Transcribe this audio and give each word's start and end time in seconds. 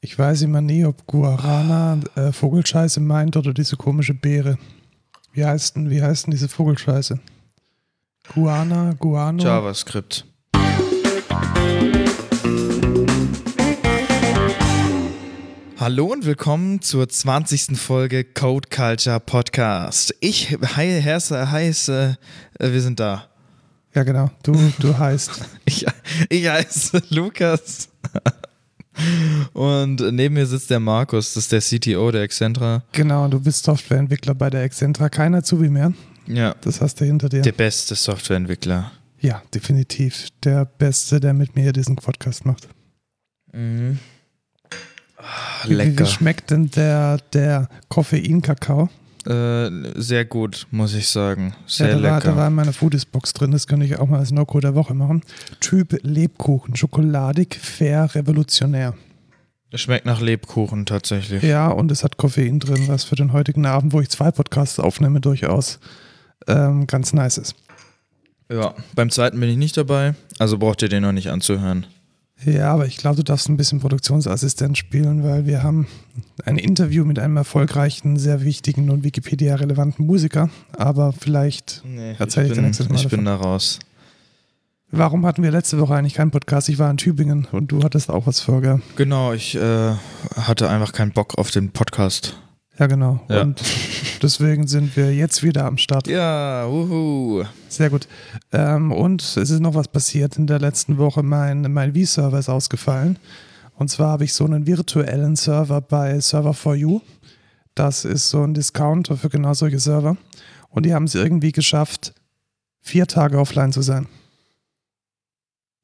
Ich 0.00 0.18
weiß 0.18 0.42
immer 0.42 0.60
nie, 0.60 0.84
ob 0.84 1.06
Guarana 1.06 1.98
äh, 2.14 2.32
Vogelscheiße 2.32 3.00
meint 3.00 3.36
oder 3.36 3.52
diese 3.52 3.76
komische 3.76 4.14
Beere. 4.14 4.58
Wie 5.32 5.44
heißt 5.44 5.76
denn, 5.76 5.90
wie 5.90 6.02
heißt 6.02 6.26
denn 6.26 6.30
diese 6.32 6.48
Vogelscheiße? 6.48 7.18
Guana, 8.34 8.94
Guano? 8.98 9.42
JavaScript. 9.42 10.24
Hallo 15.78 16.06
und 16.06 16.26
willkommen 16.26 16.82
zur 16.82 17.08
20. 17.08 17.78
Folge 17.78 18.24
Code 18.24 18.68
Culture 18.68 19.20
Podcast. 19.20 20.14
Ich 20.20 20.50
hei- 20.76 21.00
heiße, 21.02 21.50
heiße, 21.50 22.18
äh, 22.58 22.72
wir 22.72 22.80
sind 22.82 23.00
da. 23.00 23.28
Ja, 23.94 24.02
genau. 24.02 24.30
Du, 24.42 24.52
du 24.80 24.98
heißt. 24.98 25.30
Ich, 25.64 25.86
ich 26.30 26.48
heiße 26.48 27.02
Lukas. 27.10 27.88
Und 29.52 30.00
neben 30.12 30.34
mir 30.34 30.46
sitzt 30.46 30.70
der 30.70 30.80
Markus, 30.80 31.34
das 31.34 31.50
ist 31.50 31.52
der 31.52 31.60
CTO 31.60 32.10
der 32.10 32.22
Excentra. 32.22 32.82
Genau, 32.92 33.28
du 33.28 33.40
bist 33.40 33.64
Softwareentwickler 33.64 34.34
bei 34.34 34.50
der 34.50 34.62
Excentra. 34.62 35.08
Keiner 35.08 35.38
Azubi 35.38 35.68
mehr. 35.68 35.92
Ja. 36.26 36.54
Das 36.60 36.80
hast 36.80 37.00
du 37.00 37.04
hinter 37.04 37.28
dir. 37.28 37.42
Der 37.42 37.52
beste 37.52 37.94
Softwareentwickler. 37.94 38.90
Ja, 39.20 39.42
definitiv. 39.54 40.28
Der 40.44 40.64
Beste, 40.64 41.20
der 41.20 41.32
mit 41.34 41.56
mir 41.56 41.72
diesen 41.72 41.96
Podcast 41.96 42.44
macht. 42.46 42.68
Mhm. 43.52 43.98
Ah, 45.16 45.64
Wie, 45.64 45.70
wie 45.70 45.74
lecker. 45.74 46.06
schmeckt 46.06 46.50
denn 46.50 46.70
der, 46.70 47.18
der 47.32 47.68
Koffein-Kakao? 47.88 48.88
Äh, 49.26 49.70
sehr 50.00 50.24
gut, 50.24 50.66
muss 50.70 50.94
ich 50.94 51.08
sagen. 51.08 51.54
Sehr 51.66 51.88
ja, 51.88 51.96
da 51.96 52.02
war, 52.02 52.14
lecker. 52.16 52.30
da 52.30 52.36
war 52.36 52.48
in 52.48 52.54
meiner 52.54 52.72
Foodies-Box 52.72 53.32
drin, 53.34 53.50
das 53.50 53.66
könnte 53.66 53.86
ich 53.86 53.98
auch 53.98 54.08
mal 54.08 54.18
als 54.18 54.30
No-Code 54.30 54.68
der 54.68 54.74
Woche 54.74 54.94
machen. 54.94 55.22
Typ 55.60 55.98
Lebkuchen, 56.02 56.76
schokoladig, 56.76 57.56
fair, 57.56 58.14
revolutionär. 58.14 58.94
Schmeckt 59.74 60.06
nach 60.06 60.20
Lebkuchen 60.20 60.86
tatsächlich. 60.86 61.42
Ja, 61.42 61.68
und 61.68 61.90
es 61.90 62.02
hat 62.02 62.16
Koffein 62.16 62.58
drin, 62.58 62.88
was 62.88 63.04
für 63.04 63.16
den 63.16 63.32
heutigen 63.32 63.66
Abend, 63.66 63.92
wo 63.92 64.00
ich 64.00 64.08
zwei 64.08 64.30
Podcasts 64.30 64.78
aufnehme, 64.78 65.20
durchaus 65.20 65.78
ähm, 66.46 66.86
ganz 66.86 67.12
nice 67.12 67.36
ist. 67.38 67.54
Ja, 68.50 68.74
beim 68.94 69.10
zweiten 69.10 69.38
bin 69.40 69.50
ich 69.50 69.58
nicht 69.58 69.76
dabei, 69.76 70.14
also 70.38 70.56
braucht 70.56 70.80
ihr 70.80 70.88
den 70.88 71.02
noch 71.02 71.12
nicht 71.12 71.30
anzuhören. 71.30 71.86
Ja, 72.44 72.72
aber 72.72 72.86
ich 72.86 72.96
glaube, 72.98 73.16
du 73.16 73.24
darfst 73.24 73.48
ein 73.48 73.56
bisschen 73.56 73.80
Produktionsassistent 73.80 74.78
spielen, 74.78 75.24
weil 75.24 75.46
wir 75.46 75.62
haben 75.64 75.88
ein 76.44 76.56
Interview 76.56 77.04
mit 77.04 77.18
einem 77.18 77.36
erfolgreichen, 77.36 78.16
sehr 78.16 78.42
wichtigen 78.44 78.90
und 78.90 79.02
Wikipedia-relevanten 79.02 80.06
Musiker. 80.06 80.48
Aber 80.76 81.12
vielleicht 81.12 81.82
Nee, 81.84 82.14
Erzähl 82.18 82.44
ich 82.44 82.50
ich 82.50 82.54
dir 82.54 82.60
bin, 82.60 82.64
nächstes 82.66 82.88
Mal 82.88 82.94
ich 82.96 83.08
bin 83.08 83.24
davon. 83.24 83.42
da 83.42 83.48
raus. 83.48 83.80
Warum 84.90 85.26
hatten 85.26 85.42
wir 85.42 85.50
letzte 85.50 85.78
Woche 85.80 85.94
eigentlich 85.96 86.14
keinen 86.14 86.30
Podcast? 86.30 86.68
Ich 86.68 86.78
war 86.78 86.90
in 86.90 86.96
Tübingen 86.96 87.46
und 87.52 87.72
du 87.72 87.82
hattest 87.82 88.08
auch 88.10 88.26
was 88.26 88.40
vor, 88.40 88.62
gell? 88.62 88.80
Genau, 88.96 89.32
ich 89.32 89.54
äh, 89.56 89.92
hatte 90.36 90.70
einfach 90.70 90.92
keinen 90.92 91.10
Bock 91.12 91.36
auf 91.36 91.50
den 91.50 91.70
Podcast. 91.72 92.38
Ja, 92.78 92.86
genau. 92.86 93.20
Ja. 93.28 93.42
Und 93.42 93.60
deswegen 94.22 94.68
sind 94.68 94.96
wir 94.96 95.12
jetzt 95.12 95.42
wieder 95.42 95.64
am 95.64 95.78
Start. 95.78 96.06
Ja, 96.06 96.66
wuhu. 96.68 97.44
Sehr 97.68 97.90
gut. 97.90 98.06
Ähm, 98.52 98.92
und 98.92 99.22
es 99.22 99.36
ist 99.36 99.60
noch 99.60 99.74
was 99.74 99.88
passiert 99.88 100.36
in 100.36 100.46
der 100.46 100.60
letzten 100.60 100.96
Woche. 100.96 101.22
Mein, 101.22 101.72
mein 101.72 101.94
V-Server 101.94 102.38
ist 102.38 102.48
ausgefallen. 102.48 103.18
Und 103.74 103.88
zwar 103.88 104.10
habe 104.10 104.24
ich 104.24 104.32
so 104.32 104.44
einen 104.44 104.66
virtuellen 104.66 105.34
Server 105.34 105.80
bei 105.80 106.18
Server4U. 106.18 107.00
Das 107.74 108.04
ist 108.04 108.30
so 108.30 108.42
ein 108.42 108.54
Discounter 108.54 109.16
für 109.16 109.28
genau 109.28 109.54
solche 109.54 109.80
Server. 109.80 110.16
Und 110.70 110.86
die 110.86 110.94
haben 110.94 111.04
es 111.04 111.14
irgendwie 111.14 111.52
geschafft, 111.52 112.12
vier 112.80 113.06
Tage 113.06 113.38
offline 113.38 113.72
zu 113.72 113.82
sein. 113.82 114.06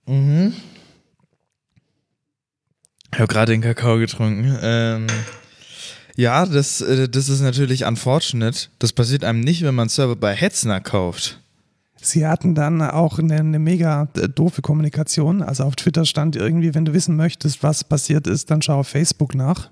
Mhm. 0.07 0.55
Ich 3.13 3.19
habe 3.21 3.33
gerade 3.33 3.53
den 3.53 3.61
Kakao 3.61 3.99
getrunken. 3.99 4.59
Ähm, 4.61 5.07
ja, 6.17 6.47
das, 6.47 6.81
äh, 6.81 7.09
das 7.09 7.29
ist 7.29 7.41
natürlich 7.41 7.85
unfortunate. 7.85 8.69
Das 8.79 8.93
passiert 8.93 9.25
einem 9.25 9.41
nicht, 9.41 9.63
wenn 9.63 9.75
man 9.75 9.89
Server 9.89 10.17
bei 10.17 10.35
Hetzner 10.35 10.81
kauft. 10.81 11.41
Sie 12.01 12.27
hatten 12.27 12.55
dann 12.55 12.83
auch 12.83 13.19
eine, 13.19 13.37
eine 13.37 13.59
mega 13.59 14.09
äh, 14.17 14.29
doofe 14.29 14.63
Kommunikation. 14.63 15.43
Also 15.43 15.65
auf 15.65 15.77
Twitter 15.77 16.05
stand 16.05 16.37
irgendwie, 16.37 16.75
wenn 16.75 16.85
du 16.85 16.93
wissen 16.93 17.17
möchtest, 17.17 17.63
was 17.63 17.83
passiert 17.83 18.27
ist, 18.27 18.51
dann 18.51 18.63
schau 18.63 18.81
auf 18.81 18.89
Facebook 18.89 19.35
nach. 19.35 19.71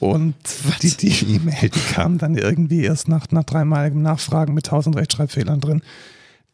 Und 0.00 0.34
die 0.82 0.96
die 0.96 1.34
E-Mail, 1.34 1.68
die 1.68 1.92
kam 1.92 2.18
dann 2.18 2.36
irgendwie 2.36 2.84
erst 2.84 3.08
nach, 3.08 3.26
nach 3.30 3.44
dreimaligem 3.44 4.00
Nachfragen 4.00 4.54
mit 4.54 4.66
tausend 4.66 4.96
Rechtschreibfehlern 4.96 5.60
drin. 5.60 5.82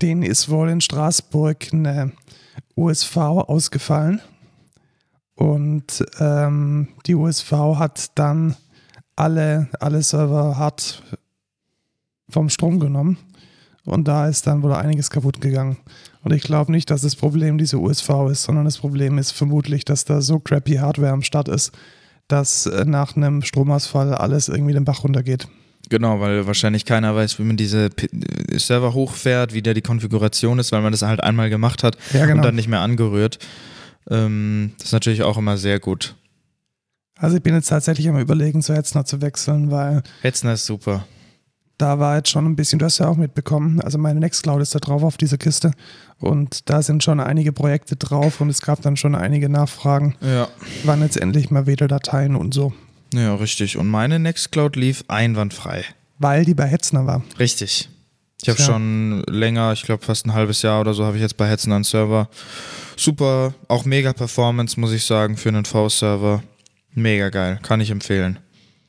Denen 0.03 0.23
ist 0.23 0.49
wohl 0.49 0.69
in 0.71 0.81
Straßburg 0.81 1.73
eine 1.73 2.13
USV 2.77 3.17
ausgefallen. 3.17 4.21
Und 5.35 6.05
ähm, 6.21 6.89
die 7.07 7.15
USV 7.15 7.53
hat 7.77 8.11
dann 8.17 8.57
alle, 9.17 9.69
alle 9.81 10.03
Server 10.03 10.57
hart 10.59 11.03
vom 12.29 12.49
Strom 12.49 12.81
genommen. 12.81 13.19
Und 13.85 14.09
da 14.09 14.29
ist 14.29 14.47
dann 14.47 14.63
wohl 14.63 14.73
einiges 14.73 15.11
kaputt 15.11 15.41
gegangen. 15.43 15.77
Und 16.23 16.33
ich 16.33 16.43
glaube 16.43 16.73
nicht, 16.73 16.91
dass 16.91 17.03
das 17.03 17.17
Problem 17.17 17.59
diese 17.59 17.79
USV 17.79 18.09
ist, 18.31 18.45
sondern 18.45 18.65
das 18.65 18.79
Problem 18.79 19.19
ist 19.19 19.33
vermutlich, 19.33 19.85
dass 19.85 20.07
da 20.07 20.23
so 20.23 20.39
crappy 20.41 20.77
Hardware 20.77 21.13
am 21.13 21.23
Start 21.23 21.49
ist, 21.49 21.73
dass 22.29 22.65
äh, 22.65 22.87
nach 22.87 23.15
einem 23.15 23.43
Stromausfall 23.43 24.15
alles 24.15 24.49
irgendwie 24.49 24.73
den 24.73 24.87
Bach 24.87 25.05
runtergeht. 25.05 25.49
Genau, 25.91 26.19
weil 26.19 26.47
wahrscheinlich 26.47 26.87
keiner 26.87 27.15
weiß, 27.15 27.39
wie 27.39 27.43
man 27.43 27.59
diese 27.59 27.91
P 27.91 28.09
Server 28.57 28.95
hochfährt, 28.95 29.53
wie 29.53 29.61
da 29.61 29.75
die 29.75 29.83
Konfiguration 29.83 30.59
ist, 30.59 30.73
weil 30.73 30.81
man 30.81 30.93
das 30.93 31.03
halt 31.03 31.23
einmal 31.23 31.51
gemacht 31.51 31.83
hat 31.83 31.99
Ja, 32.15 32.25
genau. 32.25 32.37
und 32.39 32.43
dann 32.43 32.55
nicht 32.55 32.69
mehr 32.69 32.81
angerührt. 32.81 33.39
Ähm, 34.09 34.73
das 34.79 34.87
ist 34.89 34.93
natürlich 34.93 35.23
auch 35.23 35.37
immer 35.37 35.59
sehr 35.59 35.79
gut. 35.81 36.15
Also 37.25 37.37
ich 37.39 37.43
bin 37.43 37.55
jetzt 37.55 37.69
tatsächlich 37.69 38.07
am 38.09 38.19
überlegen, 38.19 38.61
zu 38.61 38.75
Hetzner 38.75 39.05
zu 39.07 39.23
wechseln, 39.23 39.71
weil 39.71 40.03
Hetzner 40.21 40.53
ist 40.53 40.67
super. 40.67 41.07
da 41.79 41.99
war 41.99 42.17
jetzt 42.17 42.29
schon 42.29 42.45
ein 42.45 42.55
bisschen, 42.55 42.79
du 42.79 42.85
hast 42.85 42.99
ja 42.99 43.09
auch 43.09 43.17
mitbekommen, 43.17 43.81
also 43.81 43.97
meine 43.97 44.21
Nextcloud 44.21 44.61
ist 44.61 44.75
da 44.75 44.79
drauf 44.79 45.03
auf 45.03 45.17
dieser 45.17 45.39
Kiste 45.39 45.71
und 46.21 46.69
da 46.69 46.83
sind 46.83 47.03
schon 47.03 47.21
einige 47.21 47.53
Projekte 47.53 47.97
drauf 47.97 48.41
und 48.43 48.51
es 48.51 48.61
gab 48.61 48.83
dann 48.83 48.97
schon 48.99 49.15
einige 49.15 49.49
Nachfragen, 49.49 50.17
Ja. 50.21 50.49
wann 50.85 51.01
jetzt 51.01 51.17
endlich 51.17 51.51
mal 51.51 51.67
wieder 51.67 51.89
Dateien 51.89 52.37
und 52.37 52.53
so, 52.53 52.73
Ja, 53.15 53.35
richtig. 53.37 53.77
Und 53.79 53.89
meine 53.89 54.19
Nextcloud 54.19 54.77
lief 54.77 55.05
einwandfrei. 55.09 55.85
weil 56.19 56.45
die 56.45 56.55
bei 56.55 56.67
Hetzner 56.67 57.07
war. 57.07 57.23
Richtig. 57.39 57.89
Ich 58.43 58.49
habe 58.51 58.57
Tja. 58.59 58.67
schon 58.67 59.23
länger, 59.29 59.73
ich 59.73 59.83
glaube 59.85 60.05
fast 60.05 60.27
ein 60.27 60.35
halbes 60.35 60.61
Jahr 60.63 60.81
oder 60.83 60.93
so, 60.93 61.05
habe 61.07 61.17
ich 61.17 61.23
jetzt 61.23 61.37
bei 61.39 61.49
Hetzner 61.49 61.77
einen 61.77 61.85
Server. 61.85 62.29
Super, 62.97 63.55
auch 63.69 63.85
mega 63.87 64.13
Performance, 64.13 64.79
muss 64.79 64.93
ich 64.93 65.05
sagen, 65.05 65.37
für 65.39 65.49
einen 65.49 65.65
V-Server. 65.65 66.43
Mega 66.95 67.29
geil, 67.31 67.59
kann 67.63 67.81
ich 67.81 67.91
empfehlen. 67.91 68.39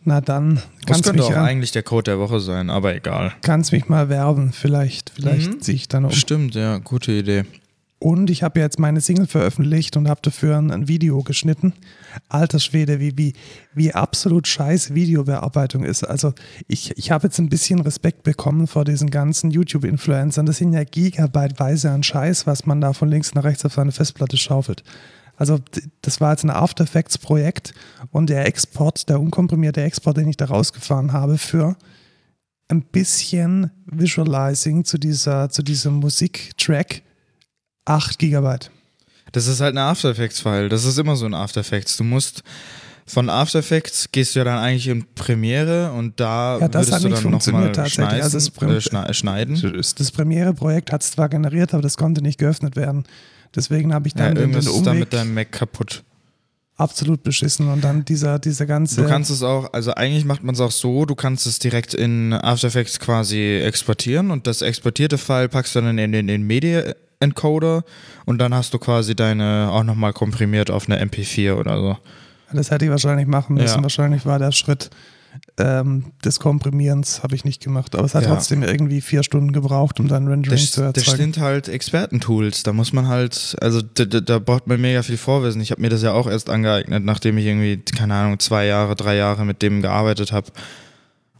Na 0.03 0.21
dann 0.21 0.55
Das 0.55 0.63
kannst 0.85 1.03
könnte 1.05 1.23
mich, 1.23 1.31
auch 1.33 1.41
eigentlich 1.41 1.71
der 1.71 1.81
Code 1.83 2.03
der 2.11 2.19
Woche 2.19 2.39
sein, 2.39 2.69
aber 2.69 2.93
egal. 2.95 3.33
kannst 3.41 3.71
mich 3.71 3.89
mal 3.89 4.07
werben, 4.09 4.51
vielleicht, 4.53 5.09
vielleicht 5.09 5.51
Mhm. 5.53 5.61
ziehe 5.61 5.75
ich 5.75 5.87
dann 5.87 6.05
um. 6.05 6.11
Stimmt, 6.11 6.53
ja, 6.53 6.77
gute 6.77 7.11
Idee. 7.11 7.45
Und 7.97 8.29
ich 8.29 8.43
habe 8.43 8.59
jetzt 8.59 8.77
meine 8.77 9.01
Single 9.01 9.25
veröffentlicht 9.25 9.97
und 9.97 10.07
habe 10.07 10.19
dafür 10.21 10.57
ein, 10.57 10.69
ein 10.69 10.87
Video 10.87 11.23
geschnitten. 11.23 11.73
Alter 12.29 12.59
Schwede, 12.59 12.99
wie, 12.99 13.17
wie, 13.17 13.33
wie 13.73 13.93
absolut 13.95 14.47
scheiß 14.47 14.93
Videobearbeitung 14.93 15.83
ist. 15.83 16.03
Also 16.03 16.33
ich, 16.67 16.95
ich 16.97 17.09
habe 17.09 17.25
jetzt 17.25 17.39
ein 17.39 17.49
bisschen 17.49 17.79
Respekt 17.79 18.21
bekommen 18.21 18.67
vor 18.67 18.83
diesen 18.85 19.09
ganzen 19.09 19.49
YouTube-Influencern. 19.49 20.45
Das 20.45 20.57
sind 20.57 20.73
ja 20.73 20.83
gigabyteweise 20.83 21.89
an 21.89 22.03
Scheiß, 22.03 22.45
was 22.45 22.67
man 22.67 22.79
da 22.79 22.93
von 22.93 23.09
links 23.09 23.33
nach 23.33 23.43
rechts 23.45 23.65
auf 23.65 23.73
seine 23.73 23.93
Festplatte 23.93 24.37
schaufelt. 24.37 24.83
Also 25.37 25.59
das 26.01 26.21
war 26.21 26.31
jetzt 26.31 26.43
ein 26.43 26.49
After 26.49 26.83
Effects 26.83 27.17
Projekt 27.17 27.73
und 28.11 28.29
der 28.29 28.47
Export, 28.47 29.09
der 29.09 29.19
unkomprimierte 29.19 29.81
Export, 29.81 30.17
den 30.17 30.29
ich 30.29 30.37
da 30.37 30.45
rausgefahren 30.45 31.13
habe 31.13 31.37
für 31.37 31.75
ein 32.67 32.81
bisschen 32.81 33.71
Visualizing 33.85 34.85
zu 34.85 34.97
dieser, 34.97 35.49
zu 35.49 35.61
diesem 35.61 35.95
Musiktrack, 35.95 37.01
8 37.85 38.17
Gigabyte. 38.17 38.71
Das 39.31 39.47
ist 39.47 39.61
halt 39.61 39.75
ein 39.75 39.79
After 39.79 40.09
Effects-File. 40.09 40.69
Das 40.69 40.85
ist 40.85 40.97
immer 40.97 41.15
so 41.15 41.25
ein 41.25 41.33
After 41.33 41.59
Effects. 41.59 41.97
Du 41.97 42.03
musst 42.03 42.43
von 43.07 43.29
After 43.29 43.59
Effects 43.59 44.09
gehst 44.11 44.33
du 44.35 44.39
ja 44.39 44.45
dann 44.45 44.57
eigentlich 44.57 44.87
in 44.87 45.05
Premiere 45.13 45.91
und 45.91 46.19
da 46.19 46.57
Ja, 46.59 46.67
das 46.67 46.87
würdest 46.89 46.93
hat 46.93 47.03
du 47.03 47.07
nicht 47.09 47.17
dann 47.17 47.23
nochmal 47.31 47.31
funktioniert 47.31 47.75
tatsächlich. 47.75 47.93
schneiden, 48.07 48.21
Also 48.23 49.05
äh, 49.07 49.13
schneiden. 49.13 49.93
Das 49.97 50.11
Premiere-Projekt 50.11 50.91
hat 50.91 51.03
es 51.03 51.11
zwar 51.11 51.29
generiert, 51.29 51.73
aber 51.73 51.83
das 51.83 51.97
konnte 51.97 52.21
nicht 52.21 52.39
geöffnet 52.39 52.75
werden. 52.75 53.03
Deswegen 53.55 53.93
habe 53.93 54.07
ich 54.07 54.13
Ja, 54.15 54.25
dann 54.25 54.35
den, 54.35 54.41
irgendwas 54.41 54.65
den 54.65 54.73
ist 54.75 54.85
da 54.85 54.91
Umweg 54.91 54.99
mit 55.01 55.13
deinem 55.13 55.33
Mac 55.35 55.51
kaputt. 55.51 56.03
absolut 56.77 57.21
beschissen 57.23 57.69
und 57.69 57.83
dann 57.83 58.03
dieser, 58.05 58.39
dieser 58.39 58.65
ganze. 58.65 59.01
Du 59.03 59.07
kannst 59.07 59.29
es 59.29 59.43
auch, 59.43 59.71
also 59.71 59.93
eigentlich 59.93 60.25
macht 60.25 60.43
man 60.43 60.55
es 60.55 60.59
auch 60.61 60.71
so, 60.71 61.05
du 61.05 61.13
kannst 61.15 61.45
es 61.45 61.59
direkt 61.59 61.93
in 61.93 62.33
After 62.33 62.67
Effects 62.67 62.99
quasi 62.99 63.59
exportieren 63.63 64.31
und 64.31 64.47
das 64.47 64.61
exportierte 64.63 65.17
File 65.19 65.47
packst 65.47 65.75
du 65.75 65.81
dann 65.81 65.97
in 65.97 66.11
den, 66.11 66.27
den 66.27 66.41
Media 66.43 66.83
Encoder 67.21 67.83
und 68.25 68.39
dann 68.39 68.53
hast 68.53 68.73
du 68.73 68.79
quasi 68.79 69.15
deine 69.15 69.69
auch 69.71 69.83
nochmal 69.83 70.11
komprimiert 70.11 70.69
auf 70.69 70.89
eine 70.89 71.01
MP4 71.05 71.53
oder 71.53 71.77
so. 71.77 71.97
Das 72.53 72.71
hätte 72.71 72.85
ich 72.85 72.91
wahrscheinlich 72.91 73.27
machen 73.27 73.55
müssen. 73.55 73.77
Ja. 73.77 73.83
Wahrscheinlich 73.83 74.25
war 74.25 74.39
der 74.39 74.51
Schritt 74.51 74.89
ähm, 75.57 76.13
des 76.23 76.39
Komprimierens 76.39 77.21
habe 77.21 77.35
ich 77.35 77.43
nicht 77.43 77.61
gemacht. 77.61 77.93
Aber 77.95 78.05
es 78.05 78.15
hat 78.15 78.23
Ja. 78.23 78.29
trotzdem 78.29 78.63
irgendwie 78.63 79.01
vier 79.01 79.21
Stunden 79.21 79.51
gebraucht, 79.51 79.99
um 79.99 80.07
dann 80.07 80.27
Rendering 80.27 80.57
Das, 80.57 80.71
zu 80.71 80.81
das 80.81 80.95
erzeugen. 81.03 81.17
sind 81.17 81.39
halt 81.39 81.67
Expertentools. 81.67 82.63
Da 82.63 82.71
muss 82.71 82.93
man 82.93 83.07
halt, 83.07 83.55
also 83.59 83.81
da, 83.81 84.05
da, 84.05 84.21
da 84.21 84.39
braucht 84.39 84.67
man 84.67 84.79
mega 84.79 85.03
viel 85.03 85.17
Vorwissen. 85.17 85.59
Ich 85.61 85.71
habe 85.71 85.81
mir 85.81 85.89
das 85.89 86.01
ja 86.03 86.13
auch 86.13 86.27
erst 86.27 86.49
angeeignet, 86.49 87.03
nachdem 87.03 87.37
ich 87.37 87.45
irgendwie, 87.45 87.77
keine 87.77 88.13
Ahnung, 88.15 88.39
zwei 88.39 88.65
Jahre, 88.65 88.95
drei 88.95 89.15
Jahre 89.17 89.45
mit 89.45 89.61
dem 89.61 89.81
gearbeitet 89.81 90.31
habe. 90.31 90.47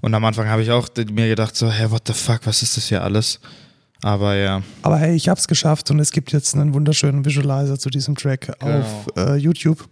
Und 0.01 0.13
am 0.13 0.25
Anfang 0.25 0.47
habe 0.49 0.61
ich 0.61 0.71
auch 0.71 0.89
mir 1.11 1.29
gedacht, 1.29 1.55
so, 1.55 1.71
hä, 1.71 1.85
what 1.89 2.03
the 2.05 2.13
fuck, 2.13 2.41
was 2.43 2.61
ist 2.61 2.75
das 2.75 2.87
hier 2.87 3.01
alles? 3.01 3.39
Aber 4.01 4.35
ja, 4.35 4.61
Aber 4.81 4.97
hey, 4.97 5.15
ich 5.15 5.29
habe 5.29 5.39
es 5.39 5.47
geschafft 5.47 5.89
und 5.89 5.99
es 5.99 6.11
gibt 6.11 6.31
jetzt 6.33 6.53
einen 6.53 6.73
wunderschönen 6.73 7.23
Visualizer 7.25 7.79
zu 7.79 7.89
diesem 7.89 8.15
Track 8.15 8.51
Genau. 8.59 8.79
auf 8.79 9.07
äh, 9.17 9.35
YouTube. 9.37 9.87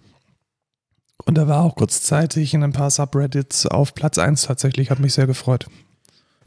Und 1.25 1.37
er 1.37 1.47
war 1.47 1.63
auch 1.63 1.75
kurzzeitig 1.75 2.53
in 2.53 2.63
ein 2.63 2.73
paar 2.73 2.89
Subreddits 2.89 3.65
auf 3.65 3.93
Platz 3.93 4.17
1 4.17 4.43
tatsächlich, 4.43 4.89
hat 4.89 4.99
mich 4.99 5.13
sehr 5.13 5.27
gefreut. 5.27 5.67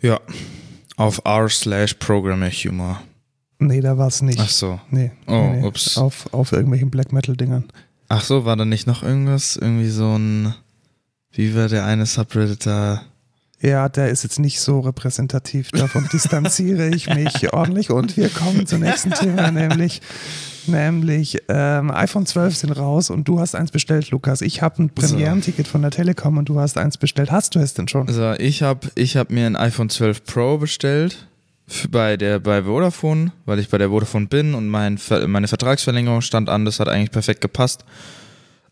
ja, 0.01 0.21
auf 0.97 1.21
r 1.25 1.49
slash 1.49 1.95
Programmer 1.95 2.49
Humor. 2.51 3.03
Nee, 3.59 3.81
da 3.81 3.97
war 3.99 4.09
es 4.09 4.23
nicht. 4.23 4.39
Ach 4.41 4.49
so. 4.49 4.81
Nee, 4.91 5.13
Oh, 5.27 5.33
nee, 5.33 5.61
nee. 5.61 5.67
ups. 5.67 5.97
Auf, 5.99 6.33
auf 6.33 6.53
irgendwelchen 6.53 6.91
Black 6.91 7.13
Metal-Dingern. 7.13 7.65
Ach 8.09 8.23
so, 8.23 8.45
war 8.45 8.57
da 8.57 8.65
nicht 8.65 8.87
noch 8.87 9.03
irgendwas? 9.03 9.57
Irgendwie 9.57 9.89
so 9.89 10.17
ein, 10.17 10.55
wie 11.33 11.55
war 11.57 11.69
der 11.69 11.85
eine 11.87 12.07
Subreddit 12.07 12.67
da? 12.67 13.03
Ja, 13.61 13.89
der 13.89 14.11
ist 14.11 14.23
jetzt 14.23 14.39
nicht 14.39 14.61
so 14.61 14.81
repräsentativ. 14.81 15.71
Davon 15.71 16.07
distanziere 16.13 16.89
ich 16.89 17.09
mich 17.13 17.53
ordentlich. 17.53 17.91
Und 17.91 18.17
wir 18.17 18.29
kommen 18.29 18.67
zum 18.67 18.81
nächsten 18.81 19.13
Thema, 19.13 19.51
nämlich, 19.51 20.03
nämlich 20.67 21.39
ähm, 21.49 21.91
iPhone 21.91 22.27
12 22.27 22.55
sind 22.55 22.71
raus 22.73 23.09
und 23.09 23.27
du 23.27 23.41
hast 23.41 23.55
eins 23.55 23.71
bestellt, 23.71 24.11
Lukas. 24.11 24.43
Ich 24.43 24.61
habe 24.61 24.83
ein. 24.83 24.91
Premierenticket 24.91 25.67
von 25.67 25.83
der 25.83 25.91
Telekom 25.91 26.37
und 26.37 26.49
du 26.49 26.61
hast 26.61 26.77
eins 26.77 26.99
bestellt. 26.99 27.31
Hast 27.31 27.55
du 27.55 27.59
es 27.59 27.73
denn 27.73 27.89
schon? 27.89 28.09
Also 28.09 28.33
ich 28.33 28.63
habe 28.63 28.89
ich 28.95 29.17
hab 29.17 29.31
mir 29.31 29.47
ein 29.47 29.57
iPhone 29.57 29.89
12 29.89 30.25
Pro 30.25 30.59
bestellt 30.59 31.27
bei 31.91 32.17
der 32.17 32.39
bei 32.39 32.63
Vodafone, 32.63 33.33
weil 33.47 33.59
ich 33.59 33.71
bei 33.71 33.79
der 33.79 33.89
Vodafone 33.89 34.27
bin 34.27 34.55
und 34.55 34.69
mein, 34.69 34.99
meine 35.27 35.49
Vertragsverlängerung 35.49 36.21
stand 36.21 36.51
an. 36.51 36.67
Das 36.67 36.79
hat 36.79 36.89
eigentlich 36.89 37.11
perfekt 37.11 37.41
gepasst. 37.41 37.85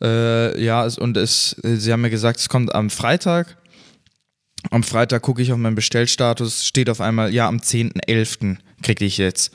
Äh, 0.03 0.63
ja, 0.63 0.87
und 0.99 1.17
es, 1.17 1.57
sie 1.63 1.93
haben 1.93 2.03
mir 2.03 2.11
gesagt, 2.11 2.39
es 2.39 2.49
kommt 2.49 2.75
am 2.75 2.91
Freitag. 2.91 3.57
Am 4.71 4.83
Freitag 4.83 5.23
gucke 5.23 5.43
ich 5.43 5.53
auf 5.53 5.59
meinen 5.59 5.75
Bestellstatus, 5.75 6.67
steht 6.67 6.89
auf 6.91 7.01
einmal, 7.01 7.33
ja, 7.33 7.49
am 7.49 7.59
10.11. 7.59 8.57
kriege 8.83 9.05
ich 9.05 9.19
jetzt. 9.19 9.53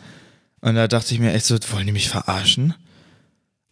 Und 0.62 0.76
da 0.76 0.88
dachte 0.88 1.14
ich 1.14 1.20
mir 1.20 1.34
echt 1.34 1.46
so, 1.46 1.58
wollen 1.72 1.88
die 1.88 1.94
mich 1.94 2.10
verarschen? 2.10 2.74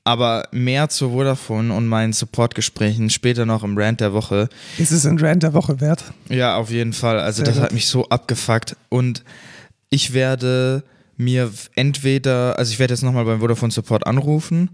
Aber 0.04 0.48
mehr 0.51 0.88
zu 0.88 1.10
Vodafone 1.10 1.74
und 1.74 1.86
meinen 1.86 2.13
Supportgesprächen 2.13 3.10
später 3.10 3.45
noch 3.45 3.63
im 3.63 3.78
Rant 3.78 4.00
der 4.00 4.13
Woche. 4.13 4.48
Ist 4.78 4.92
es 4.92 5.06
ein 5.06 5.19
Rant 5.19 5.44
der 5.44 5.54
Woche 5.54 5.81
wert? 5.81 6.06
Ja, 6.30 6.56
auf 6.56 6.72
jeden 6.72 6.94
Fall. 6.94 7.19
Also 7.19 7.38
Sehr 7.38 7.45
das 7.45 7.56
gut. 7.56 7.63
hat 7.63 7.74
mich 7.74 7.88
so 7.88 8.07
abgefuckt. 8.07 8.78
Und 8.88 9.25
ich 9.89 10.13
werde 10.13 10.84
mir 11.18 11.51
entweder, 11.75 12.57
also 12.57 12.72
ich 12.72 12.80
werde 12.80 12.94
jetzt 12.94 13.04
nochmal 13.04 13.25
beim 13.25 13.42
Vodafone 13.42 13.72
Support 13.72 14.07
anrufen 14.07 14.69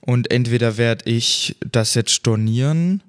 und 0.00 0.30
entweder 0.30 0.76
werde 0.76 1.10
ich 1.10 1.56
das 1.72 1.94
jetzt 1.94 2.10
stornieren 2.12 3.02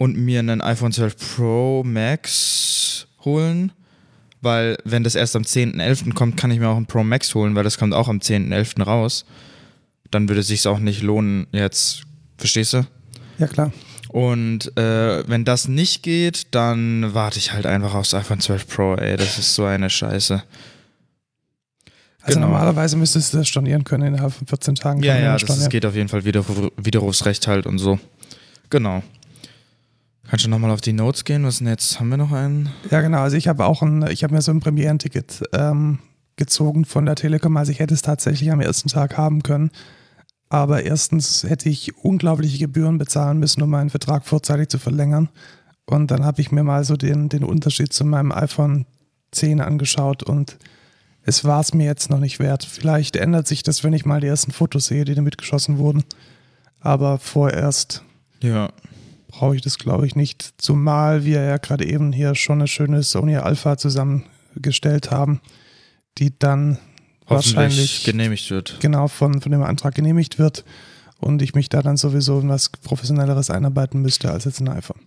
und 0.00 0.16
mir 0.16 0.38
einen 0.38 0.62
iPhone 0.62 0.92
12 0.92 1.36
Pro 1.36 1.84
Max 1.84 3.06
holen, 3.22 3.70
weil 4.40 4.78
wenn 4.86 5.04
das 5.04 5.14
erst 5.14 5.36
am 5.36 5.42
10.11. 5.42 6.14
kommt, 6.14 6.38
kann 6.38 6.50
ich 6.50 6.58
mir 6.58 6.70
auch 6.70 6.78
ein 6.78 6.86
Pro 6.86 7.04
Max 7.04 7.34
holen, 7.34 7.54
weil 7.54 7.64
das 7.64 7.76
kommt 7.76 7.92
auch 7.92 8.08
am 8.08 8.16
10.11. 8.16 8.82
raus. 8.82 9.26
Dann 10.10 10.26
würde 10.26 10.40
es 10.40 10.46
sich 10.46 10.66
auch 10.66 10.78
nicht 10.78 11.02
lohnen 11.02 11.48
jetzt, 11.52 12.04
verstehst 12.38 12.72
du? 12.72 12.86
Ja, 13.36 13.46
klar. 13.46 13.74
Und 14.08 14.74
äh, 14.78 15.28
wenn 15.28 15.44
das 15.44 15.68
nicht 15.68 16.02
geht, 16.02 16.46
dann 16.54 17.12
warte 17.12 17.38
ich 17.38 17.52
halt 17.52 17.66
einfach 17.66 17.94
aufs 17.94 18.14
iPhone 18.14 18.40
12 18.40 18.68
Pro, 18.68 18.94
ey. 18.94 19.18
Das 19.18 19.36
ist 19.38 19.54
so 19.54 19.66
eine 19.66 19.90
Scheiße. 19.90 20.42
Also 22.22 22.38
Genau. 22.38 22.46
normalerweise 22.50 22.96
müsstest 22.96 23.34
du 23.34 23.36
das 23.36 23.48
stornieren 23.48 23.84
können 23.84 24.14
innerhalb 24.14 24.32
von 24.32 24.46
14 24.46 24.76
Tagen. 24.76 25.02
Ja, 25.02 25.18
ja, 25.18 25.34
das, 25.36 25.44
das 25.44 25.68
geht 25.68 25.84
auf 25.84 25.94
jeden 25.94 26.08
Fall 26.08 26.24
wieder 26.24 26.42
Widerrufsrecht 26.78 27.46
halt 27.46 27.66
und 27.66 27.76
so. 27.76 27.98
Genau. 28.70 29.02
Kannst 30.30 30.44
du 30.44 30.48
nochmal 30.48 30.70
auf 30.70 30.80
die 30.80 30.92
Notes 30.92 31.24
gehen? 31.24 31.44
Was 31.44 31.58
denn 31.58 31.66
jetzt? 31.66 31.98
Haben 31.98 32.10
wir 32.10 32.16
noch 32.16 32.30
einen? 32.30 32.68
Ja, 32.88 33.00
genau. 33.00 33.18
Also 33.18 33.36
ich 33.36 33.48
habe 33.48 33.64
auch 33.64 33.82
ein, 33.82 34.06
ich 34.10 34.22
habe 34.22 34.32
mir 34.32 34.42
so 34.42 34.52
ein 34.52 34.60
Premierenticket 34.60 35.42
ähm, 35.52 35.98
gezogen 36.36 36.84
von 36.84 37.04
der 37.04 37.16
Telekom. 37.16 37.56
Also 37.56 37.72
ich 37.72 37.80
hätte 37.80 37.94
es 37.94 38.02
tatsächlich 38.02 38.52
am 38.52 38.60
ersten 38.60 38.88
Tag 38.88 39.18
haben 39.18 39.42
können. 39.42 39.72
Aber 40.48 40.84
erstens 40.84 41.42
hätte 41.42 41.68
ich 41.68 41.96
unglaubliche 41.96 42.58
Gebühren 42.58 42.96
bezahlen 42.96 43.40
müssen, 43.40 43.60
um 43.60 43.70
meinen 43.70 43.90
Vertrag 43.90 44.24
vorzeitig 44.24 44.68
zu 44.68 44.78
verlängern. 44.78 45.30
Und 45.84 46.12
dann 46.12 46.24
habe 46.24 46.40
ich 46.40 46.52
mir 46.52 46.62
mal 46.62 46.84
so 46.84 46.96
den, 46.96 47.28
den 47.28 47.42
Unterschied 47.42 47.92
zu 47.92 48.04
meinem 48.04 48.30
iPhone 48.30 48.86
10 49.32 49.60
angeschaut 49.60 50.22
und 50.22 50.58
es 51.22 51.44
war 51.44 51.60
es 51.60 51.74
mir 51.74 51.86
jetzt 51.86 52.08
noch 52.08 52.20
nicht 52.20 52.38
wert. 52.38 52.64
Vielleicht 52.64 53.16
ändert 53.16 53.48
sich 53.48 53.64
das, 53.64 53.82
wenn 53.82 53.94
ich 53.94 54.04
mal 54.04 54.20
die 54.20 54.28
ersten 54.28 54.52
Fotos 54.52 54.86
sehe, 54.86 55.04
die 55.04 55.16
damit 55.16 55.38
geschossen 55.38 55.78
wurden. 55.78 56.04
Aber 56.78 57.18
vorerst 57.18 58.04
Ja. 58.40 58.70
Brauche 59.30 59.56
ich 59.56 59.62
das, 59.62 59.78
glaube 59.78 60.06
ich, 60.06 60.16
nicht. 60.16 60.54
Zumal 60.58 61.24
wir 61.24 61.42
ja 61.42 61.56
gerade 61.56 61.86
eben 61.86 62.12
hier 62.12 62.34
schon 62.34 62.58
eine 62.58 62.68
schöne 62.68 63.02
Sony 63.02 63.36
Alpha 63.36 63.76
zusammengestellt 63.76 65.10
haben, 65.10 65.40
die 66.18 66.38
dann 66.38 66.78
wahrscheinlich 67.26 68.04
genehmigt 68.04 68.50
wird. 68.50 68.78
genau 68.80 69.08
von, 69.08 69.40
von 69.40 69.52
dem 69.52 69.62
Antrag 69.62 69.94
genehmigt 69.94 70.38
wird 70.38 70.64
und 71.18 71.42
ich 71.42 71.54
mich 71.54 71.68
da 71.68 71.82
dann 71.82 71.96
sowieso 71.96 72.40
in 72.40 72.48
was 72.48 72.70
Professionelleres 72.70 73.50
einarbeiten 73.50 74.02
müsste 74.02 74.30
als 74.30 74.44
jetzt 74.44 74.60
ein 74.60 74.68
iPhone. 74.68 75.00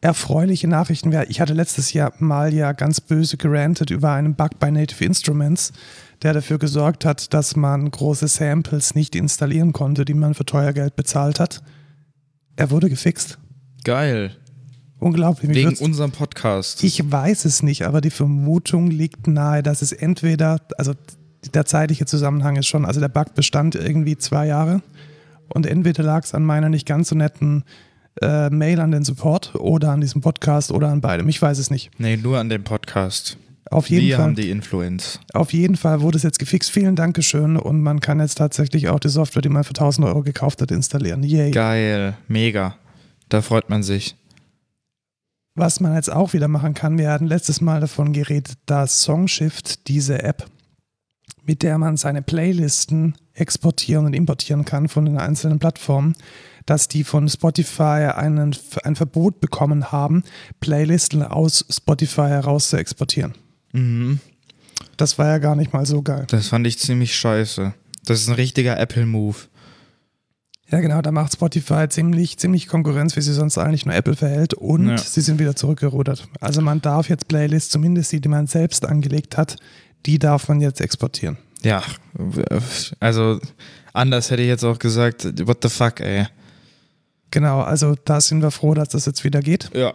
Erfreuliche 0.00 0.68
Nachrichten 0.68 1.10
wäre, 1.10 1.24
ich 1.26 1.40
hatte 1.40 1.54
letztes 1.54 1.92
Jahr 1.92 2.12
mal 2.18 2.52
ja 2.54 2.72
ganz 2.72 3.00
böse 3.00 3.36
gerantet 3.36 3.90
über 3.90 4.12
einen 4.12 4.34
Bug 4.34 4.58
bei 4.58 4.70
Native 4.70 5.04
Instruments, 5.04 5.72
der 6.22 6.34
dafür 6.34 6.58
gesorgt 6.58 7.04
hat, 7.04 7.34
dass 7.34 7.56
man 7.56 7.90
große 7.90 8.28
Samples 8.28 8.94
nicht 8.94 9.16
installieren 9.16 9.72
konnte, 9.72 10.04
die 10.04 10.14
man 10.14 10.34
für 10.34 10.44
teuer 10.44 10.72
Geld 10.72 10.96
bezahlt 10.96 11.40
hat. 11.40 11.62
Er 12.56 12.70
wurde 12.70 12.88
gefixt. 12.88 13.38
Geil. 13.84 14.34
Unglaublich. 14.98 15.54
Wegen 15.54 15.76
unserem 15.76 16.10
Podcast. 16.10 16.82
ich 16.82 17.12
weiß 17.12 17.44
es 17.44 17.62
nicht, 17.62 17.82
aber 17.82 18.00
die 18.00 18.10
Vermutung 18.10 18.90
liegt 18.90 19.26
nahe, 19.26 19.62
dass 19.62 19.82
es 19.82 19.92
entweder, 19.92 20.60
also 20.78 20.94
der 21.52 21.66
zeitliche 21.66 22.06
Zusammenhang 22.06 22.56
ist 22.56 22.66
schon, 22.66 22.86
also 22.86 22.98
der 22.98 23.08
Bug 23.08 23.34
bestand 23.34 23.74
irgendwie 23.74 24.16
zwei 24.16 24.46
Jahre 24.46 24.80
und 25.48 25.66
entweder 25.66 26.02
lag 26.02 26.24
es 26.24 26.34
an 26.34 26.44
meiner 26.44 26.70
nicht 26.70 26.86
ganz 26.86 27.10
so 27.10 27.14
netten 27.14 27.64
äh, 28.22 28.48
Mail 28.48 28.80
an 28.80 28.90
den 28.90 29.04
Support 29.04 29.54
oder 29.56 29.92
an 29.92 30.00
diesem 30.00 30.22
Podcast 30.22 30.72
oder 30.72 30.88
an 30.88 31.02
beidem. 31.02 31.28
Ich 31.28 31.40
weiß 31.40 31.58
es 31.58 31.70
nicht. 31.70 31.90
nee, 31.98 32.16
nur 32.16 32.38
an 32.38 32.48
dem 32.48 32.64
Podcast. 32.64 33.36
Auf 33.70 33.90
jeden, 33.90 34.06
Wir 34.06 34.16
Fall, 34.16 34.24
haben 34.26 34.34
die 34.36 34.50
Influence. 34.50 35.20
auf 35.34 35.52
jeden 35.52 35.76
Fall 35.76 36.00
wurde 36.00 36.16
es 36.16 36.22
jetzt 36.22 36.38
gefixt. 36.38 36.70
Vielen 36.70 36.94
Dankeschön 36.94 37.56
und 37.56 37.82
man 37.82 38.00
kann 38.00 38.20
jetzt 38.20 38.38
tatsächlich 38.38 38.88
auch 38.88 39.00
die 39.00 39.08
Software, 39.08 39.42
die 39.42 39.48
man 39.48 39.64
für 39.64 39.70
1000 39.70 40.06
Euro 40.06 40.22
gekauft 40.22 40.62
hat, 40.62 40.70
installieren. 40.70 41.22
Yay. 41.24 41.50
Geil. 41.50 42.16
Mega. 42.28 42.76
Da 43.28 43.42
freut 43.42 43.68
man 43.68 43.82
sich. 43.82 44.16
Was 45.56 45.80
man 45.80 45.94
jetzt 45.94 46.12
auch 46.12 46.32
wieder 46.32 46.48
machen 46.48 46.74
kann, 46.74 46.98
wir 46.98 47.10
hatten 47.10 47.26
letztes 47.26 47.60
Mal 47.60 47.80
davon 47.80 48.12
geredet, 48.12 48.56
dass 48.66 49.02
Songshift, 49.02 49.88
diese 49.88 50.22
App, 50.22 50.46
mit 51.44 51.62
der 51.62 51.78
man 51.78 51.96
seine 51.96 52.22
Playlisten 52.22 53.16
exportieren 53.32 54.06
und 54.06 54.12
importieren 54.14 54.64
kann 54.64 54.88
von 54.88 55.06
den 55.06 55.18
einzelnen 55.18 55.58
Plattformen, 55.58 56.14
dass 56.66 56.88
die 56.88 57.04
von 57.04 57.28
Spotify 57.28 58.10
einen, 58.14 58.54
ein 58.84 58.96
Verbot 58.96 59.40
bekommen 59.40 59.92
haben, 59.92 60.24
Playlisten 60.60 61.22
aus 61.22 61.64
Spotify 61.70 62.28
heraus 62.28 62.70
zu 62.70 62.76
exportieren. 62.76 63.34
Mhm. 63.76 64.20
Das 64.96 65.18
war 65.18 65.26
ja 65.26 65.38
gar 65.38 65.56
nicht 65.56 65.72
mal 65.72 65.84
so 65.86 66.02
geil. 66.02 66.24
Das 66.28 66.48
fand 66.48 66.66
ich 66.66 66.78
ziemlich 66.78 67.14
scheiße. 67.16 67.74
Das 68.04 68.20
ist 68.20 68.28
ein 68.28 68.34
richtiger 68.34 68.78
Apple-Move. 68.78 69.36
Ja, 70.70 70.80
genau, 70.80 71.00
da 71.00 71.12
macht 71.12 71.32
Spotify 71.34 71.86
ziemlich, 71.88 72.38
ziemlich 72.38 72.66
Konkurrenz, 72.66 73.14
wie 73.16 73.20
sie 73.20 73.32
sonst 73.32 73.56
eigentlich 73.58 73.86
nur 73.86 73.94
Apple 73.94 74.16
verhält. 74.16 74.54
Und 74.54 74.88
Ja. 74.88 74.98
sie 74.98 75.20
sind 75.20 75.38
wieder 75.38 75.54
zurückgerudert. 75.54 76.26
Also 76.40 76.60
man 76.60 76.80
darf 76.82 77.08
jetzt 77.08 77.28
Playlists, 77.28 77.70
zumindest 77.70 78.10
die, 78.12 78.20
die 78.20 78.28
man 78.28 78.46
selbst 78.46 78.84
angelegt 78.84 79.36
hat, 79.36 79.56
die 80.06 80.18
darf 80.18 80.48
man 80.48 80.60
jetzt 80.60 80.80
exportieren. 80.80 81.36
Ja, 81.62 81.82
also 83.00 83.38
anders 83.92 84.30
hätte 84.30 84.42
ich 84.42 84.48
jetzt 84.48 84.64
auch 84.64 84.78
gesagt, 84.78 85.46
what 85.46 85.58
the 85.62 85.68
fuck, 85.68 86.00
ey. 86.00 86.26
Genau, 87.30 87.60
also 87.60 87.94
da 88.04 88.20
sind 88.20 88.42
wir 88.42 88.50
froh, 88.50 88.74
dass 88.74 88.88
das 88.90 89.06
jetzt 89.06 89.24
wieder 89.24 89.40
geht. 89.40 89.70
Ja. 89.74 89.94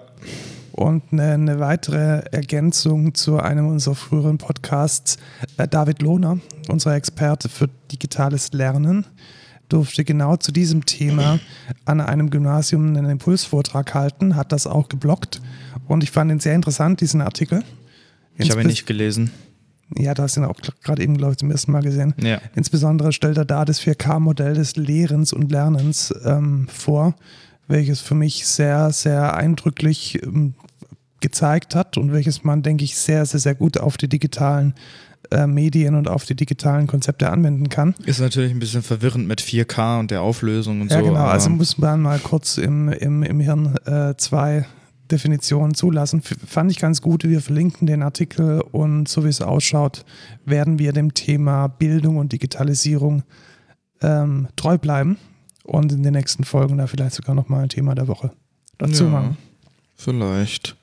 Und 0.71 1.03
eine, 1.11 1.33
eine 1.33 1.59
weitere 1.59 2.21
Ergänzung 2.31 3.13
zu 3.13 3.39
einem 3.39 3.67
unserer 3.67 3.95
früheren 3.95 4.37
Podcasts, 4.37 5.17
äh, 5.57 5.67
David 5.67 6.01
Lohner, 6.01 6.39
unser 6.69 6.95
Experte 6.95 7.49
für 7.49 7.69
digitales 7.91 8.53
Lernen, 8.53 9.05
durfte 9.69 10.03
genau 10.03 10.35
zu 10.35 10.51
diesem 10.51 10.85
Thema 10.85 11.39
an 11.85 12.01
einem 12.01 12.29
Gymnasium 12.29 12.87
einen 12.87 13.09
Impulsvortrag 13.09 13.93
halten, 13.93 14.35
hat 14.35 14.51
das 14.51 14.67
auch 14.67 14.89
geblockt 14.89 15.41
und 15.87 16.03
ich 16.03 16.11
fand 16.11 16.31
ihn 16.31 16.39
sehr 16.39 16.55
interessant, 16.55 17.01
diesen 17.01 17.21
Artikel. 17.21 17.63
Ich 18.37 18.51
habe 18.51 18.61
ihn 18.61 18.67
nicht 18.67 18.85
gelesen. 18.85 19.31
Ja, 19.97 20.13
du 20.13 20.23
hast 20.23 20.37
ihn 20.37 20.45
auch 20.45 20.55
gerade 20.83 21.03
eben, 21.03 21.17
glaube 21.17 21.33
ich, 21.33 21.37
zum 21.37 21.51
ersten 21.51 21.71
Mal 21.71 21.81
gesehen. 21.81 22.13
Ja. 22.21 22.41
Insbesondere 22.55 23.11
stellt 23.11 23.37
er 23.37 23.45
da 23.45 23.65
das 23.65 23.81
4K-Modell 23.81 24.53
des 24.53 24.77
Lehrens 24.77 25.33
und 25.33 25.51
Lernens 25.51 26.13
ähm, 26.23 26.67
vor, 26.69 27.15
welches 27.71 28.01
für 28.01 28.15
mich 28.15 28.45
sehr, 28.45 28.91
sehr 28.91 29.33
eindrücklich 29.35 30.21
ähm, 30.23 30.53
gezeigt 31.21 31.75
hat 31.75 31.97
und 31.97 32.11
welches 32.11 32.43
man, 32.43 32.63
denke 32.63 32.83
ich, 32.83 32.97
sehr, 32.97 33.25
sehr, 33.25 33.39
sehr 33.39 33.55
gut 33.55 33.77
auf 33.79 33.97
die 33.97 34.07
digitalen 34.09 34.73
äh, 35.29 35.45
Medien 35.47 35.95
und 35.95 36.07
auf 36.07 36.25
die 36.25 36.35
digitalen 36.35 36.87
Konzepte 36.87 37.29
anwenden 37.29 37.69
kann. 37.69 37.93
Ist 38.05 38.19
natürlich 38.19 38.51
ein 38.51 38.59
bisschen 38.59 38.81
verwirrend 38.81 39.27
mit 39.27 39.39
4K 39.41 39.99
und 39.99 40.11
der 40.11 40.21
Auflösung 40.23 40.81
und 40.81 40.91
ja, 40.91 40.99
so. 40.99 41.05
genau. 41.05 41.19
aber- 41.19 41.31
Also 41.31 41.49
muss 41.49 41.77
man 41.77 42.01
mal 42.01 42.19
kurz 42.19 42.57
im, 42.57 42.89
im, 42.89 43.23
im 43.23 43.39
Hirn 43.39 43.75
äh, 43.85 44.15
zwei 44.17 44.65
Definitionen 45.11 45.75
zulassen. 45.75 46.19
F 46.19 46.35
fand 46.47 46.71
ich 46.71 46.79
ganz 46.79 47.01
gut. 47.01 47.23
Wir 47.23 47.41
verlinken 47.41 47.85
den 47.85 48.01
Artikel 48.01 48.61
und 48.71 49.07
so 49.07 49.23
wie 49.25 49.29
es 49.29 49.41
ausschaut, 49.41 50.05
werden 50.45 50.79
wir 50.79 50.91
dem 50.93 51.13
Thema 51.13 51.67
Bildung 51.67 52.17
und 52.17 52.31
Digitalisierung 52.31 53.23
ähm, 54.01 54.47
treu 54.55 54.77
bleiben 54.77 55.17
und 55.71 55.93
in 55.93 56.03
den 56.03 56.11
nächsten 56.11 56.43
Folgen 56.43 56.77
da 56.77 56.85
vielleicht 56.85 57.15
sogar 57.15 57.33
nochmal 57.33 57.63
ein 57.63 57.69
Thema 57.69 57.95
der 57.95 58.09
Woche 58.09 58.31
dazu 58.77 59.05
ja, 59.05 59.09
machen. 59.09 59.37
Vielleicht. 59.95 60.75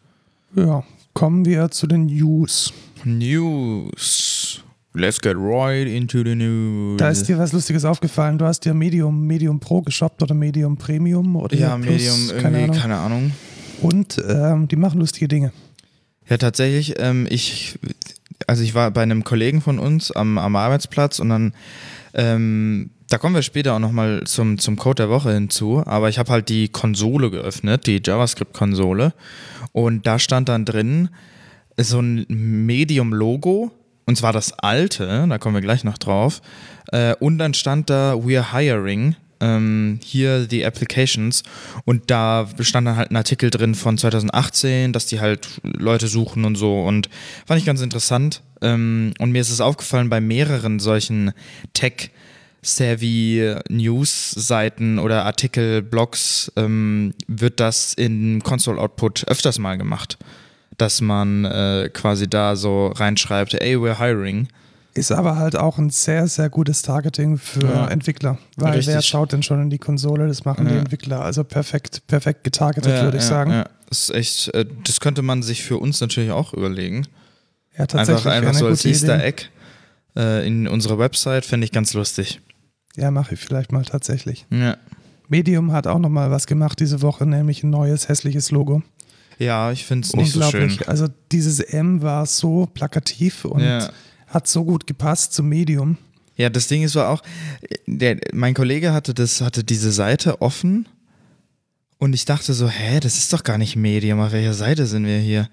Ja, 0.57 0.83
kommen 1.13 1.45
wir 1.45 1.71
zu 1.71 1.87
den 1.87 2.07
News. 2.07 2.73
News. 3.05 4.65
Let's 4.95 5.21
get 5.21 5.37
right 5.37 5.87
into 5.87 6.25
the 6.25 6.35
news. 6.35 6.97
Da 6.97 7.11
ist 7.11 7.29
dir 7.29 7.37
was 7.37 7.53
Lustiges 7.53 7.85
aufgefallen. 7.85 8.39
Du 8.39 8.47
hast 8.47 8.61
dir 8.61 8.73
Medium, 8.73 9.27
Medium 9.27 9.61
Pro 9.61 9.83
geshoppt 9.83 10.23
oder 10.23 10.35
Medium 10.35 10.79
Premium 10.79 11.37
oder 11.37 11.55
ja, 11.55 11.77
Plus, 11.77 11.87
Medium 11.87 12.29
keine 12.43 12.61
irgendwie, 12.61 12.63
Ahnung. 12.63 12.77
keine 12.77 12.97
Ahnung. 12.97 13.33
Und 13.83 14.23
ähm, 14.27 14.69
die 14.69 14.77
machen 14.77 15.01
lustige 15.01 15.29
Dinge. 15.29 15.53
Ja, 16.31 16.39
tatsächlich, 16.39 16.95
ähm, 16.99 17.27
ich, 17.29 17.79
also 18.47 18.63
ich 18.63 18.75
war 18.75 18.91
bei 18.91 19.03
einem 19.03 19.23
Kollegen 19.23 19.61
von 19.61 19.79
uns 19.79 20.11
am, 20.11 20.39
am 20.39 20.57
Arbeitsplatz 20.57 21.19
und 21.19 21.29
dann, 21.29 21.53
ähm, 22.15 22.91
da 23.09 23.19
kommen 23.19 23.35
wir 23.35 23.43
später 23.43 23.75
auch 23.75 23.79
nochmal 23.79 24.25
zum, 24.25 24.59
zum 24.59 24.77
Code 24.77 25.03
der 25.03 25.11
Woche 25.11 25.33
hinzu, 25.33 25.83
aber 25.87 26.09
ich 26.09 26.19
habe 26.19 26.31
halt 26.31 26.49
die 26.49 26.69
Konsole 26.69 27.31
geöffnet, 27.31 27.87
die 27.87 28.03
JavaScript-Konsole. 28.05 29.15
Und 29.73 30.07
da 30.07 30.19
stand 30.19 30.49
dann 30.49 30.65
drin 30.65 31.09
so 31.77 32.01
ein 32.01 32.27
Medium-Logo. 32.29 33.73
Und 34.05 34.17
zwar 34.17 34.33
das 34.33 34.53
alte, 34.53 35.27
da 35.29 35.39
kommen 35.39 35.55
wir 35.55 35.61
gleich 35.61 35.85
noch 35.85 35.99
drauf. 35.99 36.41
Äh, 36.93 37.15
und 37.21 37.39
dann 37.39 37.55
stand 37.55 37.91
da 37.91 38.15
We're 38.15 38.53
hiring 38.53 39.17
ähm, 39.41 40.01
hier 40.03 40.47
die 40.47 40.65
Applications. 40.65 41.43
Und 41.85 42.11
da 42.11 42.49
stand 42.61 42.87
dann 42.87 42.97
halt 42.97 43.11
ein 43.11 43.17
Artikel 43.17 43.51
drin 43.51 43.75
von 43.75 43.99
2018, 43.99 44.93
dass 44.93 45.07
die 45.07 45.21
halt 45.21 45.61
Leute 45.63 46.09
suchen 46.09 46.45
und 46.45 46.57
so. 46.57 46.83
Und 46.83 47.09
fand 47.47 47.61
ich 47.61 47.67
ganz 47.67 47.81
interessant. 47.81 48.43
Ähm, 48.61 49.13
und 49.19 49.31
mir 49.31 49.41
ist 49.41 49.51
es 49.51 49.61
aufgefallen 49.61 50.09
bei 50.09 50.21
mehreren 50.21 50.79
solchen 50.79 51.33
Tech 51.73 52.11
Savvy 52.63 53.55
News-Seiten 53.69 54.99
oder 54.99 55.25
Artikel, 55.25 55.83
Blogs 55.83 56.51
ähm, 56.57 57.15
wird 57.27 57.61
das 57.61 57.95
in 57.95 58.43
Console 58.43 58.81
Output 58.81 59.25
öfters 59.29 59.59
mal 59.59 59.77
gemacht, 59.79 60.19
dass 60.77 61.01
man 61.01 61.45
äh, 61.45 61.91
quasi 61.93 62.29
da 62.29 62.57
so 62.57 62.89
reinschreibt, 62.89 63.55
ey, 63.55 63.77
we're 63.77 63.99
hiring. 63.99 64.49
Ist 64.95 65.13
aber 65.13 65.37
halt 65.37 65.55
auch 65.55 65.79
ein 65.79 65.91
sehr, 65.91 66.27
sehr 66.27 66.49
gutes 66.51 66.83
Targeting 66.83 67.39
für 67.39 67.63
Ja. 67.63 67.87
Entwickler. 67.89 68.39
Weil 68.57 68.73
wer 68.73 68.79
Richtig. 68.79 69.07
schaut 69.07 69.33
denn 69.33 69.45
schon 69.45 69.63
in 69.63 69.71
die 69.71 69.79
Konsole? 69.79 70.27
Das 70.27 70.45
machen 70.45 70.67
die 70.67 70.75
Ja. 70.75 70.81
Entwickler. 70.81 71.21
Also 71.21 71.45
perfekt, 71.45 72.03
perfekt 72.09 72.43
getargetet, 72.43 72.91
Ja, 72.93 73.03
würde 73.05 73.19
ich 73.19 73.23
ja, 73.23 73.29
sagen. 73.29 73.51
Ja, 73.53 73.57
Ja. 73.59 73.65
Das 73.89 74.01
ist 74.01 74.15
echt, 74.15 74.49
äh, 74.55 74.67
das 74.85 74.99
könnte 75.01 75.23
man 75.23 75.43
sich 75.43 75.63
für 75.63 75.79
uns 75.79 76.01
natürlich 76.01 76.31
auch 76.33 76.53
überlegen. 76.53 77.07
tatsächlich. 77.77 78.17
Einfach, 78.27 78.33
einfach 78.33 78.55
so 78.55 78.67
als 78.67 78.85
Easter. 78.85 79.23
Egg 79.25 79.45
äh, 80.19 80.47
in 80.47 80.69
unserer 80.69 80.99
Website, 80.99 81.47
fände 81.47 81.65
ich 81.65 81.73
ganz 81.73 81.95
lustig. 81.95 82.41
Ja, 82.97 83.11
mache 83.11 83.35
ich 83.35 83.41
vielleicht 83.41 83.73
mal 83.73 83.85
tatsächlich. 83.85 84.45
Ja. 84.51 84.77
Medium 85.29 85.73
hat 85.73 85.87
auch 85.87 85.99
nochmal 85.99 86.31
was 86.31 86.47
gemacht 86.47 86.81
diese 86.81 87.01
Woche, 87.03 87.25
nämlich 87.27 87.63
ein 87.63 87.71
neues 87.71 88.09
hässliches 88.09 88.51
Logo. 88.51 88.83
Ja, 89.39 89.71
ich 89.71 89.85
finde 89.85 90.07
es 90.07 90.15
nicht 90.17 90.33
so 90.33 90.43
schön. 90.43 90.63
Unglaublich. 90.63 90.89
Also 90.89 91.07
dieses 91.31 91.61
M 91.61 92.03
war 92.03 92.27
so 92.27 92.67
plakativ 92.67 93.45
und 93.45 93.61
Ja. 93.63 93.89
hat 94.27 94.49
so 94.49 94.65
gut 94.65 94.87
gepasst 94.87 95.33
zum 95.33 95.49
Medium. 95.49 95.97
Ja, 96.37 96.51
das 96.51 96.67
Ding 96.69 96.83
ist 96.83 96.95
war 96.95 97.11
auch, 97.11 97.23
der, 97.87 98.19
mein 98.33 98.55
Kollege 98.55 98.93
hatte 98.93 99.13
das, 99.15 99.41
hatte 99.41 99.65
diese 99.65 99.93
Seite 99.93 100.41
offen 100.41 100.89
und 101.99 102.15
ich 102.15 102.25
dachte 102.25 102.55
so, 102.55 102.69
hä, 102.69 103.01
das 103.01 103.17
ist 103.19 103.33
doch 103.33 103.43
gar 103.45 103.59
nicht 103.59 103.77
Medium, 103.77 104.21
auf 104.21 104.33
welcher 104.33 104.55
Seite 104.55 104.87
sind 104.87 105.05
wir 105.05 105.19
hier? 105.19 105.49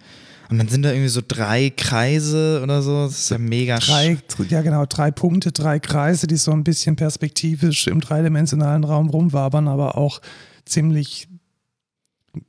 Und 0.50 0.58
dann 0.60 0.68
sind 0.68 0.84
da 0.84 0.92
irgendwie 0.92 1.10
so 1.10 1.22
drei 1.28 1.72
Kreise 1.72 2.62
oder 2.64 2.82
so, 2.82 3.06
das 3.06 3.18
ist 3.20 3.30
ja 3.32 3.38
mega 3.38 3.78
Drei, 3.80 4.18
ja 4.50 4.62
genau, 4.62 4.86
drei 4.86 5.12
Punkte, 5.12 5.52
drei 5.52 5.80
Kreise, 5.80 6.28
die 6.28 6.38
so 6.38 6.52
ein 6.52 6.64
bisschen 6.64 6.96
perspektivisch 6.96 7.88
im 7.88 8.00
dreidimensionalen 8.02 8.84
Raum 8.84 9.10
rumwabern, 9.10 9.68
aber 9.68 9.98
auch 9.98 10.22
ziemlich 10.66 11.28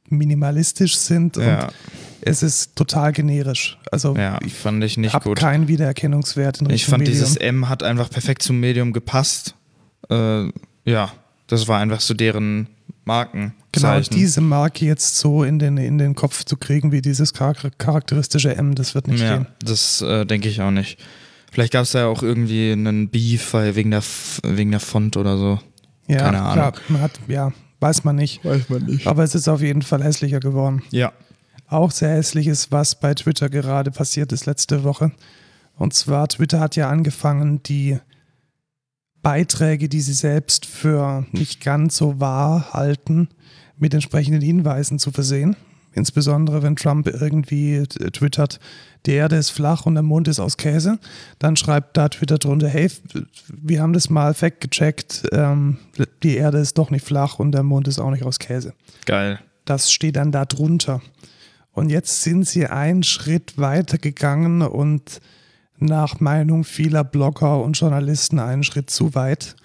minimalistisch 0.08 0.96
sind 0.96 1.36
Ja, 1.36 1.66
und 1.66 1.72
es 2.20 2.42
ist 2.42 2.74
total 2.76 3.12
generisch. 3.12 3.78
Also 3.92 4.16
ja, 4.16 4.38
ich 4.44 4.54
fand 4.54 4.82
ich 4.84 4.96
nicht 4.96 5.14
habe 5.14 5.28
gut. 5.28 5.38
keinen 5.38 5.68
Wiedererkennungswert 5.68 6.60
in 6.60 6.66
Richtung 6.66 6.74
Ich 6.74 6.86
fand 6.86 7.00
Medium. 7.04 7.18
dieses 7.18 7.36
M 7.36 7.68
hat 7.68 7.82
einfach 7.82 8.10
perfekt 8.10 8.42
zum 8.42 8.58
Medium 8.58 8.92
gepasst. 8.92 9.54
Äh, 10.10 10.48
ja, 10.84 11.12
das 11.46 11.68
war 11.68 11.78
einfach 11.80 12.00
so 12.00 12.14
deren 12.14 12.68
Genau, 13.80 14.00
diese 14.00 14.40
Marke 14.40 14.84
jetzt 14.86 15.16
so 15.18 15.44
in 15.44 15.58
den, 15.58 15.76
in 15.76 15.98
den 15.98 16.14
Kopf 16.14 16.44
zu 16.44 16.56
kriegen, 16.56 16.92
wie 16.92 17.00
dieses 17.02 17.32
char- 17.34 17.54
charakteristische 17.78 18.56
M, 18.56 18.74
das 18.74 18.94
wird 18.94 19.08
nicht 19.08 19.20
ja, 19.22 19.36
gehen. 19.38 19.46
das 19.60 20.02
äh, 20.02 20.24
denke 20.26 20.48
ich 20.48 20.60
auch 20.60 20.70
nicht. 20.70 20.98
Vielleicht 21.52 21.72
gab 21.72 21.82
es 21.84 21.92
da 21.92 22.00
ja 22.00 22.06
auch 22.06 22.22
irgendwie 22.22 22.72
einen 22.72 23.08
Beef 23.08 23.54
weil 23.54 23.76
wegen 23.76 23.90
der, 23.90 24.02
wegen 24.42 24.70
der 24.72 24.80
Font 24.80 25.16
oder 25.16 25.38
so. 25.38 25.58
Ja, 26.08 26.18
Keine 26.18 26.42
Ahnung. 26.42 26.52
klar, 26.54 26.72
man 26.88 27.00
hat, 27.00 27.20
ja, 27.28 27.52
weiß 27.80 28.04
man 28.04 28.16
nicht. 28.16 28.44
Weiß 28.44 28.68
man 28.68 28.84
nicht. 28.84 29.06
Aber 29.06 29.24
es 29.24 29.34
ist 29.34 29.48
auf 29.48 29.60
jeden 29.62 29.82
Fall 29.82 30.02
hässlicher 30.04 30.40
geworden. 30.40 30.82
Ja. 30.90 31.12
Auch 31.68 31.90
sehr 31.90 32.10
hässlich 32.10 32.46
ist, 32.46 32.70
was 32.72 32.94
bei 33.00 33.14
Twitter 33.14 33.48
gerade 33.48 33.90
passiert 33.90 34.32
ist 34.32 34.46
letzte 34.46 34.84
Woche. 34.84 35.12
Und 35.76 35.94
zwar, 35.94 36.28
Twitter 36.28 36.60
hat 36.60 36.76
ja 36.76 36.88
angefangen, 36.88 37.62
die 37.64 37.98
Beiträge, 39.22 39.88
die 39.88 40.00
sie 40.00 40.12
selbst 40.12 40.66
für 40.66 41.26
nicht 41.32 41.60
ganz 41.64 41.96
so 41.96 42.20
wahr 42.20 42.72
halten, 42.72 43.28
mit 43.78 43.94
entsprechenden 43.94 44.40
Hinweisen 44.40 44.98
zu 44.98 45.10
versehen. 45.10 45.56
Insbesondere 45.92 46.62
wenn 46.62 46.76
Trump 46.76 47.08
irgendwie 47.08 47.82
twittert, 47.84 48.60
die 49.06 49.12
Erde 49.12 49.36
ist 49.36 49.50
flach 49.50 49.86
und 49.86 49.94
der 49.94 50.02
Mond 50.02 50.28
ist 50.28 50.40
aus 50.40 50.58
Käse, 50.58 50.98
dann 51.38 51.56
schreibt 51.56 51.96
da 51.96 52.10
Twitter 52.10 52.36
drunter, 52.36 52.68
hey, 52.68 52.90
wir 53.48 53.80
haben 53.80 53.94
das 53.94 54.10
mal 54.10 54.34
fact 54.34 54.60
gecheckt, 54.60 55.22
ähm, 55.32 55.78
die 56.22 56.36
Erde 56.36 56.58
ist 56.58 56.76
doch 56.76 56.90
nicht 56.90 57.04
flach 57.04 57.38
und 57.38 57.52
der 57.52 57.62
Mond 57.62 57.88
ist 57.88 57.98
auch 57.98 58.10
nicht 58.10 58.24
aus 58.24 58.38
Käse. 58.38 58.74
Geil. 59.06 59.38
Das 59.64 59.90
steht 59.90 60.16
dann 60.16 60.32
da 60.32 60.44
drunter. 60.44 61.00
Und 61.72 61.88
jetzt 61.90 62.22
sind 62.22 62.46
sie 62.46 62.66
einen 62.66 63.02
Schritt 63.02 63.56
weiter 63.56 63.98
gegangen 63.98 64.62
und 64.62 65.20
nach 65.78 66.20
Meinung 66.20 66.64
vieler 66.64 67.04
Blogger 67.04 67.62
und 67.62 67.78
Journalisten 67.78 68.38
einen 68.38 68.64
Schritt 68.64 68.90
zu 68.90 69.14
weit. 69.14 69.56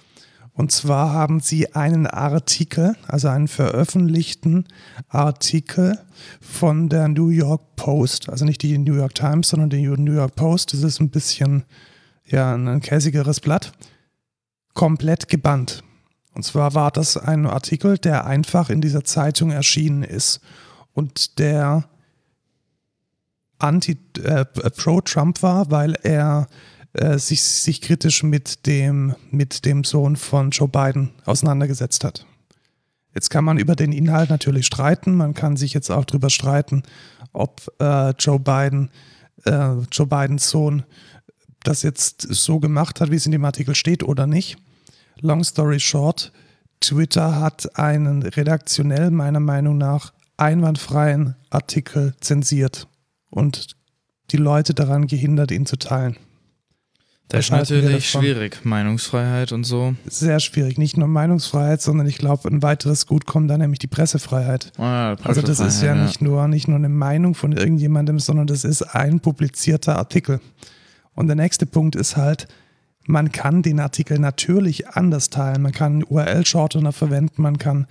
Und 0.54 0.72
zwar 0.72 1.14
haben 1.14 1.40
sie 1.40 1.74
einen 1.76 2.08
Artikel, 2.08 2.96
also 3.08 3.30
einen 3.30 3.48
veröffentlichten 3.48 4.68
Artikel 5.08 5.98
von 6.42 6.90
der 6.90 7.08
New 7.08 7.30
York 7.30 7.76
Post, 7.78 8.30
also 8.30 8.46
nicht 8.46 8.62
die 8.62 8.78
New 8.78 8.96
York 8.96 9.16
Times, 9.16 9.50
sondern 9.50 9.70
die 9.70 9.88
New 9.88 10.14
York 10.14 10.36
Post, 10.36 10.74
das 10.74 10.84
ist 10.84 11.00
ein 11.00 11.10
bisschen 11.10 11.64
ja, 12.26 12.54
ein 12.54 12.82
käsigeres 12.82 13.40
Blatt, 13.40 13.72
komplett 14.74 15.30
gebannt. 15.30 15.84
Und 16.34 16.44
zwar 16.44 16.76
war 16.76 16.92
das 16.92 17.18
ein 17.18 17.46
Artikel, 17.46 17.98
der 17.98 18.26
einfach 18.26 18.70
in 18.70 18.82
dieser 18.82 19.04
Zeitung 19.04 19.52
erschienen 19.52 20.04
ist 20.04 20.42
und 20.94 21.40
der 21.40 21.86
anti 23.58 23.98
äh, 24.24 24.46
war, 25.42 25.72
weil 25.72 25.94
er 26.04 26.48
äh, 26.94 27.18
sich, 27.18 27.42
sich 27.42 27.82
kritisch 27.82 28.24
mit 28.24 28.66
dem, 28.66 29.16
mit 29.30 29.66
dem 29.66 29.84
Sohn 29.84 30.16
von 30.16 30.52
Joe 30.52 30.68
Biden 30.68 31.12
auseinandergesetzt 31.26 32.04
hat. 32.04 32.26
Jetzt 33.14 33.30
kann 33.30 33.44
man 33.44 33.58
über 33.58 33.76
den 33.76 33.92
Inhalt 33.92 34.30
natürlich 34.30 34.66
streiten. 34.66 35.16
Man 35.16 35.34
kann 35.34 35.58
sich 35.58 35.74
jetzt 35.74 35.90
auch 35.90 36.06
darüber 36.06 36.30
streiten, 36.30 36.84
ob 37.34 37.62
äh, 37.80 38.12
Joe 38.12 38.40
Biden, 38.40 38.90
äh, 39.46 39.76
Joe 39.92 40.08
Bidens 40.08 40.50
Sohn 40.50 40.84
das 41.64 41.84
jetzt 41.84 42.22
so 42.22 42.60
gemacht 42.60 43.02
hat, 43.02 43.12
wie 43.12 43.16
es 43.16 43.26
in 43.26 43.32
dem 43.32 43.46
Artikel 43.46 43.76
steht 43.76 44.04
oder 44.04 44.28
nicht. 44.28 44.58
Long 45.20 45.44
story 45.44 45.80
short, 45.80 46.32
Twitter 46.80 47.40
hat 47.40 47.78
einen 47.78 48.24
redaktionell 48.24 49.12
meiner 49.12 49.40
Meinung 49.40 49.78
nach 49.78 50.14
einwandfreien 50.38 51.36
Artikel 51.52 52.16
zensiert 52.20 52.88
und 53.30 53.76
die 54.32 54.38
Leute 54.38 54.74
daran 54.74 55.06
gehindert, 55.06 55.52
ihn 55.52 55.68
zu 55.68 55.78
teilen. 55.78 56.18
Das 57.32 57.46
ist 57.46 57.52
natürlich 57.52 58.10
schwierig. 58.10 58.64
Meinungsfreiheit 58.64 59.52
und 59.52 59.64
so. 59.64 59.96
Sehr 60.06 60.40
schwierig. 60.40 60.78
Nicht 60.78 60.98
nur 60.98 61.08
Meinungsfreiheit, 61.08 61.82
sondern 61.82 62.08
ich 62.08 62.18
glaube, 62.18 62.50
ein 62.50 62.62
weiteres 62.62 63.08
Gut 63.08 63.26
kommt 63.26 63.50
da 63.50 63.58
nämlich 63.58 63.80
die 63.80 63.88
Pressefreiheit. 63.88 64.72
Ah, 64.78 65.16
Also 65.24 65.42
das 65.42 65.60
ist 65.60 65.60
ja 65.60 65.66
Pressefreiheit, 65.66 66.08
nicht 66.08 66.22
nur, 66.22 66.48
nicht 66.48 66.68
nur 66.68 66.78
eine 66.78 66.90
Meinung 66.90 67.34
von 67.36 67.54
irgendjemandem, 67.54 68.20
sondern 68.20 68.48
das 68.48 68.64
ist 68.64 68.82
ein 68.82 69.20
publizierter 69.20 69.98
Artikel. 69.98 70.42
Und 71.14 71.28
der 71.28 71.36
nächste 71.36 71.66
Punkt 71.66 71.96
ist 71.96 72.18
halt, 72.18 72.48
man 73.08 73.32
kann 73.32 73.62
den 73.62 73.80
Artikel 73.80 74.20
natürlich 74.20 74.90
anders 74.90 75.30
teilen. 75.30 75.62
Man 75.62 75.72
kann 75.72 76.04
URL-Shortener 76.04 76.92
verwenden, 76.92 77.42
man 77.42 77.58
kann 77.58 77.88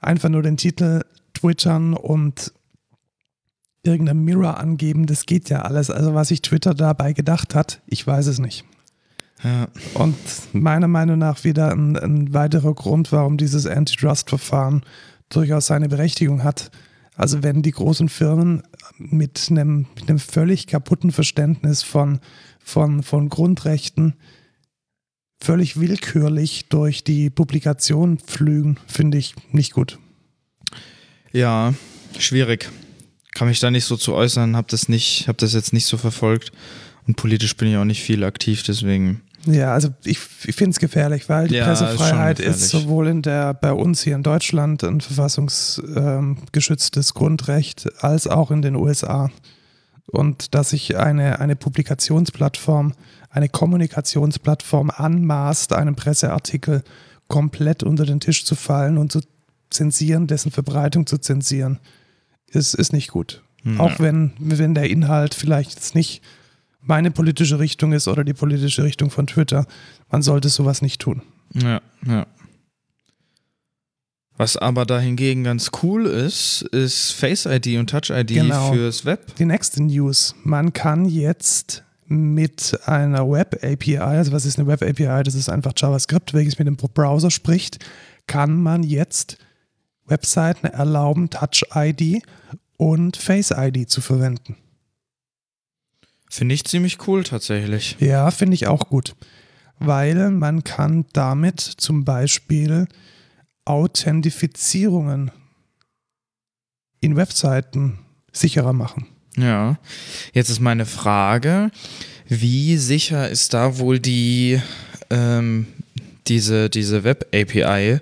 einfach 0.00 0.28
nur 0.28 0.42
den 0.42 0.56
Titel 0.56 1.02
twittern 1.34 1.94
und 1.94 2.52
irgendein 3.86 4.24
Mirror 4.24 4.58
angeben, 4.58 5.06
das 5.06 5.26
geht 5.26 5.48
ja 5.48 5.62
alles. 5.62 5.90
Also 5.90 6.14
was 6.14 6.28
sich 6.28 6.42
Twitter 6.42 6.74
dabei 6.74 7.12
gedacht 7.12 7.54
hat, 7.54 7.80
ich 7.86 8.06
weiß 8.06 8.26
es 8.26 8.38
nicht. 8.38 8.64
Ja. 9.42 9.68
Und 9.94 10.16
meiner 10.52 10.88
Meinung 10.88 11.18
nach 11.18 11.44
wieder 11.44 11.70
ein, 11.70 11.96
ein 11.96 12.32
weiterer 12.32 12.74
Grund, 12.74 13.12
warum 13.12 13.36
dieses 13.36 13.66
Antitrust-Verfahren 13.66 14.82
durchaus 15.28 15.66
seine 15.66 15.88
Berechtigung 15.88 16.42
hat. 16.42 16.70
Also 17.16 17.42
wenn 17.42 17.62
die 17.62 17.70
großen 17.70 18.08
Firmen 18.08 18.62
mit 18.98 19.46
einem, 19.50 19.86
mit 19.94 20.08
einem 20.08 20.18
völlig 20.18 20.66
kaputten 20.66 21.12
Verständnis 21.12 21.82
von, 21.82 22.20
von, 22.62 23.02
von 23.02 23.28
Grundrechten 23.28 24.14
völlig 25.42 25.78
willkürlich 25.78 26.68
durch 26.68 27.04
die 27.04 27.30
Publikation 27.30 28.18
pflügen, 28.18 28.78
finde 28.86 29.18
ich 29.18 29.34
nicht 29.52 29.72
gut. 29.72 29.98
Ja, 31.32 31.74
schwierig. 32.18 32.70
Kann 33.36 33.48
mich 33.48 33.60
da 33.60 33.70
nicht 33.70 33.84
so 33.84 33.98
zu 33.98 34.14
äußern, 34.14 34.56
habe 34.56 34.68
das 34.70 34.88
nicht, 34.88 35.28
habe 35.28 35.36
das 35.36 35.52
jetzt 35.52 35.74
nicht 35.74 35.84
so 35.84 35.98
verfolgt 35.98 36.52
und 37.06 37.18
politisch 37.18 37.54
bin 37.54 37.68
ich 37.68 37.76
auch 37.76 37.84
nicht 37.84 38.02
viel 38.02 38.24
aktiv, 38.24 38.62
deswegen. 38.62 39.20
Ja, 39.44 39.74
also 39.74 39.90
ich, 40.04 40.20
ich 40.46 40.56
finde 40.56 40.70
es 40.70 40.78
gefährlich, 40.78 41.28
weil 41.28 41.48
die 41.48 41.56
Ja, 41.56 41.66
Pressefreiheit 41.66 42.40
ist 42.40 42.62
ist, 42.62 42.70
sowohl 42.70 43.08
in 43.08 43.20
der 43.20 43.52
bei 43.52 43.74
uns 43.74 44.00
hier 44.00 44.14
in 44.14 44.22
Deutschland 44.22 44.82
ein 44.84 45.02
verfassungsgeschütztes 45.02 47.12
Grundrecht 47.12 48.02
als 48.02 48.26
auch 48.26 48.50
in 48.50 48.62
den 48.62 48.74
USA. 48.74 49.30
Und 50.06 50.54
dass 50.54 50.70
sich 50.70 50.96
eine, 50.96 51.38
eine 51.38 51.56
Publikationsplattform, 51.56 52.94
eine 53.28 53.50
Kommunikationsplattform 53.50 54.88
anmaßt, 54.88 55.74
einen 55.74 55.94
Presseartikel 55.94 56.82
komplett 57.28 57.82
unter 57.82 58.06
den 58.06 58.20
Tisch 58.20 58.46
zu 58.46 58.54
fallen 58.54 58.96
und 58.96 59.12
zu 59.12 59.20
zensieren, 59.68 60.26
dessen 60.26 60.50
Verbreitung 60.50 61.06
zu 61.06 61.18
zensieren, 61.18 61.80
ist, 62.50 62.74
ist 62.74 62.92
nicht 62.92 63.08
gut. 63.10 63.42
Ja. 63.64 63.80
Auch 63.80 63.98
wenn, 63.98 64.32
wenn 64.38 64.74
der 64.74 64.88
Inhalt 64.90 65.34
vielleicht 65.34 65.74
jetzt 65.74 65.94
nicht 65.94 66.22
meine 66.80 67.10
politische 67.10 67.58
Richtung 67.58 67.92
ist 67.92 68.06
oder 68.06 68.22
die 68.24 68.34
politische 68.34 68.84
Richtung 68.84 69.10
von 69.10 69.26
Twitter. 69.26 69.66
Man 70.10 70.22
sollte 70.22 70.48
sowas 70.48 70.82
nicht 70.82 71.00
tun. 71.00 71.22
Ja, 71.54 71.80
ja. 72.06 72.26
Was 74.36 74.56
aber 74.56 74.84
dahingegen 74.84 75.44
ganz 75.44 75.70
cool 75.82 76.06
ist, 76.06 76.62
ist 76.62 77.12
Face 77.12 77.46
ID 77.46 77.78
und 77.78 77.88
Touch 77.90 78.10
ID 78.10 78.28
Genau. 78.34 78.72
fürs 78.72 79.04
Web. 79.04 79.34
Die 79.36 79.46
nächste 79.46 79.82
News. 79.82 80.34
Man 80.44 80.72
kann 80.72 81.06
jetzt 81.06 81.84
mit 82.06 82.78
einer 82.84 83.28
Web 83.28 83.58
API, 83.64 83.98
also 83.98 84.30
was 84.32 84.44
ist 84.44 84.58
eine 84.58 84.68
Web 84.68 84.82
API? 84.82 85.22
Das 85.24 85.34
ist 85.34 85.48
einfach 85.48 85.72
JavaScript, 85.76 86.34
welches 86.34 86.58
mit 86.58 86.68
dem 86.68 86.76
Browser 86.76 87.30
spricht, 87.30 87.84
kann 88.26 88.62
man 88.62 88.82
jetzt 88.82 89.38
Webseiten 90.06 90.66
erlauben, 90.66 91.30
Touch 91.30 91.64
ID 91.74 92.22
und 92.76 93.16
Face 93.16 93.50
ID 93.50 93.90
zu 93.90 94.00
verwenden. 94.00 94.56
Finde 96.28 96.54
ich 96.54 96.64
ziemlich 96.64 97.06
cool 97.06 97.24
tatsächlich. 97.24 97.96
Ja, 98.00 98.30
finde 98.30 98.54
ich 98.54 98.66
auch 98.66 98.88
gut, 98.88 99.14
weil 99.78 100.30
man 100.30 100.64
kann 100.64 101.06
damit 101.12 101.60
zum 101.60 102.04
Beispiel 102.04 102.88
Authentifizierungen 103.64 105.30
in 107.00 107.16
Webseiten 107.16 107.98
sicherer 108.32 108.72
machen. 108.72 109.06
Ja. 109.36 109.78
Jetzt 110.32 110.50
ist 110.50 110.60
meine 110.60 110.86
Frage, 110.86 111.70
wie 112.28 112.76
sicher 112.76 113.28
ist 113.28 113.54
da 113.54 113.78
wohl 113.78 113.98
die 113.98 114.60
ähm, 115.10 115.66
diese, 116.26 116.68
diese 116.70 117.04
Web-API 117.04 118.00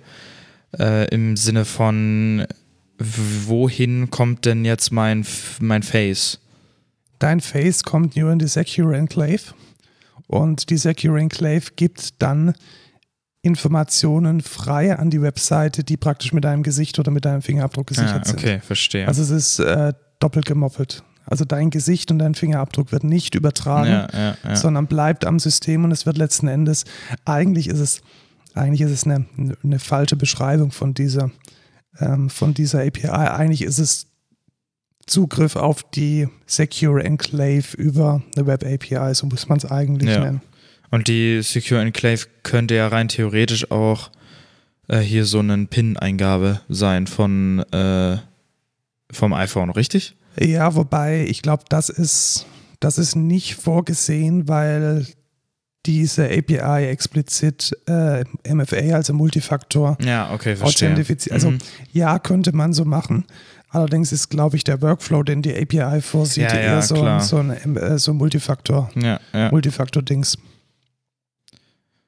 äh, 0.79 1.05
im 1.15 1.37
Sinne 1.37 1.65
von 1.65 2.47
wohin 2.99 4.11
kommt 4.11 4.45
denn 4.45 4.65
jetzt 4.65 4.93
mein, 4.93 5.27
mein 5.61 5.83
Face? 5.83 6.41
Dein 7.19 7.41
Face 7.41 7.83
kommt 7.83 8.17
nur 8.17 8.31
in 8.33 8.39
die 8.39 8.47
Secure 8.47 8.97
Enclave 8.97 9.41
und 10.27 10.71
die 10.71 10.77
Secure 10.77 11.19
Enclave 11.19 11.73
gibt 11.77 12.23
dann 12.23 12.55
Informationen 13.43 14.41
frei 14.41 14.97
an 14.97 15.11
die 15.11 15.21
Webseite, 15.21 15.85
die 15.85 15.97
praktisch 15.97 16.33
mit 16.33 16.45
deinem 16.45 16.63
Gesicht 16.63 16.99
oder 16.99 17.11
mit 17.11 17.25
deinem 17.25 17.43
Fingerabdruck 17.43 17.89
gesichert 17.89 18.27
Ah, 18.27 18.31
okay, 18.33 18.61
verstehe. 18.61 19.03
sind. 19.03 19.09
Also 19.09 19.23
es 19.23 19.31
ist 19.31 19.59
äh, 19.59 19.93
doppelt 20.19 20.47
gemoppelt. 20.47 21.03
Also 21.27 21.45
dein 21.45 21.71
Gesicht 21.71 22.11
und 22.11 22.19
dein 22.19 22.35
Fingerabdruck 22.35 22.93
wird 22.93 23.05
nicht 23.05 23.35
übertragen, 23.35 23.91
ja, 23.91 24.09
ja, 24.13 24.37
ja. 24.45 24.57
sondern 24.57 24.87
bleibt 24.87 25.25
am 25.25 25.39
System 25.39 25.85
und 25.85 25.91
es 25.91 26.05
wird 26.07 26.19
letzten 26.19 26.49
Endes, 26.49 26.85
eigentlich 27.25 27.69
ist 27.69 27.79
es, 27.81 28.03
eigentlich 28.55 28.81
ist 28.83 28.91
es 28.93 29.05
eine, 29.05 29.27
eine 29.63 29.79
falsche 29.79 30.17
Beschreibung 30.17 30.71
von 30.71 30.95
dieser, 30.95 31.31
ähm, 31.99 32.31
von 32.31 32.55
dieser 32.55 32.81
API. 32.87 33.09
Eigentlich 33.09 33.63
ist 33.63 33.79
es 33.79 34.07
Zugriff 35.07 35.57
auf 35.57 35.83
die 35.91 36.29
Secure 36.47 37.03
Enclave 37.05 37.77
über 37.77 38.23
eine 38.37 38.47
Web 38.47 38.65
API, 38.65 39.15
so 39.15 39.27
muss 39.27 39.49
man 39.49 39.59
es 39.59 39.67
eigentlich 39.67 40.11
Ja. 40.11 40.21
nennen. 40.21 40.41
Und 40.91 41.09
die 41.09 41.43
Secure 41.43 41.81
Enclave 41.81 42.27
könnte 42.43 42.77
ja 42.77 42.89
rein 42.89 43.09
theoretisch 43.09 43.71
auch 43.71 44.11
äh, 44.89 45.01
hier 45.01 45.25
so 45.25 45.41
eine 45.41 45.67
PIN-Eingabe 45.67 46.61
sein 46.69 47.07
von 47.07 47.59
äh, 47.73 48.19
vom 49.11 49.33
iPhone, 49.33 49.71
richtig? 49.71 50.17
Ja, 50.41 50.75
wobei 50.75 51.25
ich 51.27 51.43
glaube, 51.43 51.65
das 51.69 51.89
ist, 51.89 52.47
das 52.81 52.99
ist 52.99 53.15
nicht 53.17 53.55
vorgesehen, 53.57 54.49
weil 54.49 55.07
diese 55.87 56.25
API 56.27 56.87
explizit 56.89 57.73
äh, 57.87 58.25
MFA, 58.53 58.95
also 58.95 59.13
Multifaktor, 59.13 59.97
Ja, 60.03 60.33
okay, 60.33 60.57
verstehe. 60.57 60.89
authentifiziert. 60.91 61.35
Also 61.35 61.51
Mhm. 61.51 61.59
ja, 61.93 62.19
könnte 62.19 62.53
man 62.55 62.73
so 62.73 62.85
machen. 62.85 63.25
Allerdings 63.69 64.13
ist, 64.13 64.31
glaube 64.31 64.57
ich, 64.57 64.65
der 64.65 64.81
Workflow, 64.83 65.23
den 65.25 65.43
die 65.43 65.55
API 65.55 66.01
vorsieht, 66.01 66.45
Ja, 66.45 66.55
ja, 66.55 66.61
eher 66.61 66.83
so, 66.83 66.95
klar. 66.95 67.21
so 67.21 67.39
ein 67.39 67.77
äh, 67.77 67.99
so 67.99 68.15
Multifaktor, 68.15 68.91
ja, 68.95 69.19
ja. 69.33 69.51
Multifaktor-Dings. 69.51 70.39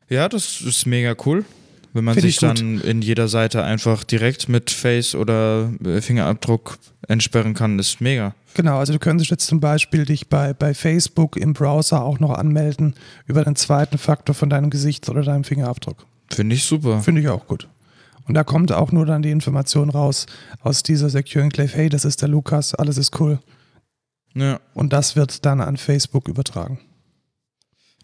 ja, 0.08 0.28
das 0.28 0.60
ist 0.60 0.86
mega 0.86 1.14
cool. 1.26 1.44
Wenn 1.96 2.04
man 2.04 2.12
Find 2.12 2.26
sich 2.26 2.36
dann 2.36 2.82
in 2.82 3.00
jeder 3.00 3.26
Seite 3.26 3.64
einfach 3.64 4.04
direkt 4.04 4.50
mit 4.50 4.70
Face 4.70 5.14
oder 5.14 5.72
äh, 5.82 6.02
Fingerabdruck 6.02 6.76
entsperren 7.08 7.54
kann, 7.54 7.78
ist 7.78 8.02
mega. 8.02 8.34
Genau, 8.52 8.76
also 8.76 8.92
du 8.92 8.98
könntest 8.98 9.30
jetzt 9.30 9.46
zum 9.46 9.60
Beispiel 9.60 10.04
dich 10.04 10.28
bei, 10.28 10.52
bei 10.52 10.74
Facebook 10.74 11.38
im 11.38 11.54
Browser 11.54 12.02
auch 12.04 12.20
noch 12.20 12.32
anmelden 12.32 12.92
über 13.24 13.42
den 13.44 13.56
zweiten 13.56 13.96
Faktor 13.96 14.34
von 14.34 14.50
deinem 14.50 14.68
Gesicht 14.68 15.08
oder 15.08 15.22
deinem 15.22 15.44
Fingerabdruck. 15.44 16.04
Finde 16.30 16.54
ich 16.54 16.64
super. 16.64 17.00
Finde 17.00 17.22
ich 17.22 17.28
auch 17.30 17.46
gut. 17.46 17.66
Und 18.28 18.34
da 18.34 18.44
kommt 18.44 18.72
auch 18.72 18.92
nur 18.92 19.06
dann 19.06 19.22
die 19.22 19.30
Information 19.30 19.88
raus 19.88 20.26
aus 20.60 20.82
dieser 20.82 21.08
Secure 21.08 21.44
Enclave, 21.44 21.72
hey, 21.72 21.88
das 21.88 22.04
ist 22.04 22.20
der 22.20 22.28
Lukas, 22.28 22.74
alles 22.74 22.98
ist 22.98 23.18
cool. 23.20 23.38
Ja, 24.34 24.60
Und 24.74 24.92
das 24.92 25.16
wird 25.16 25.46
dann 25.46 25.62
an 25.62 25.78
Facebook 25.78 26.28
übertragen. 26.28 26.78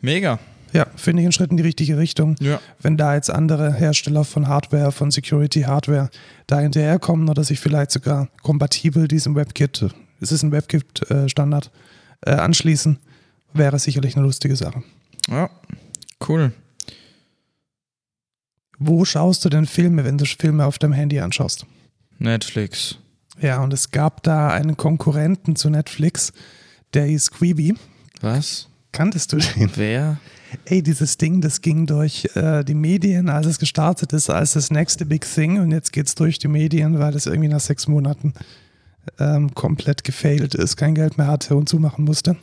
mega. 0.00 0.38
Ja, 0.72 0.86
finde 0.96 1.22
ich 1.22 1.26
einen 1.26 1.32
Schritt 1.32 1.50
in 1.50 1.56
die 1.56 1.62
richtige 1.62 1.98
Richtung. 1.98 2.36
Ja. 2.40 2.60
Wenn 2.80 2.96
da 2.96 3.14
jetzt 3.14 3.30
andere 3.30 3.72
Hersteller 3.74 4.24
von 4.24 4.48
Hardware, 4.48 4.90
von 4.90 5.10
Security-Hardware 5.10 6.10
da 6.46 6.60
hinterherkommen 6.60 7.28
oder 7.28 7.44
sich 7.44 7.60
vielleicht 7.60 7.90
sogar 7.90 8.28
kompatibel 8.42 9.06
diesem 9.06 9.34
WebKit, 9.34 9.86
es 10.20 10.32
ist 10.32 10.42
ein 10.42 10.52
WebKit-Standard, 10.52 11.70
äh, 12.24 12.30
anschließen, 12.30 12.98
wäre 13.52 13.78
sicherlich 13.78 14.16
eine 14.16 14.24
lustige 14.24 14.56
Sache. 14.56 14.82
Ja, 15.28 15.50
cool. 16.28 16.52
Wo 18.78 19.04
schaust 19.04 19.44
du 19.44 19.48
denn 19.48 19.66
Filme, 19.66 20.04
wenn 20.04 20.18
du 20.18 20.24
Filme 20.24 20.64
auf 20.66 20.78
deinem 20.78 20.92
Handy 20.92 21.20
anschaust? 21.20 21.66
Netflix. 22.18 22.98
Ja, 23.40 23.62
und 23.62 23.72
es 23.72 23.90
gab 23.90 24.22
da 24.22 24.48
einen 24.48 24.76
Konkurrenten 24.76 25.56
zu 25.56 25.70
Netflix, 25.70 26.32
der 26.94 27.06
hieß 27.06 27.30
Quibi. 27.32 27.74
Was? 28.20 28.68
Kanntest 28.92 29.32
du 29.32 29.38
den? 29.38 29.70
Wer? 29.74 30.18
Ey, 30.64 30.82
dieses 30.82 31.18
Ding, 31.18 31.40
das 31.40 31.60
ging 31.60 31.86
durch 31.86 32.28
äh, 32.34 32.64
die 32.64 32.74
Medien, 32.74 33.28
als 33.28 33.46
es 33.46 33.58
gestartet 33.58 34.12
ist, 34.12 34.30
als 34.30 34.52
das 34.52 34.70
nächste 34.70 35.06
Big 35.06 35.24
Thing 35.24 35.60
und 35.60 35.70
jetzt 35.70 35.92
geht's 35.92 36.14
durch 36.14 36.38
die 36.38 36.48
Medien, 36.48 36.98
weil 36.98 37.14
es 37.14 37.26
irgendwie 37.26 37.48
nach 37.48 37.60
sechs 37.60 37.88
Monaten 37.88 38.34
ähm, 39.18 39.54
komplett 39.54 40.04
gefailt 40.04 40.54
ist, 40.54 40.76
kein 40.76 40.94
Geld 40.94 41.18
mehr 41.18 41.26
hatte 41.26 41.56
und 41.56 41.68
zumachen 41.68 42.04
musste. 42.04 42.36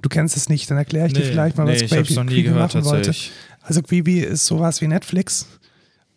Du 0.00 0.08
kennst 0.08 0.36
es 0.36 0.48
nicht, 0.48 0.70
dann 0.70 0.78
erkläre 0.78 1.06
ich 1.06 1.12
dir 1.12 1.22
vielleicht 1.22 1.56
mal, 1.56 1.66
was 1.66 1.78
nee, 1.78 1.84
ich 1.84 1.92
hab's 1.92 2.08
Quibi, 2.08 2.14
noch 2.14 2.24
nie 2.24 2.42
gehört 2.42 2.74
machen 2.74 2.84
wollte. 2.84 3.14
Also 3.60 3.82
Quibi 3.82 4.20
ist 4.20 4.46
sowas 4.46 4.80
wie 4.80 4.88
Netflix 4.88 5.46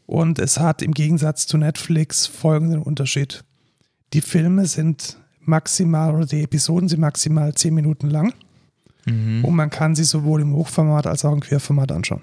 und 0.06 0.40
es 0.40 0.60
hat 0.60 0.82
im 0.82 0.94
Gegensatz 0.94 1.46
zu 1.46 1.58
Netflix 1.58 2.26
folgenden 2.26 2.82
Unterschied. 2.82 3.44
Die 4.14 4.22
Filme 4.22 4.66
sind 4.66 5.18
maximal 5.42 6.16
oder 6.16 6.26
die 6.26 6.44
Episoden 6.44 6.90
sind 6.90 7.00
maximal 7.00 7.54
zehn 7.54 7.74
Minuten 7.74 8.10
lang 8.10 8.34
Mhm. 9.06 9.46
und 9.46 9.56
man 9.56 9.70
kann 9.70 9.96
sie 9.96 10.04
sowohl 10.04 10.42
im 10.42 10.54
Hochformat 10.54 11.06
als 11.08 11.24
auch 11.26 11.34
im 11.34 11.40
Querformat 11.40 11.92
anschauen. 11.92 12.22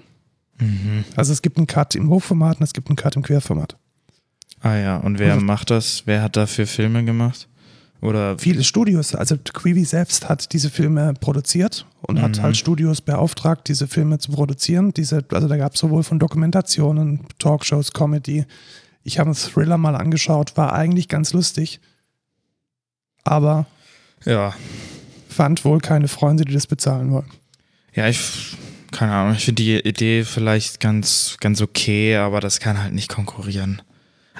Mhm. 0.59 1.03
Also 1.15 1.31
es 1.33 1.41
gibt 1.41 1.57
einen 1.57 1.67
Cut 1.67 1.95
im 1.95 2.09
Hochformat 2.09 2.57
und 2.59 2.63
es 2.63 2.73
gibt 2.73 2.89
einen 2.89 2.95
Cut 2.97 3.15
im 3.15 3.23
Querformat. 3.23 3.77
Ah 4.61 4.75
ja, 4.77 4.97
und 4.97 5.19
wer 5.19 5.33
Also- 5.33 5.45
macht 5.45 5.69
das? 5.71 6.03
Wer 6.05 6.21
hat 6.21 6.35
dafür 6.37 6.67
Filme 6.67 7.03
gemacht? 7.03 7.47
Oder 8.01 8.37
Viele 8.37 8.65
Studios, 8.65 9.15
also 9.15 9.37
Quibi 9.37 9.85
selbst 9.85 10.27
hat 10.27 10.51
diese 10.51 10.69
Filme 10.69 11.13
produziert 11.21 11.85
und 12.01 12.21
hat 12.21 12.37
Mhm. 12.37 12.41
halt 12.43 12.57
Studios 12.57 12.99
beauftragt, 12.99 13.69
diese 13.69 13.87
Filme 13.87 14.19
zu 14.19 14.31
produzieren. 14.33 14.91
Diese, 14.93 15.23
also 15.31 15.47
da 15.47 15.55
gab 15.55 15.73
es 15.75 15.79
sowohl 15.79 16.03
von 16.03 16.19
Dokumentationen, 16.19 17.21
Talkshows, 17.39 17.93
Comedy, 17.93 18.45
Ich 19.05 19.19
habe 19.19 19.27
einen 19.27 19.35
Thriller 19.35 19.77
mal 19.77 19.95
angeschaut, 19.97 20.55
war 20.55 20.71
eigentlich 20.73 21.09
ganz 21.09 21.33
lustig, 21.33 21.81
aber 23.23 23.65
Ja. 24.25 24.53
Fand 25.33 25.65
wohl 25.65 25.79
keine 25.79 26.07
Freunde, 26.07 26.45
die 26.45 26.53
das 26.53 26.67
bezahlen 26.67 27.11
wollen. 27.11 27.29
Ja, 27.93 28.07
ich, 28.07 28.55
keine 28.91 29.11
Ahnung, 29.13 29.35
ich 29.35 29.45
finde 29.45 29.61
die 29.63 29.75
Idee 29.79 30.23
vielleicht 30.23 30.79
ganz, 30.79 31.37
ganz 31.39 31.61
okay, 31.61 32.15
aber 32.17 32.39
das 32.39 32.59
kann 32.59 32.81
halt 32.81 32.93
nicht 32.93 33.09
konkurrieren. 33.09 33.81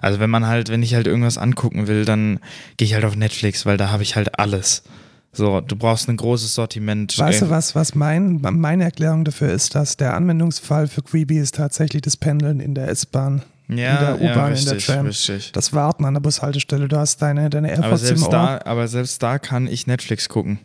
Also 0.01 0.19
wenn 0.19 0.29
man 0.29 0.47
halt, 0.47 0.69
wenn 0.69 0.84
ich 0.84 0.95
halt 0.95 1.08
irgendwas 1.08 1.38
angucken 1.38 1.88
will, 1.88 2.03
dann 2.06 2.39
gehe 2.77 2.86
ich 2.88 2.93
halt 2.93 3.06
auf 3.06 3.15
Netflix, 3.15 3.65
weil 3.65 3.77
da 3.77 3.89
habe 3.91 4.03
ich 4.03 4.15
halt 4.15 4.39
alles. 4.39 4.84
So, 5.32 5.62
du 5.62 5.75
brauchst 5.75 6.10
ein 6.10 6.17
großes 6.17 6.53
Sortiment. 6.56 7.17
Weißt 7.17 7.41
du 7.41 7.45
Ey, 7.45 7.51
was, 7.51 7.73
was 7.73 7.95
mein, 7.95 8.39
meine 8.41 8.84
Erklärung 8.84 9.23
dafür 9.23 9.51
ist, 9.51 9.73
dass 9.75 9.97
der 9.97 10.13
Anwendungsfall 10.15 10.88
für 10.88 11.01
Quibi 11.01 11.38
ist 11.39 11.56
tatsächlich 11.56 12.01
das 12.03 12.17
Pendeln 12.17 12.60
in 12.60 12.75
der 12.75 12.88
S-Bahn, 12.89 13.41
Ja, 13.67 13.73
in 13.75 13.77
der 14.19 14.27
ja, 14.27 14.32
U-Bahn, 14.34 14.56
in 14.56 14.65
der 14.65 14.77
Tram. 14.77 15.06
richtig. 15.08 15.51
das 15.53 15.73
Warten 15.73 16.06
an 16.06 16.13
der 16.15 16.21
Bushaltestelle. 16.21 16.88
Du 16.88 16.97
hast 16.97 17.21
deine, 17.21 17.49
deine 17.49 17.69
Aber 17.71 17.84
AirPods 17.84 18.01
im 18.01 18.08
selbst, 18.08 18.25
Ohr. 18.25 18.29
da, 18.32 18.62
aber 18.65 18.88
selbst 18.88 19.23
da 19.23 19.39
kann 19.39 19.65
ich 19.67 19.88
Netflix 19.88 20.27
gucken. 20.29 20.60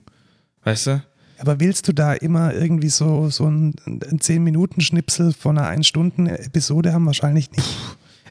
Weißt 0.69 0.87
du? 0.89 1.03
Aber 1.39 1.61
willst 1.61 1.89
du 1.89 1.95
da 1.95 2.13
immer 2.13 2.53
irgendwie 2.53 2.91
so, 2.91 3.31
so 3.31 3.47
ein, 3.47 3.75
ein 3.87 4.19
10-Minuten-Schnipsel 4.19 5.33
von 5.33 5.57
einer 5.57 5.81
1-Stunden-Episode 5.81 6.93
haben? 6.93 7.07
Wahrscheinlich 7.07 7.51
nicht. 7.53 7.67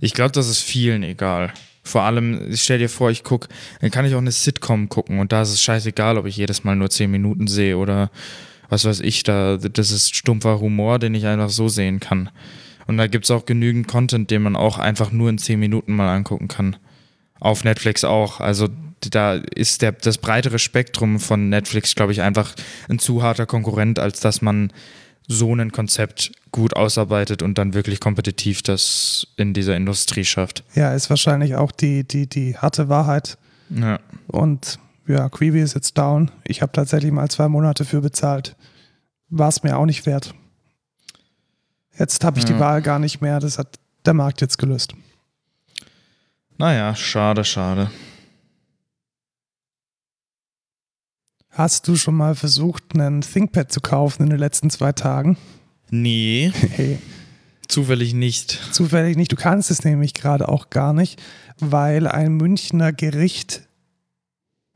Ich 0.02 0.13
glaube, 0.13 0.34
das 0.34 0.47
ist 0.47 0.62
vielen 0.62 1.02
egal. 1.02 1.52
Vor 1.82 2.04
allem, 2.04 2.52
ich 2.52 2.62
stell 2.62 2.78
dir 2.78 2.89
vor, 2.89 3.10
ich 3.10 3.23
gucke, 3.23 3.47
dann 3.82 3.89
kann 3.89 4.06
ich 4.06 4.13
auch 4.13 4.19
eine 4.19 4.32
Sitcom 4.32 4.88
gucken 4.88 5.17
und 5.17 5.32
da 5.32 5.41
ist 5.41 5.50
es 5.50 5.63
scheißegal, 5.63 6.19
ob 6.19 6.28
ich 6.28 6.38
jedes 6.38 6.63
Mal 6.63 6.76
nur 6.76 6.91
10 6.91 7.10
Minuten 7.10 7.47
sehe 7.47 7.76
oder 7.76 8.12
was 8.69 8.86
weiß 8.86 9.00
ich, 9.00 9.23
da, 9.23 9.58
das 9.58 9.89
ist 9.89 10.15
stumpfer 10.15 10.60
Humor, 10.60 11.00
den 11.00 11.15
ich 11.15 11.26
einfach 11.26 11.50
so 11.50 11.69
sehen 11.69 12.00
kann. 12.00 12.30
Und 12.86 12.97
da 12.97 13.08
gibt 13.08 13.26
es 13.26 13.32
auch 13.32 13.47
genügend 13.47 13.88
Content, 13.88 14.30
den 14.30 14.43
man 14.43 14.56
auch 14.56 14.78
einfach 14.78 15.12
nur 15.12 15.32
in 15.32 15.39
10 15.39 15.60
Minuten 15.60 15.95
mal 15.95 16.15
angucken 16.15 16.50
kann. 16.50 16.76
Auf 17.39 17.63
Netflix 17.63 18.04
auch. 18.04 18.41
Also 18.41 18.67
da 19.01 19.33
ist 19.33 19.81
der, 19.81 19.91
das 19.91 20.17
breitere 20.17 20.60
Spektrum 20.60 21.19
von 21.19 21.49
Netflix, 21.49 21.95
glaube 21.95 22.12
ich, 22.12 22.21
einfach 22.21 22.55
ein 22.89 22.99
zu 22.99 23.21
harter 23.23 23.45
Konkurrent, 23.45 23.99
als 23.99 24.19
dass 24.19 24.41
man 24.41 24.71
so 25.27 25.53
ein 25.53 25.71
Konzept 25.71 26.31
gut 26.51 26.75
ausarbeitet 26.75 27.41
und 27.41 27.57
dann 27.57 27.73
wirklich 27.73 27.99
kompetitiv 27.99 28.62
das 28.62 29.27
in 29.36 29.53
dieser 29.53 29.75
Industrie 29.75 30.23
schafft. 30.23 30.63
Ja, 30.73 30.93
ist 30.93 31.10
wahrscheinlich 31.10 31.55
auch 31.55 31.71
die, 31.71 32.07
die, 32.07 32.27
die 32.27 32.57
harte 32.57 32.88
Wahrheit. 32.88 33.38
Ja. 33.69 33.99
Und 34.27 34.79
ja, 35.05 35.27
Quibi 35.29 35.62
ist 35.62 35.75
jetzt 35.75 35.97
down. 35.97 36.31
Ich 36.45 36.62
habe 36.62 36.71
tatsächlich 36.71 37.12
mal 37.12 37.29
zwei 37.29 37.49
Monate 37.49 37.83
für 37.86 38.01
bezahlt. 38.01 38.55
War 39.29 39.49
es 39.49 39.63
mir 39.63 39.77
auch 39.77 39.86
nicht 39.86 40.05
wert. 40.05 40.33
Jetzt 41.97 42.23
habe 42.23 42.39
ich 42.39 42.45
die 42.45 42.53
Ja. 42.53 42.60
Wahl 42.60 42.81
gar 42.81 42.99
nicht 42.99 43.21
mehr. 43.21 43.39
Das 43.39 43.57
hat 43.57 43.79
der 44.05 44.13
Markt 44.13 44.39
jetzt 44.41 44.57
gelöst. 44.57 44.93
Naja, 46.57 46.95
schade, 46.95 47.43
schade. 47.43 47.91
Hast 51.58 51.88
du 51.88 51.96
schon 51.96 52.13
mal 52.13 52.36
versucht, 52.36 52.84
einen 52.93 53.22
ThinkPad 53.22 53.72
zu 53.72 53.82
kaufen 53.82 54.22
in 54.22 54.30
den 54.30 54.38
letzten 54.38 54.70
zwei 54.70 54.91
Tagen? 54.91 55.38
Nee, 55.89 56.52
Hey, 56.54 57.00
zufällig 57.67 58.13
nicht. 58.13 58.60
zufällig 58.72 59.17
nicht. 59.17 59.32
Du 59.32 59.36
kannst 59.38 59.72
es 59.72 59.84
nämlich 59.84 60.13
gerade 60.13 60.50
auch 60.50 60.70
gar 60.70 60.93
nicht, 60.93 61.20
weil 61.60 62.06
ein 62.06 62.34
Münchner 62.34 62.93
Gericht 62.93 63.67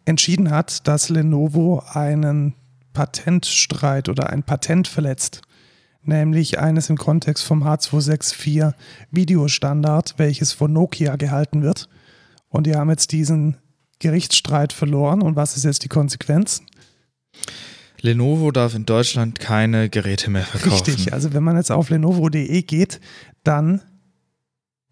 entschieden 0.06 0.50
hat, 0.50 0.88
dass 0.88 1.10
Lenovo 1.10 1.84
einen 1.94 2.56
Patentstreit 2.94 4.10
oder 4.10 4.32
ein 4.32 4.41
Patent 4.41 4.88
verletzt. 4.88 5.44
Nämlich 6.02 6.58
eines 6.58 6.89
im 6.89 6.98
Kontext 6.98 7.44
vom 7.44 7.63
H264 7.63 8.74
Videostandard, 9.12 10.15
welches 10.17 10.52
von 10.52 10.74
Nokia 10.74 11.15
gehalten 11.15 11.62
wird. 11.62 11.89
Und 12.50 12.65
die 12.65 12.76
haben 12.76 12.89
jetzt 12.89 13.12
diesen 13.12 13.58
Gerichtsstreit 14.00 14.74
verloren. 14.74 15.22
Und 15.22 15.36
was 15.36 15.56
ist 15.56 15.63
jetzt 15.63 15.84
die 15.84 15.89
Konsequenz? 15.89 16.63
Lenovo 18.02 18.52
darf 18.52 18.74
in 18.76 18.86
Deutschland 18.86 19.39
keine 19.39 19.89
Geräte 19.89 20.30
mehr 20.30 20.44
verkaufen. 20.44 20.86
Richtig, 20.86 21.13
also 21.13 21.34
wenn 21.34 21.44
man 21.44 21.56
jetzt 21.56 21.72
auf 21.72 21.89
lenovo.de 21.89 22.62
geht, 22.63 23.00
dann 23.44 23.82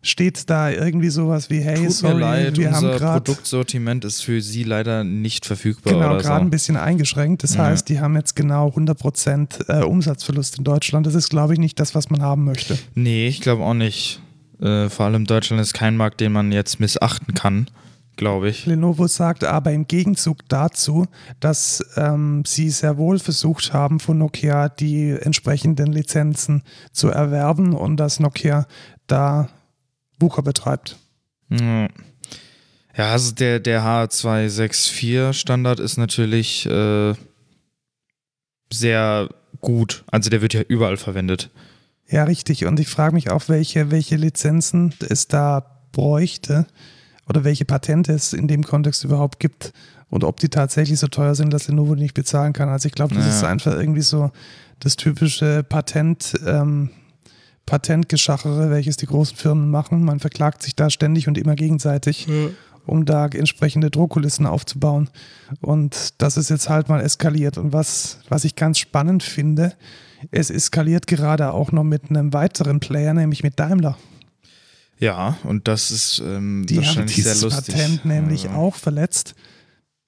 steht 0.02 0.49
da 0.49 0.69
irgendwie 0.69 1.10
sowas 1.10 1.49
wie, 1.49 1.60
hey, 1.60 1.75
Tut 1.75 1.91
sorry, 1.91 2.13
mir 2.13 2.19
leid, 2.21 2.58
wir 2.58 2.71
haben 2.71 2.86
unser 2.86 2.97
gerade 2.99 3.21
Produktsortiment 3.21 4.06
ist 4.06 4.21
für 4.21 4.41
Sie 4.41 4.63
leider 4.63 5.04
nicht 5.04 5.45
verfügbar 5.45 5.93
genau, 5.93 6.17
gerade 6.19 6.41
ein 6.41 6.45
so. 6.45 6.52
bisschen 6.52 6.78
eingeschränkt. 6.78 7.43
Das 7.43 7.56
Ja. 7.56 7.65
heißt, 7.65 7.89
die 7.89 7.99
haben 7.99 8.15
jetzt 8.15 8.36
genau 8.36 8.69
100% 8.69 9.69
äh, 9.69 9.84
Umsatzverlust 9.84 10.58
in 10.58 10.63
Deutschland. 10.63 11.06
Das 11.06 11.15
ist, 11.15 11.30
glaube 11.30 11.54
ich, 11.54 11.60
nicht 11.60 11.80
das, 11.80 11.95
was 11.95 12.10
man 12.10 12.21
haben 12.21 12.45
möchte. 12.45 12.78
Nee, 12.95 13.28
ich 13.28 13.41
glaube 13.41 13.63
auch 13.63 13.73
nicht. 13.73 14.21
Äh, 14.62 14.88
vor 14.89 15.06
allem 15.08 15.25
Deutschland 15.25 15.62
ist 15.62 15.73
kein 15.73 15.97
Markt, 15.97 16.21
den 16.21 16.32
man 16.32 16.52
jetzt 16.52 16.80
missachten 16.80 17.34
kann, 17.34 17.67
glaube 18.19 18.49
ich. 18.49 18.67
Lenovo 18.67 19.08
sagt 19.08 19.43
aber 19.43 19.71
im 19.71 19.88
Gegenzug 19.88 20.47
dazu, 20.47 21.08
dass 21.39 21.84
ähm, 21.95 22.43
sie 22.45 22.69
sehr 22.69 22.97
wohl 22.97 23.17
versucht 23.17 23.73
haben, 23.73 23.99
von 23.99 24.19
Nokia 24.19 24.69
die 24.69 25.10
entsprechenden 25.10 25.91
Lizenzen 25.91 26.63
zu 26.91 27.08
erwerben 27.08 27.73
und 27.73 27.97
dass 27.97 28.19
Nokia 28.19 28.67
da 29.08 29.49
Wucher 30.19 30.43
betreibt. 30.43 30.97
Ja, 31.49 31.88
Ja, 32.95 33.12
also 33.12 33.34
der, 33.34 33.60
der 33.60 33.82
H264-Standard 33.82 35.79
ist 35.79 35.97
natürlich 35.97 36.65
äh, 36.65 37.13
sehr 38.71 39.29
gut. 39.62 40.03
Also 40.12 40.29
der 40.29 40.41
wird 40.41 40.53
ja 40.53 40.62
überall 40.62 40.97
verwendet. 40.97 41.49
Ja, 42.10 42.25
richtig. 42.25 42.65
Und 42.65 42.79
ich 42.79 42.89
frage 42.89 43.13
mich 43.13 43.32
auch, 43.32 43.47
welche, 43.47 43.91
welche 43.91 44.17
Lizenzen 44.17 44.93
es 45.08 45.27
da 45.27 45.88
bräuchte 45.93 46.67
oder 47.29 47.43
welche 47.43 47.65
Patente 47.65 48.11
es 48.13 48.33
in 48.33 48.47
dem 48.47 48.63
Kontext 48.63 49.03
überhaupt 49.03 49.39
gibt 49.39 49.71
und 50.09 50.23
ob 50.23 50.39
die 50.39 50.49
tatsächlich 50.49 50.99
so 50.99 51.07
teuer 51.07 51.35
sind, 51.35 51.53
dass 51.53 51.67
Lenovo 51.67 51.95
die 51.95 52.01
nicht 52.01 52.15
bezahlen 52.15 52.53
kann. 52.53 52.69
Also 52.69 52.87
ich 52.87 52.93
glaube, 52.93 53.13
das 53.15 53.25
Ja. 53.25 53.31
ist 53.31 53.43
einfach 53.43 53.73
irgendwie 53.73 54.01
so 54.01 54.31
das 54.79 54.95
typische 54.95 55.63
Patent, 55.63 56.33
ähm, 56.45 56.89
Patentgeschachere, 57.65 58.71
welches 58.71 58.97
die 58.97 59.05
großen 59.05 59.37
Firmen 59.37 59.69
machen. 59.69 60.03
Man 60.03 60.19
verklagt 60.19 60.63
sich 60.63 60.75
da 60.75 60.89
ständig 60.89 61.27
und 61.27 61.37
immer 61.37 61.53
gegenseitig, 61.55 62.27
um 62.87 63.05
da 63.05 63.27
entsprechende 63.27 63.91
Drohkulissen 63.91 64.47
aufzubauen. 64.47 65.09
Und 65.61 66.19
das 66.19 66.35
ist 66.37 66.49
jetzt 66.49 66.67
halt 66.69 66.89
mal 66.89 67.01
eskaliert. 67.01 67.59
Und 67.59 67.71
was, 67.71 68.19
was 68.29 68.43
ich 68.43 68.55
ganz 68.55 68.79
spannend 68.79 69.21
finde, 69.21 69.73
es 70.31 70.49
eskaliert 70.49 71.05
gerade 71.05 71.53
auch 71.53 71.71
noch 71.71 71.83
mit 71.83 72.09
einem 72.09 72.33
weiteren 72.33 72.79
Player, 72.79 73.13
nämlich 73.13 73.43
mit 73.43 73.59
Daimler. 73.59 73.97
Ja, 74.99 75.38
und 75.43 75.67
das 75.67 75.91
ist 75.91 76.19
ähm, 76.25 76.65
Die 76.67 76.75
haben 76.77 76.85
wahrscheinlich 76.85 77.15
sehr 77.15 77.33
dieses 77.33 77.41
lustig. 77.43 77.73
Patent 77.75 78.05
nämlich 78.05 78.43
Ja. 78.43 78.55
auch 78.55 78.75
verletzt 78.75 79.33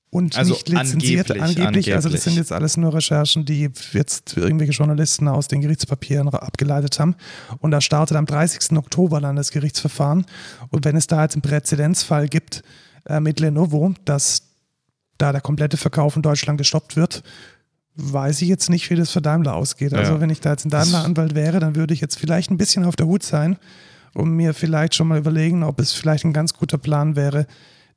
und 0.09 0.37
Also 0.37 0.51
nicht 0.53 0.67
lizenziert. 0.67 1.31
angeblich, 1.31 1.41
Angeblich, 1.65 1.93
also 1.93 2.09
das 2.09 2.15
angeblich. 2.15 2.21
sind 2.23 2.35
jetzt 2.35 2.51
alles 2.51 2.75
nur 2.75 2.93
Recherchen, 2.93 3.45
die 3.45 3.69
jetzt 3.93 4.35
irgendwelche 4.35 4.73
Journalisten 4.73 5.29
aus 5.29 5.47
den 5.47 5.61
Gerichtspapieren 5.61 6.27
abgeleitet 6.27 6.99
haben. 6.99 7.15
Und 7.59 7.71
da 7.71 7.79
startet 7.79 8.17
am 8.17 8.25
30. 8.25 8.77
Oktober 8.77 9.21
dann 9.21 9.37
das 9.37 9.51
Gerichtsverfahren. 9.51 10.25
Und 10.69 10.83
wenn 10.83 10.97
es 10.97 11.07
da 11.07 11.23
jetzt 11.23 11.35
einen 11.35 11.41
Präzedenzfall 11.41 12.27
gibt 12.27 12.61
äh, 13.05 13.21
mit 13.21 13.39
Lenovo, 13.39 13.93
dass 14.03 14.41
da 15.17 15.31
der 15.31 15.39
komplette 15.39 15.77
Verkauf 15.77 16.17
in 16.17 16.21
Deutschland 16.21 16.57
gestoppt 16.57 16.97
wird, 16.97 17.23
weiß 17.95 18.41
ich 18.41 18.49
jetzt 18.49 18.69
nicht, 18.69 18.89
wie 18.89 18.95
das 18.95 19.11
für 19.11 19.21
Daimler 19.21 19.55
ausgeht. 19.55 19.93
Also 19.93 20.13
Ja. 20.15 20.19
wenn 20.19 20.29
ich 20.29 20.41
da 20.41 20.51
jetzt 20.51 20.65
ein 20.65 20.69
Daimler-Anwalt 20.69 21.35
wäre, 21.35 21.59
dann 21.61 21.75
würde 21.77 21.93
ich 21.93 22.01
jetzt 22.01 22.17
vielleicht 22.19 22.51
ein 22.51 22.57
bisschen 22.57 22.83
auf 22.83 22.97
der 22.97 23.05
Hut 23.07 23.23
sein 23.23 23.57
und 24.13 24.31
mir 24.31 24.53
vielleicht 24.53 24.95
schon 24.95 25.07
mal 25.07 25.17
überlegen, 25.17 25.63
ob 25.63 25.79
es 25.79 25.93
vielleicht 25.93 26.25
ein 26.25 26.33
ganz 26.33 26.53
guter 26.53 26.77
Plan 26.77 27.15
wäre, 27.15 27.47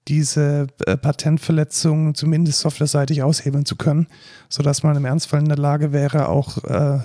diese 0.09 0.67
äh, 0.87 0.97
Patentverletzung 0.97 2.15
zumindest 2.15 2.61
softwareseitig 2.61 3.23
aushebeln 3.23 3.65
zu 3.65 3.77
können, 3.77 4.07
sodass 4.49 4.83
man 4.83 4.97
im 4.97 5.05
Ernstfall 5.05 5.41
in 5.41 5.49
der 5.49 5.59
Lage 5.59 5.93
wäre, 5.93 6.29
auch 6.29 6.63
äh, 6.65 6.99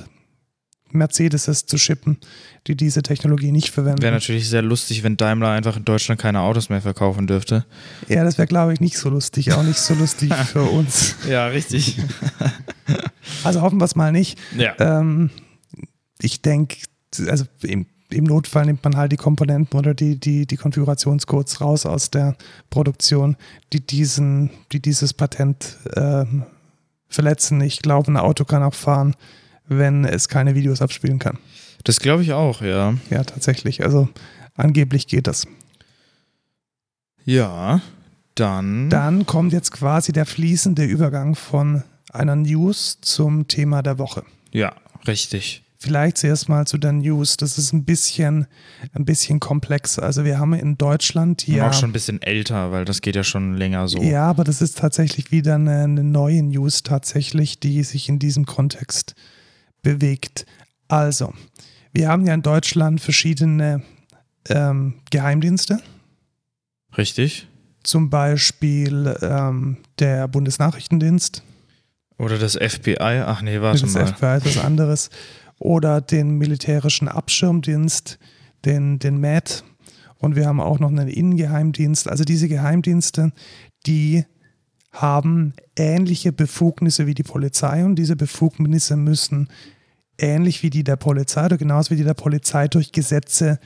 Mercedes 0.91 1.65
zu 1.65 1.77
shippen, 1.77 2.17
die 2.67 2.75
diese 2.75 3.03
Technologie 3.03 3.51
nicht 3.51 3.69
verwenden. 3.69 4.01
Wäre 4.01 4.13
natürlich 4.13 4.49
sehr 4.49 4.61
lustig, 4.61 5.03
wenn 5.03 5.17
Daimler 5.17 5.49
einfach 5.49 5.77
in 5.77 5.85
Deutschland 5.85 6.19
keine 6.19 6.41
Autos 6.41 6.69
mehr 6.69 6.81
verkaufen 6.81 7.27
dürfte. 7.27 7.65
ja, 8.07 8.23
das 8.23 8.37
wäre, 8.37 8.47
glaube 8.47 8.73
ich, 8.73 8.79
nicht 8.79 8.97
so 8.97 9.09
lustig, 9.09 9.53
auch 9.53 9.63
nicht 9.63 9.79
so 9.79 9.93
lustig 9.93 10.33
für 10.51 10.63
uns. 10.63 11.15
Ja, 11.27 11.47
richtig. 11.47 11.97
Also 13.43 13.61
hoffen 13.61 13.79
wir 13.79 13.85
es 13.85 13.95
mal 13.95 14.11
nicht. 14.11 14.39
ja. 14.57 14.73
Ähm, 14.79 15.29
ich 16.21 16.41
denke, 16.41 16.77
also 17.27 17.45
im, 17.61 17.85
im 18.09 18.23
Notfall 18.23 18.65
nimmt 18.65 18.83
man 18.83 18.97
halt 18.97 19.11
die 19.11 19.17
Komponenten 19.17 19.77
oder 19.77 19.93
die, 19.93 20.19
die, 20.19 20.45
die 20.45 20.57
Konfigurationscodes 20.57 21.61
raus 21.61 21.85
aus 21.85 22.09
der 22.09 22.35
Produktion, 22.69 23.37
die, 23.71 23.81
diesen, 23.81 24.49
die 24.71 24.81
dieses 24.81 25.13
Patent 25.13 25.77
ähm, 25.95 26.43
verletzen. 27.07 27.61
Ich 27.61 27.81
glaube, 27.81 28.11
ein 28.11 28.17
Auto 28.17 28.45
kann 28.45 28.63
auch 28.63 28.73
fahren, 28.73 29.15
wenn 29.67 30.05
es 30.05 30.27
keine 30.27 30.55
Videos 30.55 30.81
abspielen 30.81 31.19
kann. 31.19 31.37
Das 31.83 31.99
glaube 31.99 32.23
ich 32.23 32.33
auch, 32.33 32.61
ja. 32.61 32.95
Ja, 33.09 33.23
tatsächlich. 33.23 33.83
Also 33.83 34.09
angeblich 34.55 35.07
geht 35.07 35.27
das. 35.27 35.45
Ja, 37.25 37.81
dann. 38.35 38.89
Dann 38.89 39.25
kommt 39.25 39.53
jetzt 39.53 39.71
quasi 39.71 40.11
der 40.11 40.25
fließende 40.25 40.83
Übergang 40.83 41.35
von 41.35 41.83
einer 42.11 42.35
News 42.35 42.97
zum 43.01 43.47
Thema 43.47 43.83
der 43.83 43.99
Woche. 43.99 44.23
Ja, 44.51 44.73
richtig. 45.07 45.63
Vielleicht 45.81 46.17
zuerst 46.17 46.49
mal 46.49 46.67
zu 46.67 46.77
der 46.77 46.91
News. 46.91 47.37
Das 47.37 47.57
ist 47.57 47.71
ein 47.71 47.85
bisschen, 47.85 48.47
ein 48.91 49.05
bisschen 49.05 49.39
komplex. 49.39 49.97
Also 49.97 50.25
wir 50.25 50.37
haben 50.37 50.53
in 50.53 50.77
Deutschland 50.77 51.47
Und 51.47 51.55
ja. 51.55 51.69
auch 51.69 51.73
schon 51.73 51.91
ein 51.91 51.93
bisschen 51.93 52.21
älter, 52.21 52.73
weil 52.73 52.83
das 52.83 52.99
geht 52.99 53.15
ja 53.15 53.23
schon 53.23 53.55
länger 53.55 53.87
so. 53.87 54.01
Ja, 54.01 54.23
aber 54.23 54.43
das 54.43 54.61
ist 54.61 54.77
tatsächlich 54.77 55.31
wieder 55.31 55.55
eine, 55.55 55.83
eine 55.83 56.03
neue 56.03 56.43
News 56.43 56.83
tatsächlich, 56.83 57.61
die 57.61 57.83
sich 57.83 58.09
in 58.09 58.19
diesem 58.19 58.45
Kontext 58.45 59.15
bewegt. 59.81 60.45
Also, 60.89 61.33
wir 61.93 62.09
haben 62.09 62.25
ja 62.25 62.33
in 62.33 62.41
Deutschland 62.41 62.99
verschiedene 62.99 63.81
ähm, 64.49 64.95
Geheimdienste. 65.11 65.79
Richtig? 66.97 67.47
Zum 67.83 68.09
Beispiel 68.09 69.17
ähm, 69.21 69.77
der 69.99 70.27
Bundesnachrichtendienst, 70.27 71.41
Oder 72.17 72.37
das 72.37 72.55
FBI? 72.55 72.97
Ach 73.25 73.41
nee, 73.41 73.61
warte 73.61 73.81
das 73.81 73.93
mal. 73.93 74.07
FBI 74.07 74.49
ist 74.49 74.57
was 74.57 74.65
anderes, 74.65 75.09
oder 75.59 76.01
den 76.01 76.37
militärischen 76.37 77.07
Abschirmdienst, 77.07 78.17
den, 78.65 78.99
den 78.99 79.19
MAD. 79.19 79.63
Und 80.17 80.35
wir 80.35 80.47
haben 80.47 80.59
auch 80.59 80.79
noch 80.79 80.89
einen 80.89 81.07
Innengeheimdienst. 81.07 82.09
Also 82.09 82.23
diese 82.23 82.47
Geheimdienste, 82.47 83.31
die 83.85 84.25
haben 84.91 85.53
ähnliche 85.75 86.31
Befugnisse 86.31 87.05
wie 87.05 87.13
die 87.13 87.23
Polizei 87.23 87.85
und 87.85 87.95
diese 87.95 88.15
Befugnisse 88.15 88.95
müssen 88.95 89.49
ähnlich 90.17 90.63
wie 90.63 90.69
die 90.69 90.83
der 90.83 90.95
Polizei 90.95 91.45
oder 91.45 91.57
genauso 91.57 91.91
wie 91.91 91.95
die 91.95 92.03
der 92.03 92.15
Polizei 92.15 92.67
durch 92.67 92.91
Gesetze 92.91 93.59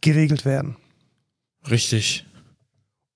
geregelt 0.00 0.44
werden. 0.44 0.76
Richtig. 1.70 2.26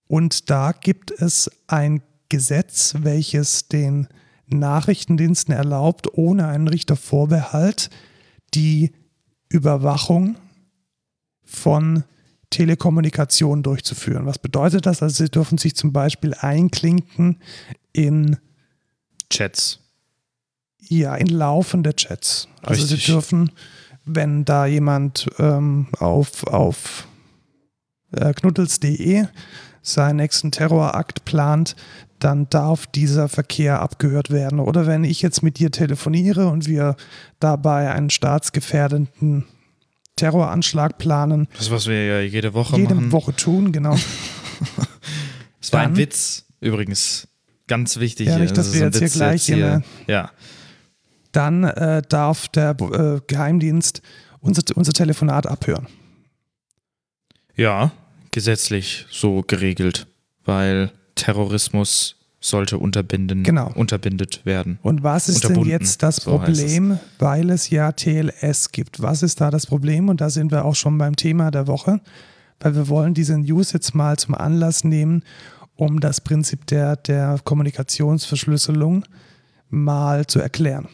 Und 0.06 0.50
da 0.50 0.72
gibt 0.72 1.10
es 1.10 1.50
ein 1.66 2.02
Gesetz, 2.28 2.94
welches 2.98 3.68
den 3.68 4.08
Nachrichtendiensten 4.46 5.54
erlaubt, 5.54 6.08
ohne 6.12 6.46
einen 6.48 6.68
Richtervorbehalt 6.68 7.90
die 8.54 8.92
Überwachung 9.48 10.36
von 11.44 12.04
Telekommunikation 12.50 13.62
durchzuführen. 13.62 14.26
Was 14.26 14.38
bedeutet 14.38 14.86
das? 14.86 15.02
Also 15.02 15.24
sie 15.24 15.30
dürfen 15.30 15.58
sich 15.58 15.74
zum 15.74 15.92
Beispiel 15.92 16.34
einklinken 16.34 17.40
in, 17.92 18.36
Chats. 19.28 19.80
ja, 20.80 21.14
in 21.16 21.26
laufende 21.26 21.94
Chats. 21.94 22.48
Also 22.62 22.82
Richtig. 22.82 23.06
sie 23.06 23.12
dürfen, 23.12 23.50
wenn 24.04 24.44
da 24.44 24.66
jemand 24.66 25.28
ähm, 25.38 25.88
auf, 25.98 26.46
auf 26.46 27.08
äh, 28.12 28.32
knuddels.de 28.32 29.26
seinen 29.82 30.16
nächsten 30.16 30.50
Terrorakt 30.50 31.24
plant, 31.24 31.76
dann 32.24 32.48
darf 32.48 32.86
dieser 32.86 33.28
Verkehr 33.28 33.80
abgehört 33.80 34.30
werden. 34.30 34.58
Oder 34.58 34.86
wenn 34.86 35.04
ich 35.04 35.20
jetzt 35.20 35.42
mit 35.42 35.58
dir 35.58 35.70
telefoniere 35.70 36.48
und 36.48 36.66
wir 36.66 36.96
dabei 37.38 37.92
einen 37.92 38.08
staatsgefährdenden 38.10 39.44
Terroranschlag 40.16 40.96
planen, 40.98 41.48
Das, 41.58 41.70
was 41.70 41.86
wir 41.86 42.04
ja 42.06 42.20
jede 42.20 42.54
Woche 42.54 42.76
jede 42.76 42.94
machen. 42.94 43.12
Woche 43.12 43.34
tun, 43.36 43.72
genau. 43.72 43.96
Das 45.60 45.72
war 45.72 45.80
ein 45.80 45.96
Witz, 45.96 46.44
übrigens. 46.60 47.26
Ganz 47.66 47.98
wichtig. 47.98 48.26
Ja, 48.28 48.34
hier. 48.34 48.42
nicht, 48.42 48.56
dass 48.56 48.66
Das 48.66 48.74
wir 48.74 48.82
jetzt 48.82 48.98
hier 48.98 49.06
Witz 49.06 49.14
gleich 49.14 49.48
in 49.48 49.62
eine- 49.64 49.84
Ja, 50.06 50.30
Dann 51.32 51.64
äh, 51.64 52.02
darf 52.08 52.48
der 52.48 52.76
äh, 52.80 53.20
Geheimdienst 53.26 54.02
unser, 54.40 54.62
unser 54.74 54.92
Telefonat 54.92 55.46
abhören. 55.46 55.86
ja, 57.56 57.92
gesetzlich 58.30 59.06
so 59.10 59.42
geregelt, 59.46 60.06
weil 60.44 60.90
Terrorismus 61.14 62.16
sollte 62.40 62.78
unterbinden, 62.78 63.42
Genau. 63.42 63.70
unterbindet 63.74 64.44
werden. 64.44 64.78
Und 64.82 65.02
was 65.02 65.28
ist 65.30 65.48
denn 65.48 65.64
jetzt 65.64 66.02
das 66.02 66.16
so 66.16 66.40
heißt 66.40 66.50
es. 66.52 66.60
Problem, 66.60 66.98
weil 67.18 67.48
es 67.50 67.70
ja 67.70 67.90
TLS 67.92 68.70
gibt? 68.70 69.00
Was 69.00 69.22
ist 69.22 69.40
da 69.40 69.50
das 69.50 69.66
Problem? 69.66 70.08
Und 70.10 70.20
da 70.20 70.28
sind 70.28 70.52
wir 70.52 70.64
auch 70.66 70.74
schon 70.74 70.98
beim 70.98 71.16
Thema 71.16 71.50
der 71.50 71.66
Woche, 71.66 72.00
weil 72.60 72.74
wir 72.74 72.88
wollen 72.88 73.14
diese 73.14 73.38
News 73.38 73.72
jetzt 73.72 73.94
mal 73.94 74.18
zum 74.18 74.34
Anlass 74.34 74.84
nehmen, 74.84 75.22
um 75.76 76.00
das 76.00 76.20
Prinzip 76.20 76.66
der, 76.66 76.96
der 76.96 77.38
Kommunikationsverschlüsselung 77.42 79.04
mal 79.70 80.26
zu 80.26 80.38
erklären. 80.40 80.88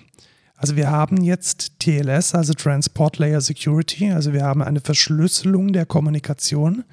Also 0.60 0.76
wir 0.76 0.90
haben 0.90 1.22
jetzt 1.22 1.78
TLS, 1.78 2.34
also 2.34 2.52
Transport 2.52 3.16
Layer 3.16 3.40
Security, 3.40 4.10
also 4.10 4.34
wir 4.34 4.44
haben 4.44 4.60
eine 4.60 4.80
Verschlüsselung 4.80 5.72
der 5.72 5.86
Kommunikation. 5.86 6.84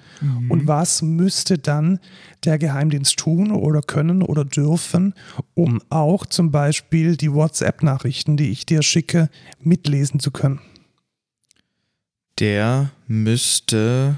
Und 0.47 0.67
was 0.67 1.01
müsste 1.01 1.57
dann 1.57 1.99
der 2.45 2.59
Geheimdienst 2.59 3.19
tun 3.19 3.51
oder 3.51 3.81
können 3.81 4.21
oder 4.21 4.45
dürfen, 4.45 5.13
um 5.53 5.81
auch 5.89 6.25
zum 6.25 6.49
Beispiel 6.49 7.17
die 7.17 7.33
WhatsApp-Nachrichten, 7.33 8.37
die 8.37 8.51
ich 8.51 8.65
dir 8.65 8.81
schicke, 8.83 9.29
mitlesen 9.59 10.21
zu 10.21 10.31
können? 10.31 10.61
Der 12.39 12.91
müsste 13.05 14.17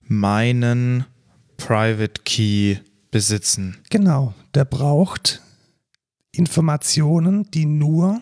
meinen 0.00 1.04
Private 1.56 2.22
Key 2.24 2.78
besitzen. 3.12 3.76
Genau, 3.90 4.34
der 4.56 4.64
braucht 4.64 5.40
Informationen, 6.36 7.50
die 7.50 7.66
nur 7.66 8.20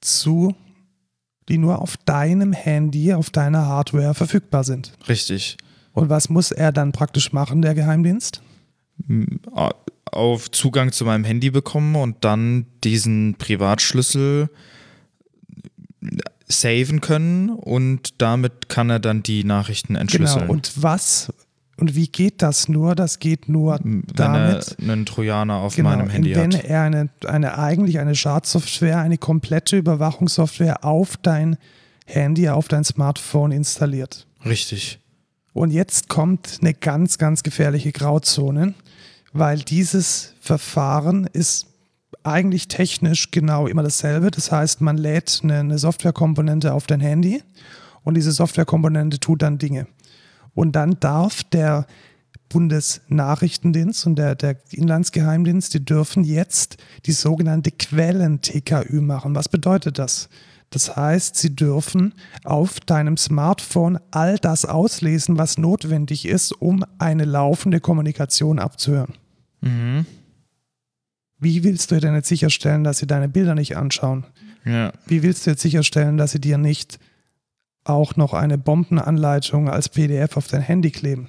zu, 0.00 0.54
die 1.48 1.58
nur 1.58 1.80
auf 1.80 1.96
deinem 1.98 2.52
Handy, 2.52 3.12
auf 3.14 3.30
deiner 3.30 3.66
Hardware 3.66 4.14
verfügbar 4.14 4.64
sind. 4.64 4.92
Richtig. 5.08 5.56
Und 5.92 6.10
was 6.10 6.28
muss 6.28 6.50
er 6.52 6.72
dann 6.72 6.92
praktisch 6.92 7.32
machen, 7.32 7.62
der 7.62 7.74
Geheimdienst? 7.74 8.42
M- 9.08 9.40
a- 9.54 9.74
Auf 10.12 10.50
Zugang 10.50 10.92
zu 10.92 11.04
meinem 11.04 11.24
Handy 11.24 11.50
bekommen 11.50 11.96
und 11.96 12.24
dann 12.24 12.66
diesen 12.84 13.34
Privatschlüssel 13.38 14.50
saven 16.48 17.00
können 17.00 17.50
und 17.50 18.20
damit 18.22 18.68
kann 18.68 18.88
er 18.90 19.00
dann 19.00 19.22
die 19.22 19.42
Nachrichten 19.42 19.96
entschlüsseln. 19.96 20.42
Genau. 20.42 20.52
Und 20.52 20.80
was 20.80 21.32
und 21.78 21.94
wie 21.94 22.08
geht 22.08 22.40
das 22.40 22.68
nur? 22.68 22.94
Das 22.94 23.18
geht 23.18 23.48
nur 23.48 23.78
wenn 23.82 24.04
damit, 24.14 24.76
er 24.78 24.90
einen 24.90 25.04
Trojaner 25.04 25.56
auf 25.56 25.76
genau, 25.76 25.90
meinem 25.90 26.08
Handy 26.08 26.34
wenn 26.34 26.54
hat. 26.54 26.64
er 26.64 26.82
eine, 26.82 27.08
eine 27.26 27.58
eigentlich 27.58 27.98
eine 27.98 28.14
Schadsoftware, 28.14 28.98
eine 28.98 29.18
komplette 29.18 29.76
Überwachungssoftware 29.76 30.84
auf 30.84 31.16
dein 31.18 31.58
Handy, 32.06 32.48
auf 32.48 32.68
dein 32.68 32.84
Smartphone 32.84 33.52
installiert. 33.52 34.26
Richtig. 34.44 35.00
Und 35.52 35.70
jetzt 35.70 36.08
kommt 36.08 36.58
eine 36.60 36.72
ganz, 36.72 37.18
ganz 37.18 37.42
gefährliche 37.42 37.92
Grauzone, 37.92 38.74
weil 39.32 39.58
dieses 39.58 40.34
Verfahren 40.40 41.26
ist 41.32 41.66
eigentlich 42.22 42.68
technisch 42.68 43.30
genau 43.30 43.66
immer 43.66 43.82
dasselbe. 43.82 44.30
Das 44.30 44.50
heißt, 44.50 44.80
man 44.80 44.96
lädt 44.96 45.40
eine, 45.42 45.58
eine 45.60 45.78
Softwarekomponente 45.78 46.72
auf 46.72 46.86
dein 46.86 47.00
Handy 47.00 47.42
und 48.02 48.14
diese 48.14 48.32
Softwarekomponente 48.32 49.18
tut 49.18 49.42
dann 49.42 49.58
Dinge. 49.58 49.86
Und 50.56 50.72
dann 50.72 50.98
darf 50.98 51.44
der 51.44 51.86
Bundesnachrichtendienst 52.48 54.06
und 54.06 54.16
der, 54.16 54.34
der 54.34 54.56
Inlandsgeheimdienst, 54.72 55.74
die 55.74 55.84
dürfen 55.84 56.24
jetzt 56.24 56.78
die 57.04 57.12
sogenannte 57.12 57.70
Quellen-TKÜ 57.70 59.00
machen. 59.02 59.34
Was 59.34 59.48
bedeutet 59.48 59.98
das? 59.98 60.28
Das 60.70 60.96
heißt, 60.96 61.36
sie 61.36 61.54
dürfen 61.54 62.14
auf 62.42 62.80
deinem 62.80 63.16
Smartphone 63.18 63.98
all 64.10 64.38
das 64.38 64.64
auslesen, 64.64 65.38
was 65.38 65.58
notwendig 65.58 66.26
ist, 66.26 66.52
um 66.52 66.84
eine 66.98 67.24
laufende 67.24 67.78
Kommunikation 67.78 68.58
abzuhören. 68.58 69.14
Mhm. 69.60 70.06
Wie 71.38 71.64
willst 71.64 71.90
du 71.90 72.00
denn 72.00 72.14
jetzt 72.14 72.28
sicherstellen, 72.28 72.82
dass 72.82 72.98
sie 72.98 73.06
deine 73.06 73.28
Bilder 73.28 73.54
nicht 73.54 73.76
anschauen? 73.76 74.24
Ja. 74.64 74.92
Wie 75.06 75.22
willst 75.22 75.46
du 75.46 75.50
jetzt 75.50 75.62
sicherstellen, 75.62 76.16
dass 76.16 76.32
sie 76.32 76.40
dir 76.40 76.56
nicht 76.56 76.98
auch 77.88 78.16
noch 78.16 78.32
eine 78.32 78.58
Bombenanleitung 78.58 79.68
als 79.68 79.88
PDF 79.88 80.36
auf 80.36 80.48
dein 80.48 80.62
Handy 80.62 80.90
kleben? 80.90 81.28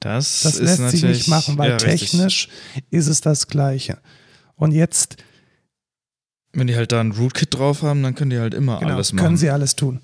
Das, 0.00 0.42
Das 0.42 0.58
lässt 0.60 0.90
sich 0.90 1.02
nicht 1.02 1.28
machen, 1.28 1.58
weil 1.58 1.70
ja, 1.70 1.76
richtig. 1.76 2.10
technisch 2.10 2.48
ist 2.90 3.08
es 3.08 3.20
das 3.20 3.48
Gleiche. 3.48 3.98
Und 4.54 4.72
jetzt 4.72 5.16
Wenn 6.52 6.66
die 6.66 6.76
halt 6.76 6.92
da 6.92 7.00
ein 7.00 7.12
Rootkit 7.12 7.54
drauf 7.54 7.82
haben, 7.82 8.02
dann 8.02 8.14
können 8.14 8.30
die 8.30 8.38
halt 8.38 8.54
immer 8.54 8.78
genau, 8.78 8.94
alles 8.94 9.12
machen. 9.12 9.24
können 9.24 9.36
sie 9.36 9.50
alles 9.50 9.74
tun. 9.76 10.00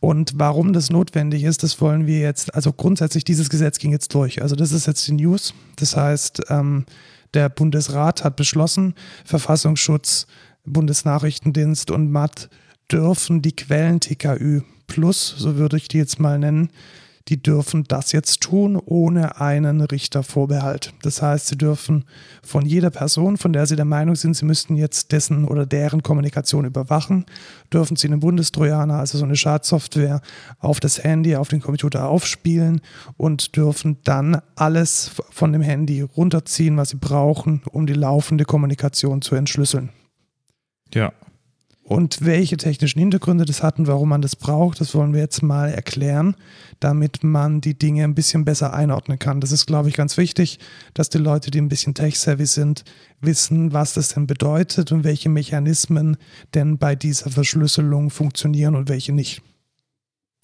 Und 0.00 0.32
warum 0.36 0.72
das 0.72 0.90
notwendig 0.90 1.42
ist, 1.44 1.62
das 1.62 1.80
wollen 1.80 2.06
wir 2.06 2.20
jetzt, 2.20 2.54
also 2.54 2.72
grundsätzlich, 2.72 3.24
dieses 3.24 3.50
Gesetz 3.50 3.78
ging 3.78 3.92
jetzt 3.92 4.14
durch. 4.14 4.42
Also 4.42 4.56
das 4.56 4.72
ist 4.72 4.86
jetzt 4.86 5.06
die 5.06 5.12
News. 5.12 5.54
Das 5.76 5.96
heißt, 5.96 6.42
ähm, 6.48 6.86
der 7.34 7.48
Bundesrat 7.48 8.24
hat 8.24 8.36
beschlossen, 8.36 8.94
Verfassungsschutz, 9.24 10.26
Bundesnachrichtendienst 10.64 11.90
und 11.90 12.10
MAT 12.10 12.48
dürfen 12.92 13.42
die 13.42 13.56
Quellen 13.56 14.00
TKÜ 14.00 14.62
Plus, 14.86 15.34
so 15.38 15.56
würde 15.56 15.78
ich 15.78 15.88
die 15.88 15.96
jetzt 15.96 16.20
mal 16.20 16.38
nennen, 16.38 16.70
die 17.28 17.40
dürfen 17.40 17.84
das 17.84 18.12
jetzt 18.12 18.40
tun 18.42 18.76
ohne 18.76 19.40
einen 19.40 19.80
Richtervorbehalt. 19.80 20.92
Das 21.02 21.22
heißt, 21.22 21.46
sie 21.46 21.56
dürfen 21.56 22.04
von 22.42 22.66
jeder 22.66 22.90
Person, 22.90 23.38
von 23.38 23.52
der 23.52 23.66
sie 23.66 23.76
der 23.76 23.84
Meinung 23.84 24.16
sind, 24.16 24.36
sie 24.36 24.44
müssten 24.44 24.76
jetzt 24.76 25.12
dessen 25.12 25.44
oder 25.44 25.64
deren 25.64 26.02
Kommunikation 26.02 26.64
überwachen, 26.64 27.24
dürfen 27.72 27.96
sie 27.96 28.08
einen 28.08 28.20
Bundestrojaner, 28.20 28.98
also 28.98 29.18
so 29.18 29.24
eine 29.24 29.36
Schadsoftware, 29.36 30.20
auf 30.58 30.80
das 30.80 31.02
Handy, 31.02 31.36
auf 31.36 31.48
den 31.48 31.62
Computer 31.62 32.08
aufspielen 32.08 32.80
und 33.16 33.56
dürfen 33.56 33.98
dann 34.04 34.42
alles 34.56 35.12
von 35.30 35.52
dem 35.52 35.62
Handy 35.62 36.02
runterziehen, 36.02 36.76
was 36.76 36.90
sie 36.90 36.98
brauchen, 36.98 37.62
um 37.70 37.86
die 37.86 37.94
laufende 37.94 38.44
Kommunikation 38.44 39.22
zu 39.22 39.36
entschlüsseln. 39.36 39.90
Ja. 40.92 41.12
Und 41.92 42.24
welche 42.24 42.56
technischen 42.56 43.00
Hintergründe 43.00 43.44
das 43.44 43.62
hat 43.62 43.78
und 43.78 43.86
warum 43.86 44.08
man 44.08 44.22
das 44.22 44.34
braucht, 44.34 44.80
das 44.80 44.94
wollen 44.94 45.12
wir 45.12 45.20
jetzt 45.20 45.42
mal 45.42 45.68
erklären, 45.68 46.36
damit 46.80 47.22
man 47.22 47.60
die 47.60 47.78
Dinge 47.78 48.04
ein 48.04 48.14
bisschen 48.14 48.46
besser 48.46 48.72
einordnen 48.72 49.18
kann. 49.18 49.42
Das 49.42 49.52
ist, 49.52 49.66
glaube 49.66 49.90
ich, 49.90 49.94
ganz 49.94 50.16
wichtig, 50.16 50.58
dass 50.94 51.10
die 51.10 51.18
Leute, 51.18 51.50
die 51.50 51.60
ein 51.60 51.68
bisschen 51.68 51.92
tech-savvy 51.92 52.46
sind, 52.46 52.84
wissen, 53.20 53.74
was 53.74 53.92
das 53.92 54.08
denn 54.08 54.26
bedeutet 54.26 54.90
und 54.90 55.04
welche 55.04 55.28
Mechanismen 55.28 56.16
denn 56.54 56.78
bei 56.78 56.96
dieser 56.96 57.30
Verschlüsselung 57.30 58.08
funktionieren 58.08 58.74
und 58.74 58.88
welche 58.88 59.12
nicht. 59.12 59.42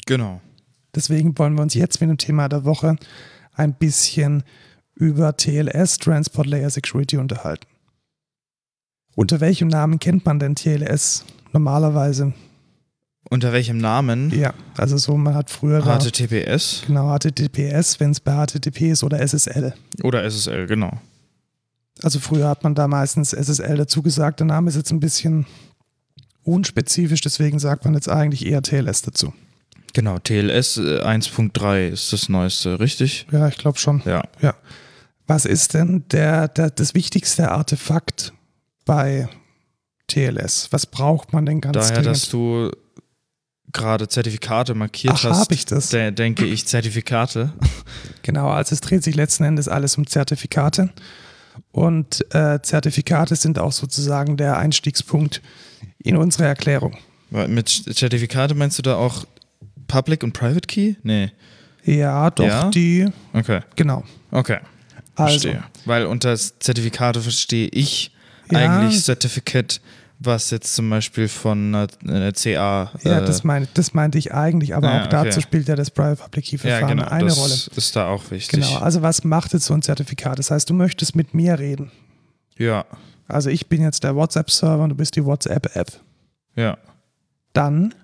Genau. 0.05 0.43
Deswegen 0.95 1.39
wollen 1.39 1.55
wir 1.55 1.63
uns 1.63 1.73
jetzt 1.73 2.03
mit 2.03 2.11
dem 2.11 2.19
Thema 2.19 2.51
der 2.51 2.67
Woche 2.67 2.97
ein 3.55 3.73
bisschen 3.73 4.43
über 4.95 5.35
TLS, 5.35 5.97
Transport 5.97 6.47
Layer 6.47 6.69
Security, 6.69 7.17
unterhalten. 7.17 7.67
Unter 9.15 9.41
welchem 9.41 9.69
Namen 9.69 9.99
kennt 9.99 10.27
man 10.27 10.39
denn 10.39 10.55
TLS 10.55 11.25
normalerweise? 11.53 12.33
Unter 13.31 13.53
welchem 13.53 13.79
Namen? 13.79 14.31
Ja, 14.31 14.55
also 14.77 14.97
so, 14.97 15.17
man 15.17 15.35
hat 15.35 15.51
früher 15.51 15.83
da, 15.83 15.99
HTTPS 15.99 16.85
genau 16.87 17.15
HTTPS, 17.17 18.01
wenn 18.01 18.13
es 18.13 18.21
bei 18.21 18.47
HTTP 18.47 18.91
ist 18.91 19.05
oder 19.05 19.21
SSL. 19.21 19.75
oder 20.03 20.25
SSL, 20.25 20.67
genau. 20.67 20.93
Also 22.03 22.21
früher 22.21 22.49
hat 22.49 22.65
man 22.65 22.75
da 22.75 22.89
meistens 22.89 23.33
SSL 23.33 23.77
dazu 23.77 24.03
gesagt. 24.03 24.41
Der 24.41 24.47
Name 24.47 24.69
ist 24.71 24.77
jetzt 24.77 24.93
ein 24.93 25.01
bisschen 25.01 25.47
unspezifisch, 26.43 27.21
deswegen 27.21 27.59
sagt 27.59 27.85
man 27.85 27.95
jetzt 27.95 28.09
eigentlich 28.09 28.47
eher 28.47 28.63
TLS 28.63 29.03
dazu. 29.03 29.35
Genau, 29.93 30.19
TLS 30.19 30.77
äh, 30.79 31.03
1.3 31.03 31.89
ist 31.89 32.13
das 32.13 32.29
neueste, 32.29 32.81
richtig? 32.81 33.27
Ja, 33.33 33.49
ich 33.49 33.59
glaube 33.59 33.79
schon. 33.79 34.03
Ja. 34.05 34.23
Was 35.27 35.45
ist 35.45 35.75
denn 35.75 36.05
der, 36.11 36.49
der, 36.49 36.71
das 36.71 36.95
wichtigste 36.95 37.51
Artefakt 37.51 38.33
bei 38.85 39.29
TLS? 40.09 40.69
Was 40.73 40.87
braucht 40.87 41.33
man 41.33 41.47
denn 41.47 41.61
ganz 41.61 41.75
Daher, 41.77 42.03
dass 42.03 42.29
dringend? 42.29 42.73
du 42.75 42.77
gerade 43.73 44.09
Zertifikate 44.09 44.75
markiert 44.75 45.15
Ach, 45.19 45.25
hast, 45.25 45.41
hab 45.43 45.53
ich 45.53 45.65
das? 45.67 45.91
de- 45.91 46.11
denke 46.11 46.45
ich 46.47 46.67
Zertifikate. 46.67 47.53
Genau, 48.23 48.51
also 48.51 48.75
es 48.75 48.83
dreht 48.83 49.03
sich 49.03 49.15
letzten 49.15 49.45
Endes 49.45 49.69
alles 49.69 49.97
um 49.97 50.07
Zertifikate. 50.07 50.91
Und 51.73 52.27
äh, 52.35 52.61
Zertifikate 52.61 53.37
sind 53.37 53.59
auch 53.59 53.73
sozusagen 53.73 54.37
der 54.37 54.59
Einstiegspunkt 54.59 55.41
in 55.99 56.15
unsere 56.17 56.45
Erklärung. 56.45 56.97
Mit 57.31 57.69
Zertifikate 57.71 58.55
meinst 58.55 58.77
du 58.79 58.83
da 58.83 58.97
auch 58.97 59.25
Public 59.87 60.23
und 60.25 60.33
Private 60.35 60.67
Key? 60.67 60.95
Nee. 61.03 61.31
Ja, 61.85 62.31
doch, 62.31 62.45
Ja? 62.45 62.69
die, 62.71 63.07
Okay. 63.33 63.61
genau. 63.77 64.05
Okay. 64.31 64.59
Also, 65.15 65.49
Verstehe. 65.49 65.65
Weil 65.87 66.05
unter 66.05 66.37
Zertifikate 66.37 67.23
verstehe 67.23 67.69
ich 67.69 68.11
Ja. 68.53 68.59
eigentlich 68.81 69.03
Certificate, 69.05 69.81
was 70.21 70.51
jetzt 70.51 70.75
zum 70.75 70.91
Beispiel 70.91 71.29
von 71.29 71.75
einer, 71.75 71.87
einer 72.07 72.33
CA. 72.33 72.91
ja, 73.05 73.19
äh, 73.21 73.25
das, 73.25 73.45
mein, 73.45 73.69
das 73.75 73.95
meinte 73.95 74.19
ich 74.19 74.35
eigentlich, 74.35 74.75
aber 74.75 74.89
Ja, 74.93 75.03
auch 75.05 75.07
dazu 75.07 75.39
okay. 75.39 75.41
spielt 75.43 75.69
ja 75.69 75.77
das 75.77 75.91
Private 75.91 76.21
Public 76.23 76.45
Key 76.47 76.57
ja, 76.57 76.59
Verfahren 76.79 76.97
genau, 76.99 77.09
eine 77.09 77.29
das 77.29 77.39
Rolle. 77.39 77.55
ist 77.77 77.95
da 77.97 78.09
auch 78.09 78.31
wichtig. 78.31 78.61
Genau, 78.61 78.79
also 78.79 79.03
was 79.03 79.23
macht 79.25 79.53
jetzt 79.53 79.67
so 79.67 79.75
ein 79.75 79.83
Zertifikat? 79.83 80.39
Das 80.39 80.51
heißt, 80.51 80.69
du 80.69 80.75
möchtest 80.75 81.15
mit 81.15 81.35
mir 81.35 81.59
reden. 81.59 81.91
Ja, 82.57 82.85
Also 83.29 83.51
ich 83.51 83.69
bin 83.69 83.83
jetzt 83.83 84.03
der 84.03 84.17
WhatsApp-Server 84.17 84.83
und 84.83 84.89
du 84.91 84.95
bist 84.97 85.15
die 85.17 85.25
WhatsApp-App. 85.25 86.01
ja. 86.57 86.77
Dann 87.55 87.95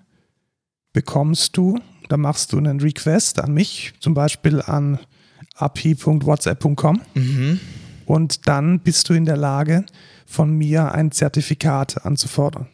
bekommst 0.93 1.57
du, 1.57 1.79
da 2.09 2.17
machst 2.17 2.53
du 2.53 2.59
einen 2.59 2.81
Request 2.81 3.41
an 3.41 3.53
mich, 3.55 3.93
zum 4.01 4.15
Beispiel 4.15 4.63
an 4.63 4.99
api.whatsapp.com 5.57 7.01
Mhm. 7.15 7.61
und 8.07 8.47
dann 8.49 8.81
bist 8.81 9.09
du 9.09 9.15
in 9.15 9.25
der 9.25 9.37
Lage, 9.37 9.85
von 10.27 10.51
mir 10.57 10.93
ein 10.93 11.11
Zertifikat 11.13 12.05
anzufordern. 12.05 12.67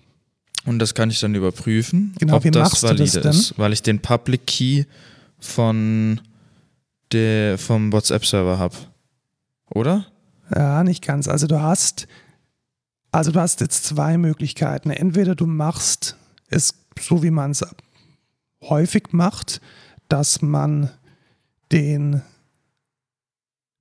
Und 0.67 0.79
das 0.79 0.95
kann 0.95 1.11
ich 1.11 1.21
dann 1.21 1.35
überprüfen, 1.35 2.15
Genau, 2.19 2.37
ob 2.37 2.45
wie 2.45 2.51
das 2.51 2.71
machst 2.71 2.83
du 2.83 2.89
valide 2.89 3.05
das 3.05 3.23
denn? 3.23 3.31
ist, 3.31 3.59
weil 3.59 3.73
ich 3.73 3.83
den 3.83 4.01
Public 4.01 4.47
Key 4.47 4.85
von 5.39 6.21
der, 7.13 7.57
vom 7.59 7.93
WhatsApp-Server 7.93 8.59
habe. 8.59 8.77
Oder? 9.75 10.07
Ja, 10.55 10.85
nicht 10.85 11.05
ganz. 11.05 11.29
Also 11.29 11.47
du 11.47 11.61
hast, 11.63 12.07
also 13.11 13.33
du 13.33 13.41
hast 13.41 13.61
jetzt 13.61 13.85
zwei 13.85 14.19
Möglichkeiten. 14.19 14.91
Entweder 14.91 15.35
du 15.35 15.47
machst 15.47 16.17
es 16.49 16.75
so, 17.01 17.23
wie 17.23 17.31
man 17.31 17.53
es 17.53 17.65
häufig 18.63 19.09
macht, 19.13 19.61
dass 20.09 20.43
man 20.43 20.91
den, 21.73 22.21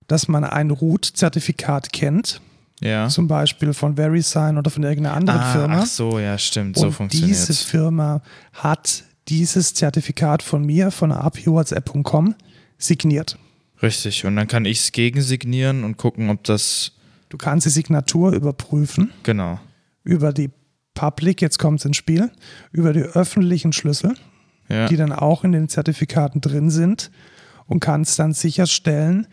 dass 0.08 0.28
man 0.28 0.44
ein 0.44 0.72
Root-Zertifikat 0.72 1.92
kennt, 1.92 2.40
Ja. 2.82 3.10
zum 3.10 3.28
Beispiel 3.28 3.74
von 3.74 3.98
VeriSign 3.98 4.58
oder 4.58 4.72
von 4.72 4.84
irgendeiner 4.84 5.16
anderen 5.16 5.40
ah, 5.42 5.52
Firma. 5.52 5.80
Ach 5.82 5.86
so, 5.86 6.20
ja, 6.20 6.38
stimmt. 6.38 6.78
So 6.78 6.88
und 6.88 6.92
funktioniert 6.94 7.30
diese 7.32 7.54
Firma 7.54 8.22
hat 8.54 9.04
dieses 9.28 9.74
Zertifikat 9.74 10.42
von 10.42 10.66
mir, 10.66 10.92
von 10.92 11.12
api.whatsapp.com, 11.12 12.36
signiert. 12.78 13.38
Richtig. 13.82 14.26
Und 14.26 14.36
dann 14.36 14.48
kann 14.48 14.66
ich 14.66 14.80
es 14.80 14.92
gegensignieren 14.92 15.84
und 15.84 15.98
gucken, 15.98 16.30
ob 16.30 16.44
das. 16.44 16.94
Du 17.30 17.38
kannst 17.38 17.66
die 17.66 17.70
Signatur 17.70 18.32
überprüfen 18.34 19.12
Genau. 19.24 19.60
über 20.04 20.34
die 20.34 20.50
Public, 20.96 21.42
jetzt 21.42 21.60
kommt 21.60 21.80
es 21.80 21.86
ins 21.86 21.98
Spiel, 21.98 22.32
über 22.72 22.92
die 22.92 23.02
öffentlichen 23.02 23.72
Schlüssel, 23.72 24.16
Ja. 24.68 24.88
die 24.88 24.98
dann 24.98 25.12
auch 25.12 25.44
in 25.44 25.52
den 25.52 25.70
Zertifikaten 25.70 26.42
drin 26.42 26.72
sind 26.72 27.12
und 27.68 27.80
kannst 27.80 28.18
dann 28.18 28.34
sicherstellen, 28.34 29.28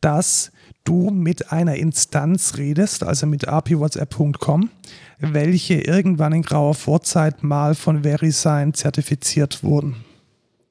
dass 0.00 0.52
du 0.84 1.10
mit 1.10 1.52
einer 1.52 1.76
Instanz 1.76 2.56
redest, 2.56 3.02
also 3.04 3.26
mit 3.26 3.48
api.whatsapp.com, 3.48 4.70
welche 5.18 5.74
irgendwann 5.74 6.32
in 6.32 6.42
grauer 6.42 6.74
Vorzeit 6.74 7.42
mal 7.42 7.74
von 7.74 8.02
VeriSign 8.02 8.74
zertifiziert 8.74 9.62
wurden. 9.62 9.96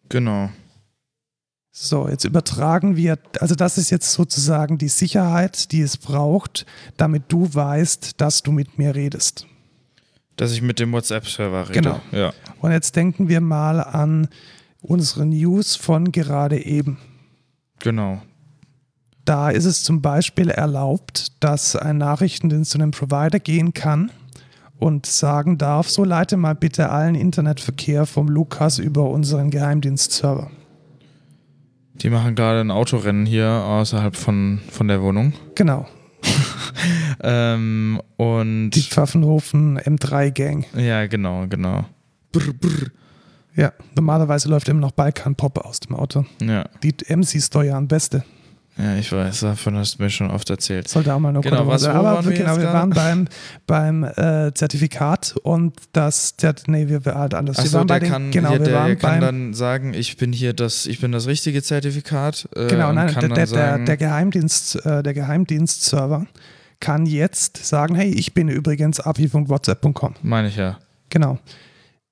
Genau. 0.09 0.49
So, 1.73 2.09
jetzt 2.09 2.25
übertragen 2.25 2.97
wir, 2.97 3.17
also 3.39 3.55
das 3.55 3.77
ist 3.77 3.91
jetzt 3.91 4.11
sozusagen 4.11 4.77
die 4.77 4.89
Sicherheit, 4.89 5.71
die 5.71 5.81
es 5.81 5.95
braucht, 5.95 6.65
damit 6.97 7.23
du 7.29 7.53
weißt, 7.53 8.19
dass 8.19 8.43
du 8.43 8.51
mit 8.51 8.77
mir 8.77 8.93
redest. 8.93 9.47
Dass 10.35 10.51
ich 10.51 10.61
mit 10.61 10.79
dem 10.79 10.91
WhatsApp-Server 10.91 11.69
rede. 11.69 11.79
Genau. 11.81 12.01
Ja. 12.11 12.33
Und 12.59 12.71
jetzt 12.71 12.97
denken 12.97 13.29
wir 13.29 13.39
mal 13.39 13.79
an 13.79 14.27
unsere 14.81 15.25
News 15.25 15.77
von 15.77 16.11
gerade 16.11 16.65
eben. 16.65 16.97
Genau. 17.79 18.21
Da 19.25 19.49
ist 19.49 19.65
es 19.65 19.83
zum 19.83 20.01
Beispiel 20.01 20.49
erlaubt, 20.49 21.31
dass 21.43 21.75
ein 21.75 21.97
Nachrichtendienst 21.97 22.71
zu 22.71 22.77
einem 22.79 22.91
Provider 22.91 23.39
gehen 23.39 23.73
kann 23.73 24.11
und 24.79 25.05
sagen 25.05 25.57
darf, 25.57 25.89
so 25.89 26.03
leite 26.03 26.37
mal 26.37 26.55
bitte 26.55 26.89
allen 26.89 27.15
Internetverkehr 27.15 28.05
vom 28.05 28.27
Lukas 28.27 28.79
über 28.79 29.09
unseren 29.09 29.51
Geheimdienstserver. 29.51 30.49
Die 31.95 32.09
machen 32.09 32.33
gerade 32.33 32.61
ein 32.61 32.71
Autorennen 32.71 33.27
hier 33.27 33.47
außerhalb 33.47 34.15
von, 34.15 34.59
von 34.71 34.87
der 34.87 35.01
Wohnung. 35.03 35.33
Genau, 35.55 35.85
Ähm, 37.23 38.01
und 38.17 38.71
die 38.71 38.81
Pfaffenhofen 38.81 39.77
M3-Gang. 39.79 40.65
ja, 40.75 41.05
genau, 41.07 41.45
genau. 41.47 41.85
Brr, 42.31 42.53
brr. 42.53 42.87
Ja, 43.55 43.73
normalerweise 43.95 44.49
läuft 44.49 44.69
immer 44.69 44.79
noch 44.79 44.91
Balkan-Pop 44.91 45.59
aus 45.59 45.81
dem 45.81 45.95
Auto. 45.95 46.25
Ja, 46.41 46.65
Die 46.81 46.95
MC-Steuern, 47.15 47.87
beste. 47.87 48.23
Ja, 48.77 48.95
ich 48.95 49.11
weiß, 49.11 49.41
davon 49.41 49.75
hast 49.77 49.99
du 49.99 50.03
mir 50.03 50.09
schon 50.09 50.31
oft 50.31 50.49
erzählt. 50.49 50.87
Sollte 50.87 51.13
auch 51.13 51.19
mal 51.19 51.31
noch 51.31 51.41
Genau, 51.41 51.67
was- 51.67 51.83
Aber 51.83 52.03
waren 52.15 52.25
wir 52.29 52.37
genau, 52.37 52.57
wir 52.57 52.65
waren 52.73 52.89
beim, 52.91 53.27
beim 53.67 54.03
äh, 54.03 54.51
Zertifikat 54.53 55.35
und 55.43 55.75
das, 55.93 56.37
Zert- 56.37 56.63
nee, 56.67 56.87
wir 56.87 57.05
waren 57.05 57.17
halt 57.19 57.33
anders. 57.33 57.57
wir 57.73 57.79
bei 57.85 57.85
der 57.85 57.99
den, 57.99 58.09
kann, 58.09 58.31
genau, 58.31 58.49
hier, 58.51 58.59
wir 58.59 58.65
der 58.65 58.75
waren 58.75 58.97
kann 58.97 59.21
dann 59.21 59.53
sagen, 59.53 59.93
ich 59.93 60.17
bin 60.17 60.31
hier 60.33 60.53
das, 60.53 60.85
ich 60.85 60.99
bin 61.01 61.11
das 61.11 61.27
richtige 61.27 61.61
Zertifikat. 61.61 62.47
Äh, 62.55 62.67
genau, 62.67 62.91
nein, 62.93 63.07
kann 63.13 63.19
der, 63.21 63.29
dann 63.29 63.35
der, 63.35 63.45
der, 63.45 63.47
sagen, 63.47 63.85
der 63.85 63.97
Geheimdienst, 63.97 64.85
äh, 64.85 65.03
der 65.03 65.13
Geheimdienstserver 65.13 66.25
kann 66.79 67.05
jetzt 67.05 67.57
sagen, 67.65 67.93
hey, 67.95 68.09
ich 68.09 68.33
bin 68.33 68.47
übrigens 68.47 68.99
api.whatsapp.com. 68.99 70.15
meine 70.23 70.47
ich 70.47 70.55
ja. 70.55 70.79
Genau. 71.09 71.37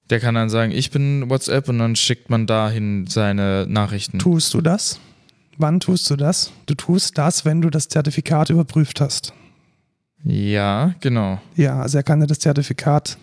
Der 0.09 0.19
kann 0.19 0.35
dann 0.35 0.49
sagen, 0.49 0.71
ich 0.71 0.91
bin 0.91 1.29
WhatsApp 1.29 1.69
und 1.69 1.79
dann 1.79 1.95
schickt 1.95 2.29
man 2.29 2.47
dahin 2.47 3.05
seine 3.07 3.65
Nachrichten. 3.67 4.19
Tust 4.19 4.53
du 4.53 4.61
das? 4.61 4.99
Wann 5.59 5.79
tust 5.79 6.09
du 6.09 6.15
das? 6.15 6.51
Du 6.65 6.73
tust 6.73 7.17
das, 7.17 7.45
wenn 7.45 7.61
du 7.61 7.69
das 7.69 7.87
Zertifikat 7.87 8.49
überprüft 8.49 9.01
hast. 9.01 9.33
Ja, 10.23 10.95
genau. 10.99 11.39
Ja, 11.55 11.81
also 11.81 11.97
er 11.97 12.03
kann 12.03 12.19
dir 12.19 12.27
das 12.27 12.39
Zertifikat 12.39 13.17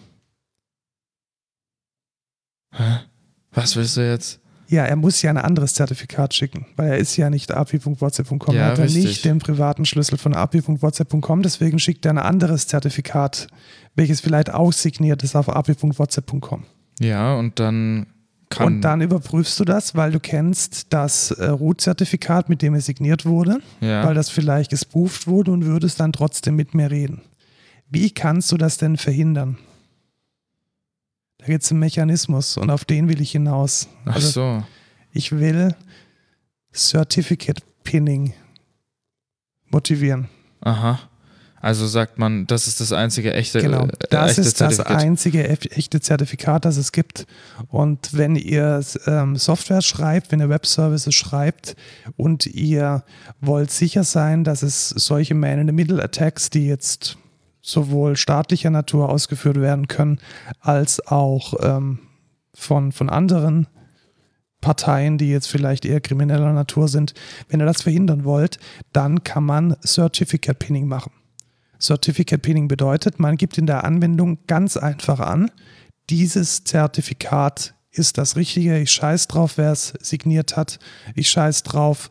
Hä? 2.76 2.99
Was 3.53 3.76
willst 3.76 3.97
du 3.97 4.03
jetzt? 4.03 4.41
Ja, 4.68 4.84
er 4.84 4.97
muss 4.97 5.22
ja 5.22 5.30
ein 5.30 5.39
anderes 5.39 5.74
Zertifikat 5.74 6.34
schicken, 6.34 6.66
weil 6.76 6.91
er 6.91 6.99
ist 6.99 7.16
ja 7.16 7.30
nicht 7.30 7.53
api.whatsapp.com. 7.53 8.55
Ja, 8.55 8.62
er 8.62 8.70
hat 8.72 8.78
ja 8.78 8.84
nicht 8.84 9.24
den 9.24 9.39
privaten 9.39 9.84
Schlüssel 9.84 10.18
von 10.18 10.34
api.whatsapp.com, 10.34 11.43
deswegen 11.43 11.78
schickt 11.78 12.05
er 12.05 12.11
ein 12.12 12.18
anderes 12.18 12.66
Zertifikat, 12.66 13.47
welches 13.95 14.20
vielleicht 14.20 14.53
auch 14.53 14.72
signiert 14.72 15.22
ist 15.22 15.37
auf 15.37 15.49
api.whatsapp.com. 15.49 16.64
Ja, 16.99 17.37
und 17.37 17.61
dann 17.61 18.07
kann. 18.49 18.66
Und 18.66 18.80
dann 18.82 19.01
überprüfst 19.01 19.59
du 19.59 19.64
das, 19.64 19.94
weil 19.94 20.12
du 20.12 20.20
kennst 20.20 20.92
das 20.92 21.30
äh, 21.32 21.47
Root-Zertifikat, 21.47 22.49
mit 22.49 22.62
dem 22.62 22.74
er 22.74 22.80
signiert 22.80 23.24
wurde, 23.26 23.61
ja. 23.80 24.05
weil 24.05 24.14
das 24.14 24.30
vielleicht 24.30 24.70
gespooft 24.70 25.26
wurde 25.26 25.51
und 25.53 25.64
würdest 25.64 26.01
dann 26.01 26.12
trotzdem 26.12 26.57
mit 26.57 26.74
mir 26.74 26.90
reden. 26.90 27.22
Wie 27.88 28.11
kannst 28.11 28.51
du 28.53 28.57
das 28.57 28.78
denn 28.78 28.97
verhindern? 28.97 29.59
Da 31.38 31.47
gibt 31.47 31.62
es 31.62 31.70
einen 31.70 31.80
Mechanismus 31.80 32.57
und 32.57 32.70
auf 32.70 32.84
den 32.84 33.09
will 33.09 33.20
ich 33.20 33.32
hinaus. 33.32 33.88
Ach 34.05 34.16
Also 34.16 34.28
so. 34.28 34.64
ich 35.12 35.32
will 35.32 35.74
Certificate 36.72 37.62
Pinning 37.84 38.34
motivieren. 39.70 40.28
Aha. 40.61 40.99
Also 41.67 41.89
sagt 41.89 42.17
man, 42.17 42.47
das 42.47 42.69
ist 42.69 42.81
das 42.81 42.93
einzige 42.93 43.35
echte, 43.35 43.61
Genau, 43.61 43.87
äh, 43.87 43.89
das 44.11 44.31
echte 44.31 44.41
ist 44.43 44.61
das 44.61 44.77
Zertifikat. 44.77 45.03
einzige 45.03 45.49
eff- 45.51 45.73
echte 45.77 46.01
Zertifikat, 46.01 46.64
das 46.64 46.77
es 46.77 46.93
gibt. 46.93 47.27
Und 47.67 48.17
wenn 48.17 48.37
ihr 48.37 48.81
ähm, 49.07 49.35
Software 49.35 49.83
schreibt, 49.83 50.31
wenn 50.31 50.41
ihr 50.41 50.49
Webservices 50.49 51.12
schreibt 51.12 51.75
und 52.17 52.47
ihr 52.47 53.03
wollt 53.41 53.73
sicher 53.73 54.05
sein, 54.05 54.45
dass 54.45 54.62
es 54.62 54.91
solche 54.91 55.35
Man-in-the-Middle-Attacks, 55.35 56.51
die 56.51 56.69
jetzt 56.69 57.19
sowohl 57.62 58.17
staatlicher 58.17 58.71
Natur 58.71 59.09
ausgeführt 59.09 59.61
werden 59.61 59.89
können, 59.89 60.21
als 60.61 61.05
auch 61.09 61.55
ähm, 61.61 61.99
von, 62.55 62.93
von 62.93 63.11
anderen 63.11 63.67
Parteien, 64.61 65.19
die 65.19 65.31
jetzt 65.31 65.49
vielleicht 65.49 65.85
eher 65.85 66.01
krimineller 66.01 66.53
Natur 66.53 66.87
sind, 66.87 67.12
wenn 67.49 67.59
ihr 67.61 67.67
das 67.67 67.83
verhindern 67.83 68.23
wollt, 68.25 68.61
dann 68.93 69.25
kann 69.25 69.43
man 69.43 69.77
Certificate 69.85 70.57
Pinning 70.59 70.87
machen. 70.87 71.11
Certificate 71.81 72.41
Pinning 72.41 72.68
bedeutet, 72.68 73.18
man 73.18 73.37
gibt 73.37 73.59
in 73.59 73.66
der 73.66 73.85
Anwendung 73.85 74.39
ganz 74.47 74.77
einfach 74.77 75.20
an, 75.20 75.51
dieses 76.11 76.64
Zertifikat 76.64 77.74
ist 77.91 78.18
das 78.18 78.37
Richtige. 78.37 78.79
Ich 78.79 78.93
scheiß 78.93 79.27
drauf, 79.27 79.55
wer 79.57 79.72
es 79.72 79.95
signiert 80.01 80.57
hat. 80.57 80.79
Ich 81.14 81.31
scheiß 81.31 81.62
drauf, 81.62 82.11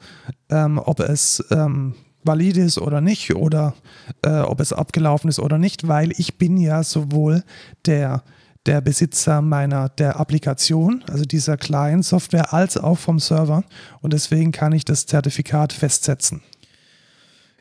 ähm, 0.50 0.80
ob 0.84 1.00
es 1.00 1.44
ähm, 1.52 1.96
valide 2.24 2.62
ist 2.62 2.80
oder 2.80 3.02
nicht 3.02 3.36
oder 3.36 3.76
äh, 4.24 4.40
ob 4.40 4.60
es 4.60 4.74
abgelaufen 4.74 5.30
ist 5.30 5.40
oder 5.40 5.58
nicht, 5.58 5.88
weil 5.88 6.12
ich 6.18 6.38
bin 6.38 6.58
ja 6.58 6.84
sowohl 6.84 7.44
der 7.86 8.24
der 8.66 8.82
Besitzer 8.82 9.44
meiner 9.44 9.90
der 9.90 10.20
Applikation, 10.20 11.04
also 11.08 11.24
dieser 11.24 11.56
Client-Software, 11.56 12.52
als 12.52 12.78
auch 12.78 12.98
vom 12.98 13.20
Server 13.20 13.64
und 14.02 14.12
deswegen 14.12 14.52
kann 14.52 14.72
ich 14.72 14.84
das 14.86 15.06
Zertifikat 15.06 15.72
festsetzen. 15.72 16.42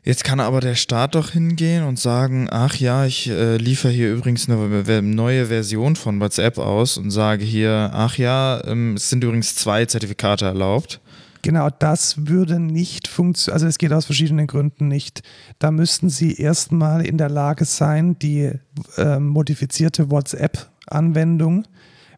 Jetzt 0.07 0.23
kann 0.23 0.39
aber 0.39 0.61
der 0.61 0.75
Staat 0.75 1.15
doch 1.15 1.31
hingehen 1.31 1.83
und 1.85 1.99
sagen, 1.99 2.49
ach 2.51 2.77
ja, 2.77 3.07
ich 3.07 3.31
äh, 3.31 3.57
liefere 3.57 3.91
hier 3.91 4.13
übrigens 4.13 4.49
eine 4.51 5.01
neue 5.01 5.47
Version 5.47 5.97
von 5.97 6.21
WhatsApp 6.21 6.59
aus 6.59 6.99
und 6.99 7.11
sage 7.11 7.43
hier, 7.43 7.91
ach 7.95 8.19
ja, 8.19 8.63
ähm, 8.67 8.97
es 8.97 9.09
sind 9.09 9.25
übrigens 9.25 9.57
zwei 9.57 9.87
Zertifikate 9.87 10.45
erlaubt. 10.45 11.01
Genau, 11.41 11.71
das 11.71 12.27
würde 12.27 12.61
nicht 12.61 13.09
funktionieren. 13.09 13.55
Also 13.55 13.67
es 13.67 13.79
geht 13.79 13.93
aus 13.95 14.05
verschiedenen 14.05 14.47
Gründen 14.47 14.89
nicht. 14.89 15.23
Da 15.59 15.71
müssten 15.71 16.11
Sie 16.11 16.35
erstmal 16.35 17.05
in 17.05 17.17
der 17.17 17.31
Lage 17.31 17.65
sein, 17.65 18.19
die 18.19 18.51
äh, 18.99 19.19
modifizierte 19.19 20.11
WhatsApp-Anwendung 20.11 21.67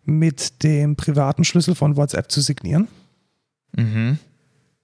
mit 0.05 0.63
dem 0.65 0.97
privaten 0.97 1.45
Schlüssel 1.45 1.77
von 1.77 1.97
WhatsApp 1.97 2.31
zu 2.33 2.41
signieren, 2.41 2.89
Mhm. 3.77 4.19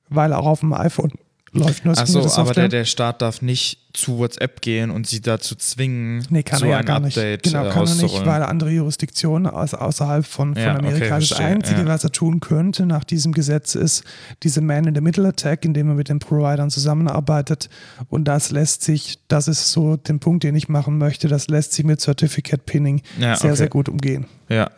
weil 0.09 0.33
auch 0.33 0.47
auf 0.47 0.61
dem 0.61 0.73
iPhone 0.73 1.13
läuft 1.53 1.85
nur 1.85 1.97
Achso, 1.97 2.27
aber 2.41 2.55
der, 2.55 2.69
der 2.69 2.85
Staat 2.85 3.21
darf 3.23 3.43
nicht 3.43 3.79
zu 3.93 4.19
WhatsApp 4.19 4.63
gehen 4.63 4.91
und 4.91 5.07
sie 5.07 5.21
dazu 5.21 5.55
zwingen, 5.55 6.25
Nee, 6.31 6.43
kann 6.43 6.59
so 6.61 6.65
er 6.65 6.71
ja 6.71 6.83
gar 6.83 7.01
nicht. 7.01 7.17
Update 7.19 7.43
Genau, 7.43 7.67
äh, 7.67 7.71
kann 7.71 7.87
er 7.87 7.95
nicht, 7.95 8.25
weil 8.27 8.43
andere 8.43 8.71
Jurisdiktionen 8.71 9.47
aus, 9.47 9.75
außerhalb 9.75 10.25
von, 10.25 10.55
von 10.55 10.63
Ja, 10.63 10.77
Amerika. 10.77 11.17
okay, 11.17 11.27
das 11.29 11.33
Einzige, 11.33 11.81
ja. 11.81 11.87
was 11.87 12.05
er 12.05 12.11
tun 12.11 12.41
könnte 12.41 12.87
nach 12.87 13.05
diesem 13.05 13.33
Gesetz, 13.33 13.75
ist 13.75 14.03
diese 14.43 14.63
Man-in-the-Middle-Attack, 14.63 15.67
indem 15.67 15.89
er 15.89 15.95
mit 15.95 16.09
den 16.09 16.21
Providern 16.21 16.71
zusammenarbeitet. 16.71 17.69
Und 18.09 18.25
das 18.25 18.51
lässt 18.51 18.83
sich, 18.83 19.19
das 19.29 19.47
ist 19.47 19.73
so 19.73 19.97
den 19.97 20.21
Punkt, 20.21 20.45
den 20.45 20.55
ich 20.55 20.71
machen 20.71 20.97
möchte, 20.97 21.29
das 21.29 21.49
lässt 21.49 21.75
sich 21.75 21.85
mit 21.85 22.01
Certificate 22.01 22.65
Pinning 22.65 23.03
Ja, 23.19 23.37
sehr, 23.37 23.51
okay. 23.51 23.57
sehr 23.59 23.69
gut 23.69 23.89
umgehen. 23.91 24.25
Ja. 24.49 24.71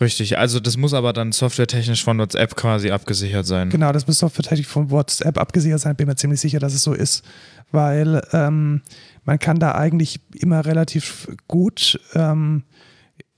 Richtig, 0.00 0.38
also 0.38 0.58
das 0.58 0.76
muss 0.76 0.92
aber 0.92 1.12
dann 1.12 1.30
softwaretechnisch 1.30 2.02
von 2.02 2.18
WhatsApp 2.18 2.56
quasi 2.56 2.90
abgesichert 2.90 3.46
sein. 3.46 3.70
Genau, 3.70 3.92
das 3.92 4.06
muss 4.06 4.18
softwaretechnisch 4.18 4.66
von 4.66 4.90
WhatsApp 4.90 5.38
abgesichert 5.38 5.80
sein. 5.80 5.94
Bin 5.94 6.08
mir 6.08 6.16
ziemlich 6.16 6.40
sicher, 6.40 6.58
dass 6.58 6.74
es 6.74 6.82
so 6.82 6.92
ist, 6.92 7.24
weil 7.70 8.20
ähm, 8.32 8.82
man 9.24 9.38
kann 9.38 9.58
da 9.58 9.72
eigentlich 9.72 10.20
immer 10.34 10.64
relativ 10.66 11.28
gut 11.46 12.00
ähm, 12.14 12.64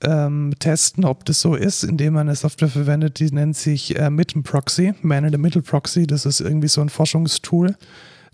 ähm, 0.01 0.53
testen, 0.59 1.05
ob 1.05 1.25
das 1.25 1.41
so 1.41 1.55
ist, 1.55 1.83
indem 1.83 2.13
man 2.13 2.27
eine 2.27 2.35
Software 2.35 2.69
verwendet, 2.69 3.19
die 3.19 3.31
nennt 3.31 3.55
sich 3.55 3.97
äh, 3.97 4.09
Mitten 4.09 4.43
Proxy, 4.43 4.93
Man 5.01 5.25
in 5.25 5.31
the 5.31 5.37
Middle 5.37 5.61
Proxy. 5.61 6.07
Das 6.07 6.25
ist 6.25 6.39
irgendwie 6.39 6.67
so 6.67 6.81
ein 6.81 6.89
Forschungstool. 6.89 7.75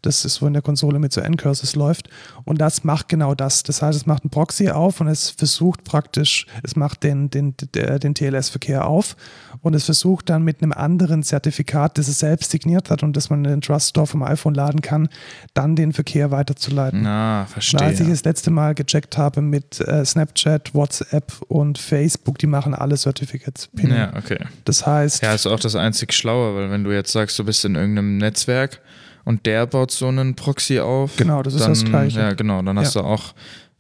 Das 0.04 0.26
ist, 0.26 0.42
wo 0.42 0.48
in 0.48 0.54
der 0.54 0.62
Konsole 0.62 1.00
mit 1.00 1.14
so 1.14 1.22
N-Curses 1.22 1.76
läuft. 1.76 2.10
Und 2.44 2.60
das 2.60 2.84
macht 2.84 3.08
genau 3.08 3.34
das. 3.34 3.64
Das 3.64 3.82
heißt, 3.82 3.98
es 3.98 4.06
macht 4.06 4.26
ein 4.26 4.30
Proxy 4.30 4.70
auf 4.70 5.00
und 5.02 5.08
es 5.08 5.30
versucht 5.30 5.84
praktisch, 5.86 6.46
es 6.62 6.76
macht 6.76 7.04
den, 7.04 7.30
den, 7.30 7.56
den, 7.74 8.14
TLS-Verkehr 8.14 8.86
auf 8.86 9.16
und 9.62 9.74
es 9.74 9.86
versucht 9.86 10.30
dann 10.30 10.44
mit 10.44 10.62
einem 10.62 10.74
anderen 10.74 11.24
Zertifikat, 11.24 11.98
das 11.98 12.10
es 12.10 12.20
selbst 12.20 12.52
signiert 12.52 12.90
hat 12.90 13.02
und 13.02 13.16
das 13.16 13.30
man 13.30 13.46
in 13.46 13.52
den 13.52 13.62
Trust 13.62 13.90
Store 13.90 14.06
vom 14.06 14.24
iPhone 14.24 14.54
laden 14.54 14.82
kann, 14.82 15.08
dann 15.54 15.78
den 15.78 15.94
Verkehr 15.94 16.32
weiterzuleiten. 16.32 17.02
Na, 17.04 17.42
Und 17.42 17.50
verstehe. 17.50 17.82
als 17.82 18.00
ich 18.02 18.10
das 18.10 18.26
letzte 18.26 18.52
Mal 18.52 18.76
gecheckt 18.76 19.18
habe 19.18 19.42
mit 19.42 19.80
äh, 19.80 20.04
Snapchat, 20.04 20.76
WhatsApp 20.76 21.32
und 21.48 21.78
Facebook, 21.78 22.38
die 22.40 22.48
machen 22.48 22.76
alle 22.76 22.98
Certificates. 22.98 23.68
Pinning. 23.68 23.98
ja, 23.98 24.14
okay. 24.18 24.40
Das 24.66 24.86
heißt, 24.86 25.24
Ja, 25.24 25.34
ist 25.34 25.48
auch 25.48 25.60
das 25.60 25.76
einzig 25.76 26.14
Schlaue, 26.14 26.56
weil 26.56 26.70
wenn 26.70 26.84
du 26.84 26.92
jetzt 26.92 27.14
sagst, 27.14 27.40
du 27.40 27.46
bist 27.46 27.64
in 27.64 27.76
irgendeinem 27.76 28.18
Netzwerk 28.18 28.82
und 29.26 29.46
der 29.46 29.66
baut 29.68 29.92
so 29.92 30.08
einen 30.08 30.36
Proxy 30.36 30.80
auf, 30.80 31.16
Genau, 31.18 31.42
das 31.44 31.54
ist 31.54 31.62
dann, 31.62 31.70
das 31.72 31.86
Gleiche. 31.86 32.20
Ja, 32.20 32.34
genau, 32.34 32.62
dann 32.62 32.78
hast 32.80 32.96
Ja. 32.96 33.02
du 33.02 33.08
auch 33.08 33.34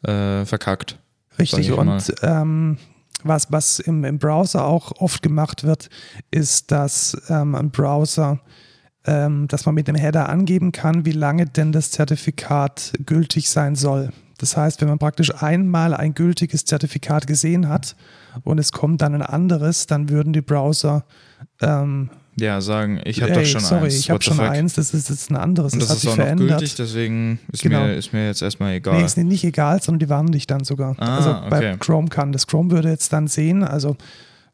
äh, 0.03 0.45
verkackt. 0.45 0.99
Richtig, 1.39 1.71
und 1.71 2.13
ähm, 2.21 2.77
was, 3.23 3.51
was 3.51 3.79
im, 3.79 4.03
im 4.03 4.19
Browser 4.19 4.65
auch 4.65 4.91
oft 4.99 5.21
gemacht 5.21 5.63
wird, 5.63 5.89
ist, 6.29 6.71
dass 6.71 7.17
ähm, 7.29 7.55
ein 7.55 7.71
Browser, 7.71 8.39
ähm, 9.05 9.47
dass 9.47 9.65
man 9.65 9.75
mit 9.75 9.87
dem 9.87 9.95
Header 9.95 10.29
angeben 10.29 10.71
kann, 10.71 11.05
wie 11.05 11.11
lange 11.11 11.45
denn 11.45 11.71
das 11.71 11.89
Zertifikat 11.91 12.93
gültig 13.05 13.49
sein 13.49 13.75
soll. 13.75 14.09
Das 14.37 14.57
heißt, 14.57 14.81
wenn 14.81 14.89
man 14.89 14.99
praktisch 14.99 15.33
einmal 15.41 15.93
ein 15.93 16.13
gültiges 16.13 16.65
Zertifikat 16.65 17.27
gesehen 17.27 17.69
hat 17.69 17.95
und 18.43 18.59
es 18.59 18.71
kommt 18.71 19.01
dann 19.01 19.15
ein 19.15 19.21
anderes, 19.21 19.87
dann 19.87 20.09
würden 20.09 20.33
die 20.33 20.41
Browser 20.41 21.05
ähm, 21.61 22.09
Ja, 22.35 22.61
sagen, 22.61 22.99
ich 23.05 23.21
habe 23.21 23.31
doch 23.33 23.45
schon 23.45 23.61
sorry, 23.61 23.85
eins. 23.85 23.95
ich 23.99 24.09
habe 24.09 24.23
schon 24.23 24.37
fuck? 24.37 24.49
eins, 24.49 24.73
das 24.73 24.93
ist 24.93 25.09
jetzt 25.09 25.29
ein 25.29 25.35
anderes, 25.35 25.73
Und 25.73 25.81
das, 25.81 25.89
das, 25.89 25.89
hat 25.89 25.95
ist 25.97 26.01
sich 26.01 26.11
auch 26.11 26.17
noch 26.17 26.23
verändert. 26.23 26.59
gültig, 26.59 26.75
deswegen 26.75 27.39
ist, 27.51 27.61
Genau. 27.61 27.83
mir, 27.85 27.93
ist 27.95 28.11
mir 28.11 28.25
jetzt 28.27 28.41
erstmal 28.41 28.73
egal. 28.73 28.97
Nee, 28.97 29.05
ist 29.05 29.17
nicht- 29.17 29.27
nicht 29.27 29.43
egal, 29.43 29.81
sondern 29.83 29.99
die 29.99 30.09
warnen 30.09 30.31
dich 30.31 30.47
dann 30.47 30.63
sogar. 30.63 30.95
Ah, 30.97 31.17
also 31.17 31.49
bei 31.49 31.57
okay. 31.57 31.75
Chrome 31.79 32.07
kann 32.09 32.31
das. 32.31 32.47
Chrome 32.47 32.71
würde 32.71 32.89
jetzt 32.89 33.13
dann 33.13 33.27
sehen, 33.27 33.63
also 33.63 33.95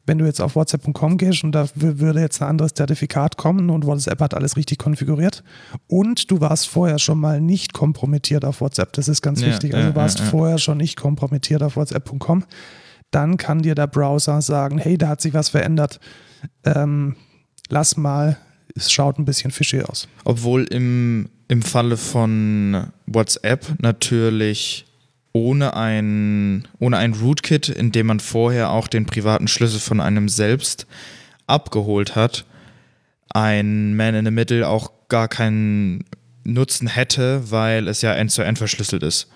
wenn 0.06 0.18
du 0.18 0.24
jetzt 0.24 0.40
auf 0.40 0.56
WhatsApp.com 0.56 1.18
gehst 1.18 1.44
und 1.44 1.52
da 1.52 1.68
würde 1.74 2.20
jetzt 2.20 2.42
ein 2.42 2.48
anderes 2.48 2.74
Zertifikat 2.74 3.36
kommen 3.36 3.70
und 3.70 3.86
WhatsApp 3.86 4.20
hat 4.20 4.34
alles 4.34 4.56
richtig 4.56 4.78
konfiguriert 4.78 5.42
und 5.86 6.30
du 6.30 6.40
warst 6.40 6.66
vorher 6.68 6.98
schon 6.98 7.18
mal 7.20 7.40
nicht 7.40 7.72
kompromittiert 7.74 8.44
auf 8.44 8.60
WhatsApp, 8.60 8.92
das 8.94 9.08
ist 9.08 9.22
ganz 9.22 9.40
Ja, 9.40 9.48
wichtig, 9.48 9.72
also 9.74 9.86
ja, 9.86 9.92
du 9.92 9.96
warst 9.96 10.18
ja. 10.18 10.24
vorher 10.26 10.58
schon 10.58 10.78
nicht 10.78 10.96
kompromittiert 10.96 11.62
auf 11.62 11.76
WhatsApp.com, 11.76 12.44
dann 13.10 13.36
kann 13.36 13.60
dir 13.62 13.74
der 13.74 13.86
Browser 13.86 14.40
sagen, 14.42 14.78
hey, 14.78 14.98
da 14.98 15.08
hat 15.08 15.20
sich 15.20 15.32
was 15.34 15.48
verändert, 15.50 16.00
ähm, 16.64 17.14
lass 17.70 17.96
mal, 17.96 18.36
es 18.74 18.90
schaut 18.90 19.18
ein 19.18 19.24
bisschen 19.24 19.50
fishy 19.50 19.80
aus. 19.82 20.08
Obwohl 20.24 20.64
im, 20.64 21.28
im 21.48 21.62
Falle 21.62 21.96
von 21.96 22.88
WhatsApp 23.06 23.66
natürlich 23.80 24.86
ohne 25.32 25.74
ein, 25.74 26.66
ohne 26.78 26.96
ein 26.98 27.14
Rootkit, 27.14 27.68
in 27.68 27.92
dem 27.92 28.06
man 28.06 28.20
vorher 28.20 28.70
auch 28.70 28.88
den 28.88 29.06
privaten 29.06 29.48
Schlüssel 29.48 29.80
von 29.80 30.00
einem 30.00 30.28
selbst 30.28 30.86
abgeholt 31.46 32.16
hat, 32.16 32.44
ein 33.28 33.94
Man 33.94 34.14
in 34.14 34.24
the 34.24 34.30
Middle 34.30 34.66
auch 34.68 34.90
gar 35.08 35.28
keinen 35.28 36.04
Nutzen 36.44 36.88
hätte, 36.88 37.50
weil 37.50 37.86
es 37.86 38.02
ja 38.02 38.12
end-zu-end 38.12 38.58
verschlüsselt 38.58 39.02
ist. 39.02 39.28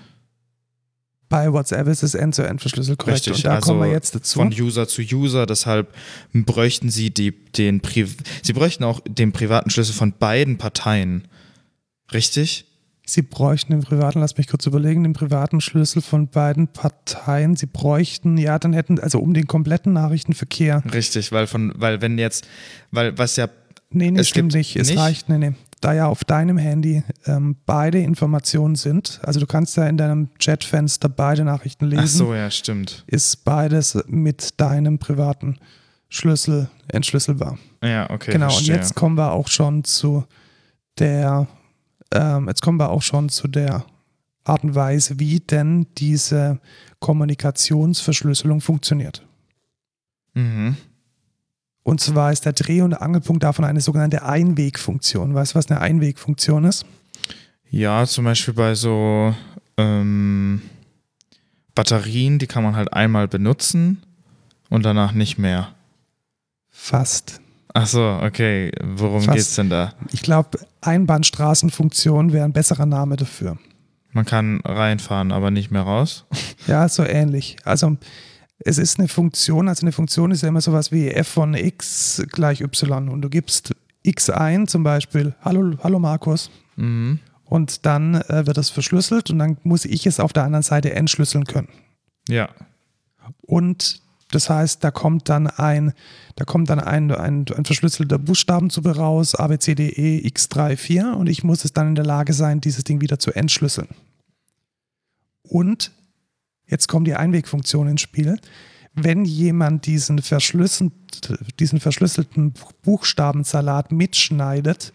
Bei 1.29 1.53
WhatsApp 1.53 1.87
ist 1.89 2.03
es 2.03 2.15
end-to-end 2.15 2.61
verschlüsselt 2.61 2.99
korrekt 2.99 3.27
Richtig, 3.27 3.37
und 3.37 3.45
da 3.45 3.55
also 3.57 3.73
kommen 3.73 3.81
wir 3.83 3.91
jetzt 3.91 4.15
dazu. 4.15 4.39
Von 4.39 4.53
User 4.53 4.87
zu 4.87 5.03
User, 5.03 5.47
deshalb 5.47 5.95
bräuchten 6.33 6.91
sie 6.91 7.11
die, 7.11 7.33
den 7.33 7.81
Pri 7.81 8.07
sie 8.43 8.53
bräuchten 8.53 8.85
auch 8.85 9.01
den 9.09 9.33
privaten 9.33 9.71
Schlüssel 9.71 9.95
von 9.95 10.13
beiden 10.13 10.59
Parteien. 10.59 11.27
Richtig? 12.13 12.67
Sie 13.07 13.21
bräuchten 13.21 13.73
den 13.73 13.83
privaten, 13.83 14.21
lass 14.21 14.37
mich 14.39 14.49
kurz 14.49 14.65
überlegen, 14.67 15.03
den 15.03 15.13
privaten 15.13 15.61
Schlüssel 15.61 16.01
von 16.01 16.29
beiden 16.29 16.69
Parteien. 16.69 17.55
Sie 17.55 17.67
bräuchten, 17.67 18.39
ja, 18.39 18.59
dann 18.59 18.73
hätten, 18.73 18.99
also 18.99 19.19
um 19.19 19.35
den 19.35 19.47
kompletten 19.47 19.93
Nachrichtenverkehr. 19.93 20.83
Richtig, 20.93 21.31
weil 21.31 21.47
von, 21.47 21.73
weil 21.77 22.01
wenn 22.01 22.17
jetzt, 22.19 22.47
weil 22.91 23.17
was 23.19 23.37
ja, 23.37 23.49
Nee, 23.95 24.11
nee, 24.11 24.21
Es 24.21 24.29
stimmt 24.29 24.55
nicht. 24.55 24.75
Es 24.75 24.89
nicht? 24.89 24.99
reicht, 24.99 25.29
nee, 25.29 25.39
nee. 25.39 25.53
Da 25.81 25.93
ja 25.93 26.07
auf 26.07 26.25
deinem 26.25 26.57
Handy 26.57 27.03
ähm, 27.27 27.57
beide 27.67 27.99
Informationen 27.99 28.75
sind, 28.75 29.21
also 29.23 29.41
du 29.41 29.47
kannst 29.47 29.77
ja 29.77 29.87
in 29.87 29.97
deinem 29.97 30.29
Chatfenster 30.39 31.09
beide 31.09 31.45
Nachrichten 31.45 31.87
lesen, 31.87 32.03
ach 32.05 32.09
so, 32.09 32.35
ja, 32.35 32.51
stimmt. 32.51 33.05
ist 33.07 33.45
beides 33.45 34.03
mit 34.07 34.61
deinem 34.61 34.99
privaten 34.99 35.59
Schlüssel 36.09 36.69
entschlüsselbar. 36.89 37.59
Ja, 37.83 38.09
okay. 38.11 38.33
genau, 38.33 38.49
verstehe. 38.49 38.75
und 38.75 38.81
jetzt 38.81 38.95
kommen 38.95 39.17
wir 39.17 39.33
auch 39.33 39.49
schon 39.49 39.85
zu 39.85 40.25
der, 40.99 41.47
ähm, 42.13 42.49
jetzt 42.49 42.63
kommen 42.63 42.79
wir 42.79 42.91
auch 42.91 43.03
schon 43.03 43.29
zu 43.29 43.49
der 43.49 43.85
Art 44.45 44.63
und 44.63 44.75
Weise, 44.75 45.19
wie 45.19 45.41
denn 45.41 45.87
diese 45.99 46.61
Kommunikationsverschlüsselung 47.01 48.61
funktioniert. 48.61 49.27
Mhm. 50.35 50.77
Und 51.85 52.01
zwar 52.01 52.33
ist 52.33 52.47
der 52.47 52.55
Dreh- 52.55 52.81
und 52.81 52.95
Angelpunkt 52.95 53.45
davon 53.45 53.65
eine 53.65 53.81
sogenannte 53.81 54.25
Einwegfunktion. 54.25 55.35
Weißt 55.35 55.53
du, 55.53 55.59
was 55.59 55.71
eine 55.71 55.81
Einwegfunktion 55.81 56.65
ist? 56.65 56.87
Ja, 57.71 58.07
zum 58.07 58.25
Beispiel 58.25 58.55
bei 58.55 58.75
so 58.75 59.35
ähm, 59.77 60.63
Batterien, 61.75 62.39
die 62.39 62.47
kann 62.47 62.63
man 62.63 62.75
halt 62.75 62.93
einmal 62.93 63.29
benutzen 63.29 64.03
und 64.71 64.85
danach 64.85 65.13
nicht 65.13 65.39
mehr. 65.39 65.75
Fast. 66.71 67.41
Ach 67.75 67.87
so, 67.87 68.19
okay. 68.23 68.73
Worum 68.83 69.23
Fast. 69.23 69.37
geht's 69.37 69.55
denn 69.57 69.69
da? 69.69 69.93
Ich 70.11 70.23
glaube, 70.23 70.59
Einbahnstraßenfunktion 70.81 72.33
wäre 72.33 72.45
ein 72.45 72.53
besserer 72.53 72.87
Name 72.87 73.17
dafür. 73.17 73.59
Man 74.13 74.25
kann 74.25 74.61
reinfahren, 74.65 75.33
aber 75.33 75.51
nicht 75.51 75.71
mehr 75.71 75.83
raus. 75.83 76.25
Ja, 76.67 76.89
so 76.89 77.03
ähnlich. 77.03 77.57
Also 77.65 77.99
es 78.59 78.79
ist 78.79 78.99
eine 78.99 79.09
Funktion, 79.09 79.69
also 79.69 79.83
eine 79.83 79.93
Funktion 79.93 80.31
ist 80.31 80.43
ja 80.43 80.49
immer 80.49 80.61
sowas 80.61 80.93
wie 80.93 81.09
f 81.09 81.29
von 81.29 81.55
x 81.55 82.23
gleich 82.31 82.61
y 82.61 83.09
und 83.09 83.23
du 83.23 83.29
gibst 83.29 83.75
x 84.03 84.31
ein, 84.31 84.67
zum 84.67 84.83
Beispiel, 84.83 85.35
hallo, 85.43 85.77
hallo 85.83 85.99
Markus, 85.99 86.51
Mhm. 86.77 87.21
und 87.45 87.87
dann 87.87 88.15
äh, 88.15 88.47
wird 88.47 88.59
es 88.59 88.71
verschlüsselt 88.71 89.31
und 89.31 89.39
dann 89.39 89.57
muss 89.63 89.85
ich 89.85 90.07
es 90.07 90.19
auf 90.21 90.33
der 90.33 90.43
anderen 90.45 90.63
Seite 90.65 90.93
entschlüsseln 90.93 91.45
können. 91.45 91.69
Ja. 92.29 92.49
Und 93.43 94.03
das 94.31 94.51
heißt, 94.51 94.83
da 94.83 94.91
kommt 94.91 95.29
dann 95.29 95.47
ein, 95.47 95.93
da 96.35 96.45
kommt 96.45 96.69
dann 96.69 96.81
ein, 96.81 97.13
ein, 97.13 97.45
ein 97.57 97.65
verschlüsselter 97.65 98.19
Buchstabenzug 98.19 98.85
raus, 98.87 99.35
A, 99.37 99.47
B, 99.47 99.59
C, 99.59 99.75
D, 99.77 99.89
E, 99.89 100.27
X, 100.27 100.49
3, 100.49 100.77
4 100.77 101.17
und 101.17 101.29
ich 101.29 101.45
muss 101.45 101.65
es 101.65 101.73
dann 101.73 101.89
in 101.89 101.95
der 101.95 102.05
Lage 102.05 102.33
sein, 102.33 102.61
dieses 102.61 102.83
Ding 102.83 103.01
wieder 103.01 103.19
zu 103.21 103.31
entschlüsseln. 103.33 103.89
Und 105.43 105.93
jetzt 106.67 106.89
kommt 106.89 107.07
die 107.07 107.15
Einwegfunktion 107.15 107.89
ins 107.89 108.01
Spiel. 108.01 108.39
Wenn 108.95 109.25
jemand 109.25 109.87
diesen, 109.87 110.21
verschlüsselt, 110.21 110.93
diesen 111.59 111.81
verschlüsselten 111.81 112.55
Buchstabensalat 112.83 113.91
mitschneidet, 113.91 114.93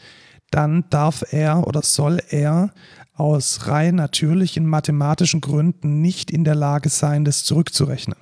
dann 0.51 0.85
darf 0.89 1.23
er 1.31 1.67
oder 1.67 1.81
soll 1.81 2.21
er 2.29 2.71
aus 3.13 3.67
rein 3.67 3.95
natürlichen 3.95 4.65
mathematischen 4.65 5.41
Gründen 5.41 6.01
nicht 6.01 6.31
in 6.31 6.45
der 6.45 6.55
Lage 6.55 6.89
sein, 6.89 7.25
das 7.25 7.43
zurückzurechnen. 7.43 8.17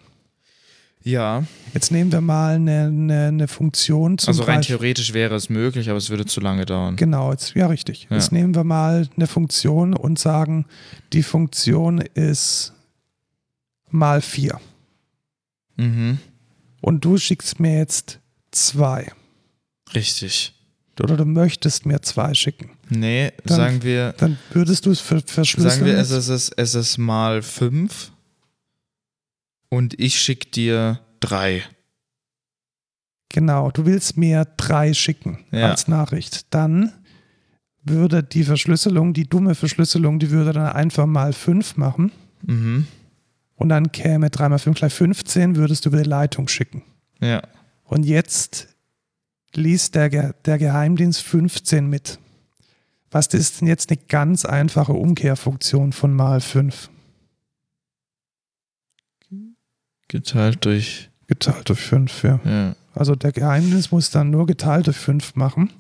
Ja. 1.04 1.44
Jetzt 1.74 1.92
nehmen 1.92 2.12
wir 2.12 2.20
mal 2.20 2.56
eine, 2.56 2.88
eine, 2.88 3.28
eine 3.28 3.48
Funktion 3.48 4.18
zum 4.18 4.30
Also 4.30 4.44
rein 4.44 4.58
Beispiel. 4.58 4.76
theoretisch 4.76 5.14
wäre 5.14 5.36
es 5.36 5.50
möglich, 5.50 5.90
aber 5.90 5.98
es 5.98 6.10
würde 6.10 6.26
zu 6.26 6.42
lange 6.42 6.66
dauern. 6.66 6.96
Genau, 6.98 7.32
jetzt, 7.32 7.54
ja 7.56 7.68
richtig. 7.68 8.08
Ja. 8.10 8.18
Jetzt 8.18 8.32
nehmen 8.32 8.56
wir 8.56 8.64
mal 8.66 9.08
eine 9.16 9.28
Funktion 9.28 9.94
und 9.94 10.20
sagen, 10.20 10.66
die 11.14 11.24
Funktion 11.24 12.00
ist 12.02 12.74
mal 13.90 14.22
4. 14.22 14.60
Mhm. 15.78 16.20
Und 16.82 17.04
du 17.06 17.18
schickst 17.18 17.60
mir 17.60 17.78
jetzt 17.78 18.20
zwei. 18.52 19.12
Richtig. 19.94 20.54
Oder 21.00 21.16
du 21.18 21.26
möchtest 21.26 21.86
mir 21.86 22.02
zwei 22.02 22.34
schicken. 22.34 22.72
Nee, 22.90 23.32
Dann- 23.46 23.58
sagen 23.58 23.84
wir, 23.84 24.14
Dann 24.14 24.38
würdest 24.52 24.86
du 24.86 24.92
es 24.92 25.00
ver 25.00 25.22
verschlüsseln. 25.22 25.72
sagen 25.72 25.86
wir, 25.86 25.98
es 25.98 26.10
ist, 26.10 26.28
es, 26.30 26.50
es 26.50 26.74
ist 26.76 26.98
mal 26.98 27.44
fünf 27.44 28.12
und 29.70 30.00
ich 30.00 30.20
schicke 30.20 30.50
dir 30.50 31.00
drei. 31.20 31.64
Genau, 33.30 33.70
du 33.72 33.86
willst 33.86 34.18
mir 34.18 34.46
drei 34.58 34.94
schicken 34.94 35.46
Ja. 35.52 35.70
als 35.70 35.88
Nachricht. 35.88 36.52
Dann 36.54 36.94
würde 37.84 38.24
die 38.24 38.44
Verschlüsselung, 38.44 39.14
die 39.14 39.30
dumme 39.30 39.54
Verschlüsselung, 39.54 40.18
die 40.20 40.32
würde 40.32 40.54
dann 40.54 40.72
einfach 40.74 41.06
mal 41.06 41.32
5 41.34 41.78
machen. 41.78 42.12
Mhm. 42.46 42.88
Und 43.58 43.70
dann 43.70 43.92
käme 43.92 44.30
3 44.30 44.50
mal 44.50 44.60
5 44.60 44.78
gleich 44.78 44.94
15, 44.94 45.56
würdest 45.56 45.86
du 45.86 45.90
über 45.90 46.02
die 46.02 46.10
Leitung 46.10 46.48
schicken. 46.48 46.84
Ja. 47.20 47.42
Und 47.84 48.06
jetzt 48.06 48.68
liest 49.54 49.96
der, 49.96 50.10
Ge 50.10 50.32
der 50.46 50.58
Geheimdienst 50.60 51.22
15 51.24 51.88
mit. 51.88 52.20
Was 53.10 53.28
ist 53.28 53.60
denn 53.60 53.68
jetzt 53.68 53.90
eine 53.90 54.00
ganz 54.08 54.46
einfache 54.46 54.94
Umkehrfunktion 54.94 55.92
von 55.92 56.14
mal 56.14 56.40
5? 56.40 56.90
Geteilt 60.08 60.64
durch. 60.64 61.10
Geteilt 61.26 61.68
durch 61.68 61.80
5, 61.80 62.24
ja. 62.24 62.40
Ja. 62.46 62.76
Also 62.94 63.16
der 63.16 63.32
Geheimdienst 63.32 63.92
muss 63.92 64.12
dann 64.12 64.30
nur 64.30 64.46
geteilt 64.46 64.88
durch 64.88 64.98
5 64.98 65.36
machen. 65.36 65.72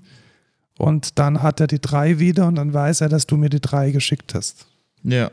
Und 0.77 1.19
dann 1.19 1.43
hat 1.43 1.59
er 1.59 1.67
die 1.67 1.79
3 1.79 2.19
wieder 2.19 2.47
und 2.47 2.55
dann 2.55 2.73
weiß 2.73 3.01
er, 3.01 3.09
dass 3.09 3.27
du 3.27 3.37
mir 3.37 3.49
die 3.49 3.61
3 3.61 3.91
geschickt 3.91 4.33
hast. 4.33 4.67
Ja. 5.03 5.31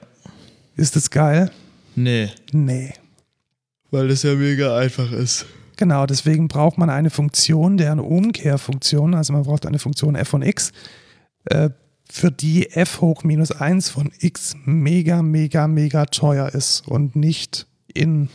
Ist 0.76 0.97
das 0.97 1.11
geil? 1.11 1.51
Nee. 1.97 2.30
Nee. 2.53 2.92
Weil 3.90 4.09
das 4.09 4.22
ja 4.22 4.34
mega 4.34 4.76
einfach 4.76 5.11
ist. 5.12 5.47
Genau, 5.76 6.07
deswegen 6.07 6.49
braucht 6.49 6.78
man 6.78 6.90
eine 6.90 7.11
Funktion, 7.11 7.76
deren 7.76 7.99
Umkehrfunktion, 7.99 9.14
also 9.14 9.32
man 9.32 9.42
braucht 9.42 9.66
eine 9.66 9.78
Funktion 9.78 10.14
f 10.14 10.28
von 10.28 10.42
x, 10.42 10.72
äh, 11.47 11.70
für 12.11 12.30
die 12.30 12.70
f 12.70 13.01
hoch 13.01 13.24
minus 13.24 13.51
1 13.51 13.88
von 13.88 14.12
x 14.20 14.55
mega, 14.64 15.22
mega, 15.22 15.66
mega 15.66 16.07
teuer 16.07 16.49
ist 16.49 16.86
und 16.86 17.16
nicht 17.16 17.66
in, 17.92 18.28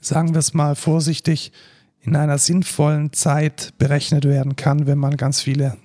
sagen 0.00 0.34
wir 0.34 0.38
es 0.38 0.54
mal 0.54 0.76
vorsichtig, 0.76 1.52
in 2.00 2.16
einer 2.16 2.38
sinnvollen 2.38 3.12
Zeit 3.12 3.74
berechnet 3.78 4.24
werden 4.24 4.56
kann, 4.56 4.86
wenn 4.86 4.98
man 4.98 5.16
ganz 5.16 5.42
viele 5.42 5.76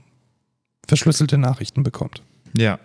verschlüsselte 0.87 1.37
Nachrichten 1.37 1.83
bekommt. 1.83 2.21
Ja. 2.55 2.79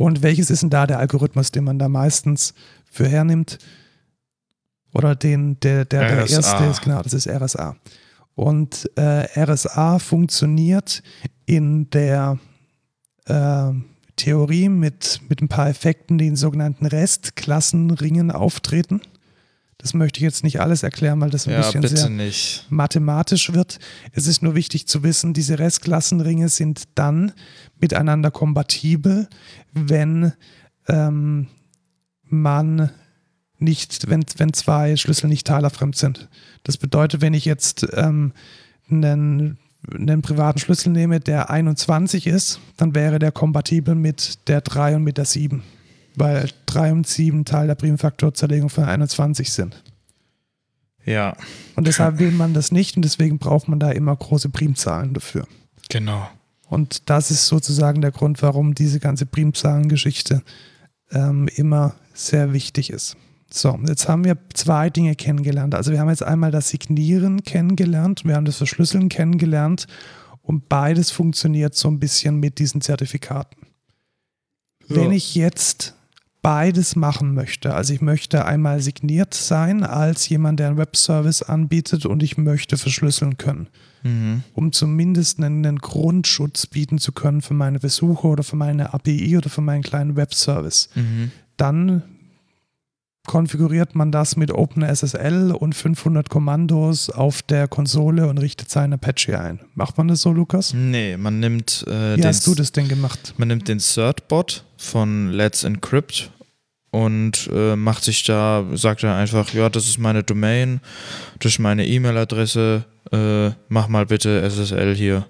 Und 0.00 0.22
welches 0.22 0.48
ist 0.48 0.62
denn 0.62 0.70
da 0.70 0.86
der 0.86 0.98
Algorithmus, 0.98 1.52
den 1.52 1.64
man 1.64 1.78
da 1.78 1.86
meistens 1.90 2.54
für 2.90 3.06
hernimmt? 3.06 3.58
Oder 4.94 5.14
den, 5.14 5.60
der, 5.60 5.84
der, 5.84 6.08
der 6.08 6.24
RSA. 6.24 6.36
erste 6.36 6.64
ist, 6.64 6.80
genau, 6.80 7.02
das 7.02 7.12
ist 7.12 7.28
RSA. 7.28 7.76
Und 8.34 8.90
äh, 8.96 9.26
RSA 9.38 9.98
funktioniert 9.98 11.02
in 11.44 11.90
der 11.90 12.38
äh, 13.26 13.72
Theorie 14.16 14.70
mit, 14.70 15.20
mit 15.28 15.42
ein 15.42 15.48
paar 15.48 15.68
Effekten, 15.68 16.16
die 16.16 16.28
in 16.28 16.36
sogenannten 16.36 16.86
Restklassenringen 16.86 18.30
auftreten. 18.30 19.02
Das 19.82 19.94
möchte 19.94 20.18
ich 20.18 20.24
jetzt 20.24 20.44
nicht 20.44 20.60
alles 20.60 20.82
erklären, 20.82 21.20
weil 21.22 21.30
das 21.30 21.46
ein 21.48 21.52
Ja, 21.52 21.60
bisschen 21.60 21.86
sehr 21.96 22.10
nicht. 22.10 22.66
mathematisch 22.68 23.54
wird. 23.54 23.78
Es 24.12 24.26
ist 24.26 24.42
nur 24.42 24.54
wichtig 24.54 24.86
zu 24.86 25.02
wissen, 25.02 25.32
diese 25.32 25.58
Restklassenringe 25.58 26.50
sind 26.50 26.82
dann 26.96 27.32
miteinander 27.80 28.30
kompatibel, 28.30 29.26
wenn 29.72 30.34
ähm, 30.86 31.46
man 32.24 32.90
nicht, 33.58 34.08
wenn, 34.10 34.24
wenn 34.36 34.52
zwei 34.52 34.96
Schlüssel 34.96 35.28
nicht 35.28 35.46
teilerfremd 35.46 35.96
sind. 35.96 36.28
Das 36.62 36.76
bedeutet, 36.76 37.22
wenn 37.22 37.32
ich 37.34 37.46
jetzt 37.46 37.86
ähm, 37.94 38.32
einen, 38.90 39.58
einen 39.90 40.20
privaten 40.20 40.58
Schlüssel 40.58 40.90
nehme, 40.90 41.20
der 41.20 41.48
21 41.50 42.26
ist, 42.26 42.60
dann 42.76 42.94
wäre 42.94 43.18
der 43.18 43.32
kompatibel 43.32 43.94
mit 43.94 44.46
der 44.48 44.60
3 44.60 44.96
und 44.96 45.04
mit 45.04 45.16
der 45.16 45.24
7. 45.24 45.62
Weil 46.16 46.50
3 46.66 46.92
und 46.92 47.06
7 47.06 47.44
Teil 47.44 47.66
der 47.66 47.74
Primfaktorzerlegung 47.74 48.68
von 48.68 48.84
21 48.84 49.52
sind. 49.52 49.82
Ja. 51.04 51.36
Und 51.76 51.86
deshalb 51.86 52.18
will 52.18 52.30
man 52.30 52.54
das 52.54 52.72
nicht 52.72 52.96
und 52.96 53.02
deswegen 53.02 53.38
braucht 53.38 53.68
man 53.68 53.80
da 53.80 53.90
immer 53.90 54.14
große 54.14 54.50
Primzahlen 54.50 55.14
dafür. 55.14 55.46
Genau. 55.88 56.28
Und 56.68 57.10
das 57.10 57.30
ist 57.30 57.46
sozusagen 57.46 58.00
der 58.00 58.12
Grund, 58.12 58.42
warum 58.42 58.74
diese 58.74 59.00
ganze 59.00 59.26
Primzahlengeschichte 59.26 60.42
ähm, 61.10 61.48
immer 61.56 61.94
sehr 62.14 62.52
wichtig 62.52 62.90
ist. 62.90 63.16
So, 63.52 63.76
jetzt 63.88 64.08
haben 64.08 64.24
wir 64.24 64.38
zwei 64.54 64.90
Dinge 64.90 65.16
kennengelernt. 65.16 65.74
Also 65.74 65.90
wir 65.90 65.98
haben 65.98 66.08
jetzt 66.08 66.22
einmal 66.22 66.52
das 66.52 66.68
Signieren 66.68 67.42
kennengelernt, 67.42 68.24
wir 68.24 68.36
haben 68.36 68.44
das 68.44 68.58
Verschlüsseln 68.58 69.08
kennengelernt 69.08 69.86
und 70.42 70.68
beides 70.68 71.10
funktioniert 71.10 71.74
so 71.74 71.88
ein 71.88 71.98
bisschen 71.98 72.36
mit 72.38 72.60
diesen 72.60 72.80
Zertifikaten. 72.80 73.66
Wenn 74.86 75.12
ich 75.12 75.34
jetzt 75.34 75.94
beides 76.42 76.96
machen 76.96 77.34
möchte, 77.34 77.74
also 77.74 77.92
ich 77.92 78.00
möchte 78.00 78.44
einmal 78.44 78.80
signiert 78.80 79.34
sein 79.34 79.82
als 79.82 80.28
jemand, 80.28 80.60
der 80.60 80.68
einen 80.68 80.78
Webservice 80.78 81.42
anbietet 81.42 82.06
und 82.06 82.22
ich 82.22 82.38
möchte 82.38 82.76
verschlüsseln 82.78 83.36
können, 83.36 83.68
Mhm. 84.02 84.42
um 84.54 84.72
zumindest 84.72 85.42
einen, 85.42 85.78
Grundschutz 85.78 86.66
bieten 86.66 86.98
zu 86.98 87.12
können 87.12 87.42
für 87.42 87.54
meine 87.54 87.78
Besucher 87.78 88.24
oder 88.24 88.42
für 88.42 88.56
meine 88.56 88.94
API 88.94 89.36
oder 89.36 89.50
für 89.50 89.60
meinen 89.60 89.82
kleinen 89.82 90.16
Webservice. 90.16 90.88
Mhm. 90.94 91.30
Dann 91.56 92.02
konfiguriert 93.26 93.94
man 93.94 94.10
das 94.12 94.36
mit 94.36 94.50
OpenSSL 94.50 95.52
und 95.52 95.74
500 95.74 96.30
Kommandos 96.30 97.10
auf 97.10 97.42
der 97.42 97.68
Konsole 97.68 98.26
und 98.28 98.38
richtet 98.38 98.70
seinen 98.70 98.94
Apache 98.94 99.38
ein. 99.38 99.60
Macht 99.74 99.98
man 99.98 100.08
das 100.08 100.22
so, 100.22 100.32
Lukas? 100.32 100.72
Nee, 100.74 101.16
man 101.16 101.38
nimmt, 101.40 101.84
äh, 101.86 102.16
Wie 102.16 102.20
den, 102.20 102.26
hast 102.26 102.46
du 102.46 102.54
das 102.54 102.72
denn 102.72 102.88
gemacht? 102.88 103.34
man 103.36 103.48
nimmt 103.48 103.68
den 103.68 103.78
Cert-Bot 103.78 104.64
von 104.76 105.28
Let's 105.30 105.64
Encrypt 105.64 106.30
und 106.90 107.48
äh, 107.52 107.76
macht 107.76 108.02
sich 108.04 108.24
da, 108.24 108.64
sagt 108.72 109.04
er 109.04 109.14
einfach, 109.14 109.52
ja, 109.52 109.68
das 109.68 109.86
ist 109.86 109.98
meine 109.98 110.22
Domain, 110.22 110.80
das 111.38 111.52
ist 111.52 111.58
meine 111.58 111.86
E-Mail-Adresse, 111.86 112.84
äh, 113.12 113.50
mach 113.68 113.88
mal 113.88 114.06
bitte 114.06 114.42
SSL 114.50 114.94
hier. 114.96 115.26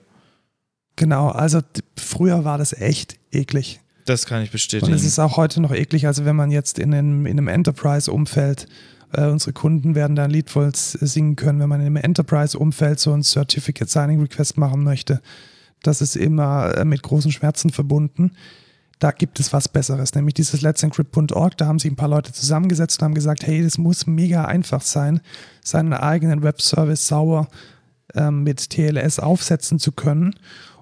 Genau, 0.96 1.28
also 1.28 1.60
früher 1.96 2.44
war 2.44 2.58
das 2.58 2.72
echt 2.72 3.16
eklig. 3.32 3.80
Das 4.10 4.26
kann 4.26 4.42
ich 4.42 4.48
Und 4.48 4.52
bestätigen. 4.52 4.92
es 4.92 5.04
ist 5.04 5.18
auch 5.18 5.36
heute 5.36 5.60
noch 5.60 5.72
eklig, 5.72 6.06
also 6.06 6.24
wenn 6.24 6.34
man 6.34 6.50
jetzt 6.50 6.78
in 6.78 6.92
einem, 6.92 7.26
in 7.26 7.38
einem 7.38 7.48
Enterprise-Umfeld 7.48 8.66
Äh, 9.12 9.26
unsere 9.26 9.52
Kunden 9.52 9.96
werden 9.96 10.14
da 10.14 10.26
Lied 10.26 10.50
singen 10.72 11.34
können, 11.34 11.58
wenn 11.58 11.68
man 11.68 11.84
im 11.84 11.96
Enterprise-Umfeld 11.96 13.00
so 13.00 13.12
ein 13.12 13.22
Certificate 13.22 13.90
Signing 13.90 14.20
Request 14.20 14.56
machen 14.56 14.84
möchte. 14.84 15.20
Das 15.82 16.00
ist 16.00 16.16
immer 16.16 16.76
äh, 16.76 16.84
mit 16.84 17.02
großen 17.02 17.32
Schmerzen 17.32 17.70
verbunden. 17.70 18.32
Da 19.00 19.10
gibt 19.10 19.40
es 19.40 19.52
was 19.52 19.68
Besseres, 19.68 20.14
nämlich 20.14 20.34
dieses 20.34 20.60
Let's 20.60 20.82
Encrypt.org. 20.82 21.56
Da 21.56 21.66
haben 21.66 21.78
sich 21.78 21.90
ein 21.90 21.96
paar 21.96 22.08
Leute 22.08 22.32
zusammengesetzt 22.32 23.00
und 23.00 23.06
haben 23.06 23.14
gesagt, 23.14 23.46
hey, 23.46 23.64
das 23.64 23.78
muss 23.78 24.06
mega 24.06 24.44
einfach 24.44 24.82
sein, 24.82 25.20
seinen 25.64 25.92
eigenen 25.92 26.42
Webservice 26.42 27.08
sauer 27.08 27.48
ähm, 28.14 28.42
mit 28.42 28.70
TLS 28.70 29.18
aufsetzen 29.18 29.78
zu 29.78 29.92
können. 29.92 30.34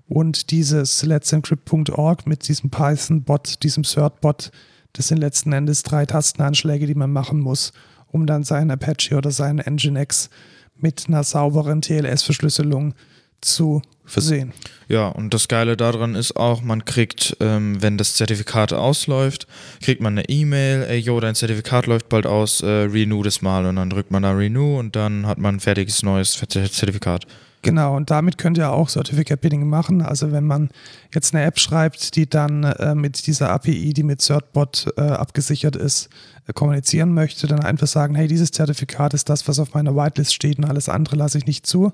Und 0.09 0.51
dieses 0.51 1.03
Let's 1.03 1.33
Encrypt.org 1.33 2.27
mit 2.27 2.49
diesem 2.49 2.71
Python-Bot, 2.71 3.63
diesem 3.63 3.85
Cert-Bot, 3.85 4.51
das 4.95 5.09
sind 5.09 5.19
letzten 5.19 5.53
Endes 5.53 5.83
drei 5.83 6.07
Tastenanschläge, 6.07 6.87
die 6.87 6.95
man 6.95 7.13
machen 7.13 7.41
muss, 7.41 7.73
um 8.07 8.27
dann 8.27 8.43
seinen 8.43 8.71
Apache 8.71 9.17
oder 9.17 9.31
seinen 9.31 9.59
Nginx 9.59 10.31
mit 10.77 11.05
einer 11.09 11.25
sauberen 11.25 11.83
TLS-Verschlüsselung 11.83 12.95
zu 13.41 13.83
versehen. 14.05 14.53
Ja, 14.89 15.09
und 15.09 15.35
das 15.35 15.49
Geile 15.49 15.77
daran 15.77 16.15
ist 16.15 16.37
auch, 16.37 16.63
man 16.63 16.85
kriegt, 16.85 17.37
ähm, 17.41 17.81
wenn 17.83 17.99
das 17.99 18.15
Zertifikat 18.15 18.73
ausläuft, 18.73 19.47
kriegt 19.83 20.01
man 20.01 20.19
eine 20.19 20.29
E-Mail, 20.29 20.85
ey, 20.89 20.99
yo, 20.99 21.21
dein 21.21 21.35
Zertifikat 21.35 21.87
läuft 21.87 22.09
bald 22.09 22.27
aus, 22.27 22.63
äh, 22.63 22.67
renew 22.67 23.23
das 23.23 23.43
mal. 23.43 23.67
Und 23.67 23.77
dann 23.77 23.91
drückt 23.91 24.11
man 24.11 24.23
da 24.23 24.33
Renew 24.33 24.79
und 24.79 24.97
dann 24.97 25.27
hat 25.27 25.39
man 25.39 25.57
ein 25.57 25.61
fertiges 25.61 26.03
neues 26.03 26.33
Zertifikat. 26.33 27.27
Genau, 27.63 27.97
und 27.97 28.11
damit 28.11 28.39
könnt 28.39 28.57
ihr 28.57 28.71
auch 28.71 28.89
Certificate 28.89 29.41
Bidding 29.41 29.69
machen. 29.69 30.01
Also 30.01 30.31
wenn 30.31 30.47
man 30.47 30.71
jetzt 31.13 31.35
eine 31.35 31.45
App 31.45 31.59
schreibt, 31.59 32.15
die 32.15 32.29
dann 32.29 32.63
äh, 32.65 32.95
mit 32.95 33.27
dieser 33.27 33.51
API, 33.51 33.93
die 33.93 34.05
mit 34.05 34.23
CertBot 34.23 34.93
äh, 34.97 35.01
abgesichert 35.01 35.75
ist, 35.75 36.09
äh, 36.47 36.53
kommunizieren 36.53 37.13
möchte, 37.15 37.47
dann 37.47 37.61
einfach 37.61 37.89
sagen, 37.89 38.15
hey, 38.15 38.29
dieses 38.29 38.53
Zertifikat 38.53 39.13
ist 39.13 39.29
das, 39.29 39.49
was 39.49 39.59
auf 39.59 39.75
meiner 39.75 39.97
Whitelist 39.97 40.35
steht 40.35 40.59
und 40.59 40.67
alles 40.67 40.89
andere 40.89 41.17
lasse 41.17 41.39
ich 41.39 41.47
nicht 41.47 41.67
zu. 41.67 41.91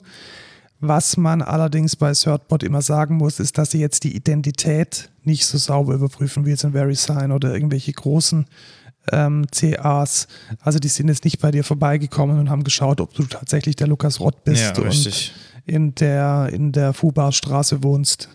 Was 0.80 1.16
man 1.16 1.40
allerdings 1.40 1.96
bei 1.96 2.12
CertBot 2.12 2.62
immer 2.62 2.82
sagen 2.82 3.16
muss, 3.16 3.40
ist, 3.40 3.56
dass 3.56 3.70
sie 3.70 3.80
jetzt 3.80 4.04
die 4.04 4.14
Identität 4.14 5.10
nicht 5.22 5.46
so 5.46 5.56
sauber 5.56 5.94
überprüfen 5.94 6.44
wie 6.44 6.50
jetzt 6.50 6.64
in 6.64 6.74
VeriSign 6.74 7.32
oder 7.32 7.54
irgendwelche 7.54 7.92
großen 7.92 8.44
ähm, 9.12 9.46
CAs. 9.50 10.28
Also 10.60 10.78
die 10.78 10.88
sind 10.88 11.08
jetzt 11.08 11.24
nicht 11.24 11.40
bei 11.40 11.50
dir 11.50 11.64
vorbeigekommen 11.64 12.38
und 12.38 12.50
haben 12.50 12.64
geschaut, 12.64 13.00
ob 13.00 13.14
du 13.14 13.24
tatsächlich 13.24 13.76
der 13.76 13.86
Lukas 13.86 14.20
Rott 14.20 14.44
bist. 14.44 14.76
Ja, 14.76 14.82
richtig. 14.82 15.32
In 15.66 15.94
der, 15.94 16.50
in 16.52 16.72
der 16.72 16.92
Fubar-Straße 16.92 17.82
wohnst. 17.82 18.28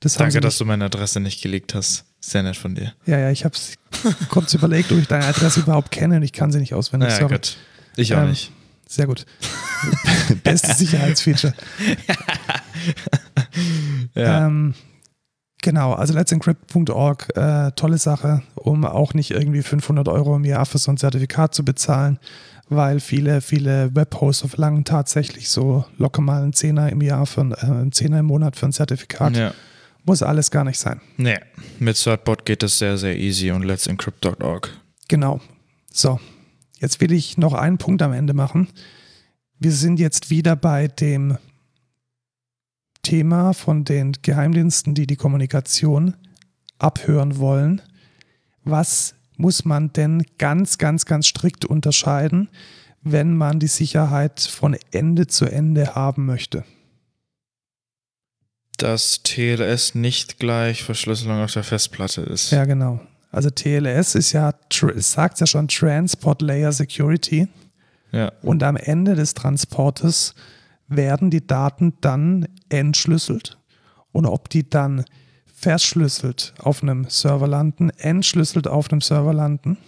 Das 0.00 0.14
Danke, 0.14 0.40
dass 0.40 0.58
du 0.58 0.66
meine 0.66 0.84
Adresse 0.84 1.18
nicht 1.20 1.42
gelegt 1.42 1.74
hast. 1.74 2.04
Sehr 2.20 2.42
nett 2.42 2.56
von 2.56 2.74
dir. 2.74 2.92
Ja, 3.06 3.18
ja, 3.18 3.30
ich 3.30 3.44
habe 3.44 3.54
kurz 4.28 4.52
überlegt, 4.54 4.92
ob 4.92 4.98
ich 4.98 5.08
deine 5.08 5.24
Adresse 5.24 5.60
überhaupt 5.60 5.90
kenne 5.90 6.16
und 6.16 6.22
ich 6.22 6.32
kann 6.32 6.52
sie 6.52 6.58
nicht 6.58 6.74
auswendig. 6.74 7.18
Ja, 7.18 7.26
gut. 7.26 7.56
Ich 7.96 8.14
auch 8.14 8.22
ähm, 8.22 8.30
nicht. 8.30 8.52
Sehr 8.88 9.06
gut. 9.06 9.24
Bestes 10.42 10.78
Sicherheitsfeature. 10.78 11.54
ja. 14.14 14.46
Ähm, 14.46 14.74
genau, 15.62 15.94
also 15.94 16.14
let'sencrypt.org, 16.14 17.36
äh, 17.36 17.72
tolle 17.72 17.98
Sache, 17.98 18.42
um 18.54 18.84
auch 18.84 19.14
nicht 19.14 19.30
irgendwie 19.30 19.62
500 19.62 20.08
Euro 20.08 20.36
im 20.36 20.44
Jahr 20.44 20.66
für 20.66 20.78
so 20.78 20.90
ein 20.90 20.96
Zertifikat 20.96 21.54
zu 21.54 21.64
bezahlen 21.64 22.18
weil 22.68 23.00
viele, 23.00 23.40
viele 23.40 23.94
Webhoster 23.94 24.48
verlangen 24.48 24.84
tatsächlich 24.84 25.48
so 25.48 25.84
locker 25.98 26.22
mal 26.22 26.42
einen 26.42 26.52
Zehner 26.52 26.90
im 26.90 27.00
Jahr, 27.00 27.26
für, 27.26 27.40
äh, 27.40 27.66
einen 27.66 27.92
Zehner 27.92 28.20
im 28.20 28.26
Monat 28.26 28.56
für 28.56 28.66
ein 28.66 28.72
Zertifikat. 28.72 29.36
Ja. 29.36 29.54
Muss 30.04 30.22
alles 30.22 30.50
gar 30.50 30.64
nicht 30.64 30.78
sein. 30.78 31.00
Nee, 31.16 31.38
mit 31.78 31.96
Certbot 31.96 32.44
geht 32.44 32.62
das 32.62 32.78
sehr, 32.78 32.98
sehr 32.98 33.16
easy 33.16 33.50
und 33.50 33.62
let's 33.62 33.86
encrypt.org. 33.86 34.70
Genau. 35.08 35.40
So, 35.90 36.20
jetzt 36.78 37.00
will 37.00 37.12
ich 37.12 37.38
noch 37.38 37.54
einen 37.54 37.78
Punkt 37.78 38.02
am 38.02 38.12
Ende 38.12 38.34
machen. 38.34 38.68
Wir 39.58 39.72
sind 39.72 39.98
jetzt 39.98 40.28
wieder 40.28 40.56
bei 40.56 40.88
dem 40.88 41.38
Thema 43.02 43.52
von 43.52 43.84
den 43.84 44.12
Geheimdiensten, 44.20 44.94
die 44.94 45.06
die 45.06 45.16
Kommunikation 45.16 46.16
abhören 46.78 47.38
wollen. 47.38 47.80
Was 48.64 49.14
muss 49.36 49.64
man 49.64 49.92
denn 49.92 50.24
ganz, 50.38 50.78
ganz, 50.78 51.06
ganz 51.06 51.26
strikt 51.26 51.64
unterscheiden, 51.64 52.48
wenn 53.02 53.36
man 53.36 53.60
die 53.60 53.66
Sicherheit 53.66 54.40
von 54.40 54.76
Ende 54.92 55.26
zu 55.26 55.44
Ende 55.44 55.94
haben 55.94 56.26
möchte? 56.26 56.64
Dass 58.78 59.22
TLS 59.22 59.94
nicht 59.94 60.38
gleich 60.38 60.82
Verschlüsselung 60.82 61.42
auf 61.42 61.52
der 61.52 61.64
Festplatte 61.64 62.22
ist. 62.22 62.50
Ja, 62.50 62.64
genau. 62.64 63.00
Also 63.30 63.50
TLS 63.50 64.14
ist 64.14 64.32
ja, 64.32 64.52
es 64.96 65.12
sagt 65.12 65.40
ja 65.40 65.46
schon 65.46 65.68
Transport 65.68 66.40
Layer 66.40 66.72
Security. 66.72 67.48
Ja. 68.12 68.32
Und 68.42 68.62
am 68.62 68.76
Ende 68.76 69.16
des 69.16 69.34
Transportes 69.34 70.34
werden 70.88 71.30
die 71.30 71.46
Daten 71.46 71.94
dann 72.00 72.46
entschlüsselt. 72.68 73.58
Und 74.12 74.26
ob 74.26 74.48
die 74.48 74.68
dann 74.68 75.04
verschlüsselt 75.64 76.52
auf 76.58 76.82
einem 76.82 77.08
Server 77.08 77.48
landen, 77.48 77.88
entschlüsselt 77.88 78.68
auf 78.68 78.92
einem 78.92 79.00
Server 79.00 79.32
landen 79.32 79.78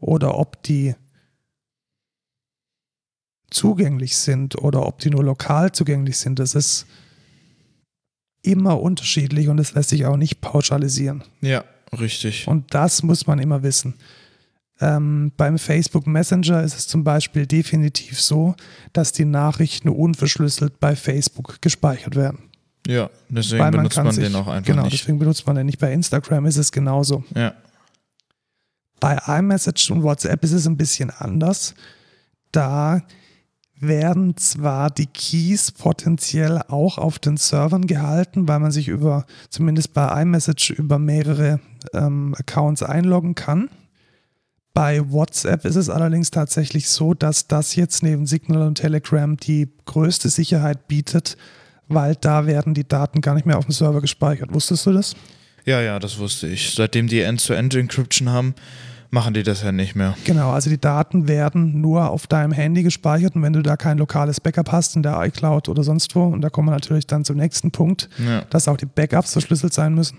oder 0.00 0.38
ob 0.38 0.62
die 0.62 0.94
zugänglich 3.50 4.16
sind 4.16 4.56
oder 4.56 4.86
ob 4.86 5.00
die 5.00 5.10
nur 5.10 5.22
lokal 5.22 5.70
zugänglich 5.72 6.16
sind, 6.16 6.38
das 6.38 6.54
ist 6.54 6.86
immer 8.40 8.80
unterschiedlich 8.80 9.48
und 9.48 9.58
das 9.58 9.74
lässt 9.74 9.90
sich 9.90 10.06
auch 10.06 10.16
nicht 10.16 10.40
pauschalisieren. 10.40 11.22
Ja, 11.42 11.62
richtig. 12.00 12.48
Und 12.48 12.72
das 12.72 13.02
muss 13.02 13.26
man 13.26 13.38
immer 13.38 13.62
wissen. 13.62 13.96
Ähm, 14.80 15.30
beim 15.36 15.58
Facebook 15.58 16.06
Messenger 16.06 16.62
ist 16.62 16.78
es 16.78 16.88
zum 16.88 17.04
Beispiel 17.04 17.46
definitiv 17.46 18.18
so, 18.18 18.54
dass 18.94 19.12
die 19.12 19.26
Nachrichten 19.26 19.90
unverschlüsselt 19.90 20.80
bei 20.80 20.96
Facebook 20.96 21.60
gespeichert 21.60 22.16
werden. 22.16 22.48
Ja, 22.86 23.10
deswegen 23.28 23.62
man 23.62 23.72
benutzt 23.72 23.96
man 23.96 24.10
sich, 24.10 24.24
den 24.24 24.34
auch 24.34 24.48
einfach 24.48 24.48
genau, 24.48 24.58
nicht. 24.58 24.66
Genau, 24.66 24.88
deswegen 24.88 25.18
benutzt 25.18 25.46
man 25.46 25.56
den 25.56 25.66
nicht. 25.66 25.78
Bei 25.78 25.92
Instagram 25.92 26.46
ist 26.46 26.56
es 26.56 26.72
genauso. 26.72 27.24
Ja. 27.34 27.54
Bei 28.98 29.18
iMessage 29.38 29.90
und 29.90 30.02
WhatsApp 30.02 30.42
ist 30.44 30.52
es 30.52 30.66
ein 30.66 30.76
bisschen 30.76 31.10
anders. 31.10 31.74
Da 32.50 33.02
werden 33.82 34.36
zwar 34.36 34.90
die 34.90 35.06
Keys 35.06 35.72
potenziell 35.72 36.62
auch 36.68 36.98
auf 36.98 37.18
den 37.18 37.36
Servern 37.36 37.86
gehalten, 37.86 38.46
weil 38.46 38.60
man 38.60 38.70
sich 38.70 38.88
über, 38.88 39.26
zumindest 39.50 39.92
bei 39.92 40.22
iMessage, 40.22 40.70
über 40.70 40.98
mehrere 40.98 41.60
ähm, 41.92 42.34
Accounts 42.38 42.82
einloggen 42.82 43.34
kann. 43.34 43.68
Bei 44.72 45.10
WhatsApp 45.10 45.64
ist 45.64 45.76
es 45.76 45.90
allerdings 45.90 46.30
tatsächlich 46.30 46.88
so, 46.88 47.12
dass 47.12 47.48
das 47.48 47.74
jetzt 47.74 48.02
neben 48.02 48.26
Signal 48.26 48.62
und 48.62 48.76
Telegram 48.76 49.36
die 49.36 49.68
größte 49.84 50.28
Sicherheit 50.30 50.86
bietet, 50.88 51.36
weil 51.94 52.16
da 52.16 52.46
werden 52.46 52.74
die 52.74 52.86
Daten 52.86 53.20
gar 53.20 53.34
nicht 53.34 53.46
mehr 53.46 53.58
auf 53.58 53.66
dem 53.66 53.72
Server 53.72 54.00
gespeichert. 54.00 54.52
Wusstest 54.52 54.86
du 54.86 54.92
das? 54.92 55.14
Ja, 55.64 55.80
ja, 55.80 55.98
das 55.98 56.18
wusste 56.18 56.48
ich. 56.48 56.74
Seitdem 56.74 57.06
die 57.06 57.20
End-to-End-Encryption 57.20 58.30
haben, 58.30 58.54
machen 59.10 59.34
die 59.34 59.42
das 59.42 59.62
ja 59.62 59.70
nicht 59.70 59.94
mehr. 59.94 60.16
Genau, 60.24 60.50
also 60.50 60.70
die 60.70 60.80
Daten 60.80 61.28
werden 61.28 61.80
nur 61.80 62.10
auf 62.10 62.26
deinem 62.26 62.52
Handy 62.52 62.82
gespeichert 62.82 63.36
und 63.36 63.42
wenn 63.42 63.52
du 63.52 63.62
da 63.62 63.76
kein 63.76 63.98
lokales 63.98 64.40
Backup 64.40 64.72
hast 64.72 64.96
in 64.96 65.02
der 65.02 65.22
iCloud 65.22 65.68
oder 65.68 65.84
sonst 65.84 66.16
wo, 66.16 66.24
und 66.24 66.40
da 66.40 66.50
kommen 66.50 66.68
wir 66.68 66.72
natürlich 66.72 67.06
dann 67.06 67.24
zum 67.24 67.36
nächsten 67.36 67.70
Punkt, 67.70 68.08
ja. 68.18 68.42
dass 68.50 68.68
auch 68.68 68.78
die 68.78 68.86
Backups 68.86 69.32
verschlüsselt 69.32 69.74
sein 69.74 69.94
müssen. 69.94 70.18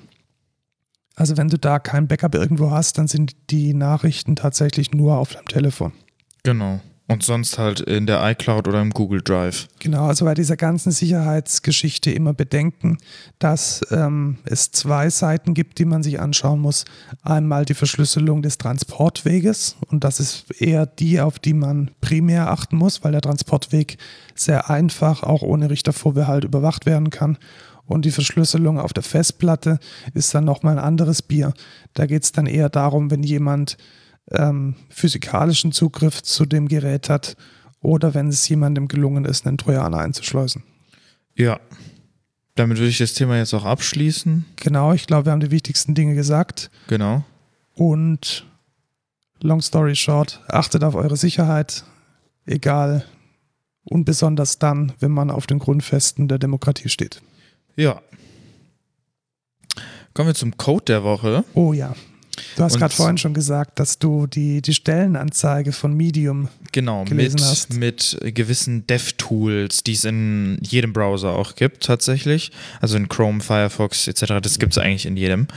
Also 1.16 1.38
wenn 1.38 1.50
du 1.50 1.58
da 1.58 1.80
kein 1.80 2.08
Backup 2.08 2.36
irgendwo 2.36 2.72
hast, 2.72 2.98
dann 2.98 3.08
sind 3.08 3.36
die 3.50 3.74
Nachrichten 3.74 4.36
tatsächlich 4.36 4.92
nur 4.92 5.18
auf 5.18 5.34
deinem 5.34 5.48
Telefon. 5.48 5.94
Genau. 6.44 6.80
Und 7.06 7.22
sonst 7.22 7.58
halt 7.58 7.82
in 7.82 8.08
der 8.08 8.24
iCloud 8.32 8.66
oder 8.68 8.82
im 8.82 8.91
Google 8.91 9.22
Drive. 9.22 9.68
Genau, 9.80 10.06
also 10.06 10.24
bei 10.24 10.34
dieser 10.34 10.56
ganzen 10.56 10.91
Sicherheitsgeschichte 10.91 12.12
immer 12.12 12.34
bedenken, 12.34 12.97
dass 13.39 13.82
ähm, 13.91 14.38
es 14.45 14.72
zwei 14.72 15.10
Seiten 15.10 15.54
gibt, 15.54 15.80
die 15.80 15.86
man 15.86 16.01
sich 16.01 16.22
anschauen 16.22 16.62
muss. 16.62 16.86
Einmal 17.22 17.66
die 17.66 17.74
Verschlüsselung 17.74 18.41
des 18.41 18.58
Transportweges 18.58 19.76
und 19.88 20.06
das 20.06 20.22
ist 20.22 20.62
eher 20.62 20.86
die, 20.86 21.20
auf 21.20 21.39
die 21.39 21.54
man 21.54 21.91
primär 21.99 22.49
achten 22.49 22.78
muss, 22.78 23.04
weil 23.04 23.12
der 23.12 23.22
Transportweg 23.22 23.97
sehr 24.34 24.70
einfach, 24.70 25.24
auch 25.24 25.41
ohne 25.41 25.70
Richtervorbehalt 25.70 26.45
überwacht 26.45 26.86
werden 26.86 27.10
kann. 27.10 27.38
Und 27.86 28.06
die 28.06 28.12
Verschlüsselung 28.12 28.80
auf 28.80 28.93
der 28.93 29.04
Festplatte 29.04 29.78
ist 30.14 30.34
dann 30.34 30.45
nochmal 30.45 30.78
ein 30.80 30.84
anderes 30.84 31.22
Bier. 31.22 31.54
Da 31.93 32.06
geht 32.06 32.24
es 32.24 32.32
dann 32.32 32.45
eher 32.45 32.70
darum, 32.70 33.12
wenn 33.12 33.24
jemand 33.24 33.78
ähm, 34.32 34.76
physikalischen 34.90 35.72
Zugriff 35.72 36.22
zu 36.22 36.46
dem 36.46 36.68
Gerät 36.68 37.10
hat 37.10 37.36
oder 37.82 38.14
wenn 38.14 38.30
es 38.30 38.48
jemandem 38.48 38.88
gelungen 38.88 39.26
ist, 39.26 39.46
einen 39.46 39.58
Trojaner 39.58 39.98
einzuschleusen. 39.98 40.64
Ja. 41.36 41.60
Damit 42.56 42.78
würde 42.78 42.90
ich 42.90 43.00
das 43.00 43.14
Thema 43.14 43.38
jetzt 43.38 43.54
auch 43.54 43.66
abschließen. 43.66 44.46
Genau, 44.58 44.94
ich 44.94 45.08
glaube, 45.08 45.26
wir 45.26 45.32
haben 45.32 45.40
die 45.40 45.52
wichtigsten 45.52 45.96
Dinge 45.96 46.14
gesagt. 46.14 46.70
Genau. 46.88 47.24
Und 47.74 48.46
long 49.42 49.62
story 49.62 49.96
short, 49.96 50.40
achtet 50.48 50.84
auf 50.84 50.96
eure 50.96 51.18
Sicherheit, 51.18 51.84
egal 52.46 53.06
und 53.84 54.06
besonders 54.06 54.60
dann, 54.60 54.94
wenn 55.00 55.12
man 55.12 55.32
auf 55.32 55.48
den 55.48 55.60
Grundfesten 55.60 56.28
der 56.28 56.38
Demokratie 56.38 56.90
steht. 56.90 57.22
Ja. 57.76 58.02
Kommen 60.14 60.30
wir 60.30 60.36
zum 60.36 60.56
Code 60.58 60.86
der 60.86 61.04
Woche. 61.04 61.44
Oh 61.56 61.74
ja. 61.74 61.96
Du 62.56 62.64
hast 62.64 62.78
gerade 62.78 62.94
vorhin 62.94 63.18
schon 63.18 63.34
gesagt, 63.34 63.80
dass 63.80 64.00
du 64.00 64.28
die, 64.28 64.62
die 64.62 64.74
Stellenanzeige 64.74 65.72
von 65.72 65.94
Medium 65.94 66.50
Genau, 66.72 67.04
gelesen 67.04 67.36
mit, 67.36 67.44
hast. 67.44 67.74
mit 67.74 68.18
gewissen 68.36 68.88
Dev-Tools, 68.88 69.84
die 69.84 69.94
es 69.94 70.06
in 70.06 70.58
jedem 70.62 70.94
Browser 70.94 71.32
auch 71.34 71.56
gibt 71.56 71.84
tatsächlich. 71.84 72.52
Also 72.82 72.98
in 72.98 73.10
Chrome, 73.10 73.42
Firefox 73.42 74.08
etc. 74.08 74.40
Das 74.42 74.60
gibt 74.60 74.74
es 74.74 74.78
eigentlich 74.78 75.06
in 75.06 75.18
jedem. 75.18 75.48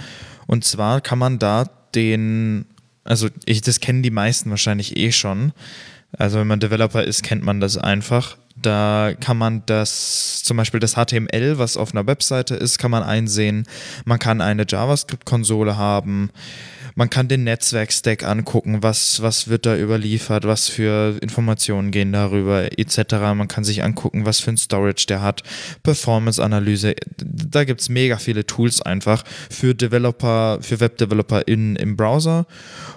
Und 0.47 0.64
zwar 0.64 1.01
kann 1.01 1.18
man 1.18 1.39
da 1.39 1.68
den, 1.95 2.66
also 3.05 3.29
ich, 3.47 3.62
das 3.62 3.81
kennen 3.81 4.03
die 4.03 4.11
meisten 4.11 4.51
wahrscheinlich 4.51 4.97
eh 4.97 5.12
schon. 5.12 5.53
Also 6.12 6.39
wenn 6.39 6.47
man 6.47 6.61
Developer 6.61 7.03
ist, 7.03 7.22
kennt 7.22 7.43
man 7.43 7.61
das 7.61 7.77
einfach. 7.79 8.37
Da 8.67 9.12
kann 9.21 9.39
man 9.39 9.62
das, 9.67 10.43
zum 10.43 10.57
Beispiel 10.57 10.81
das 10.81 10.95
HTML, 10.95 11.57
was 11.57 11.77
auf 11.77 11.95
einer 11.95 12.09
Webseite 12.09 12.57
ist, 12.57 12.79
kann 12.79 12.91
man 12.91 13.05
einsehen. 13.05 13.64
Man 14.05 14.19
kann 14.19 14.41
eine 14.41 14.67
JavaScript-Konsole 14.69 15.77
haben. 15.77 16.31
Man 16.97 17.09
kann 17.09 17.29
den 17.29 17.45
Netzwerkstack 17.45 18.25
angucken, 18.25 18.83
was, 18.83 19.23
was 19.23 19.47
wird 19.47 19.67
da 19.67 19.77
überliefert, 19.77 20.47
was 20.47 20.69
für 20.69 21.17
Informationen 21.21 21.93
gehen 21.93 22.11
darüber, 22.11 22.77
etc. 22.77 23.12
Man 23.37 23.47
kann 23.47 23.62
sich 23.62 23.85
angucken, 23.85 24.27
was 24.27 24.41
für 24.41 24.51
ein 24.51 24.57
Storage 24.57 25.07
der 25.07 25.23
hat, 25.23 25.45
Performance-Analyse. 25.85 26.97
Da 27.19 27.62
gibt 27.62 27.83
es 27.83 27.89
mega 27.89 28.17
viele 28.17 28.47
Tools 28.47 28.83
einfach 28.83 29.23
für 29.49 29.77
Developer, 29.77 30.59
für 30.61 30.81
Webdeveloper 30.81 31.47
im 31.47 31.97
Browser. 31.97 32.47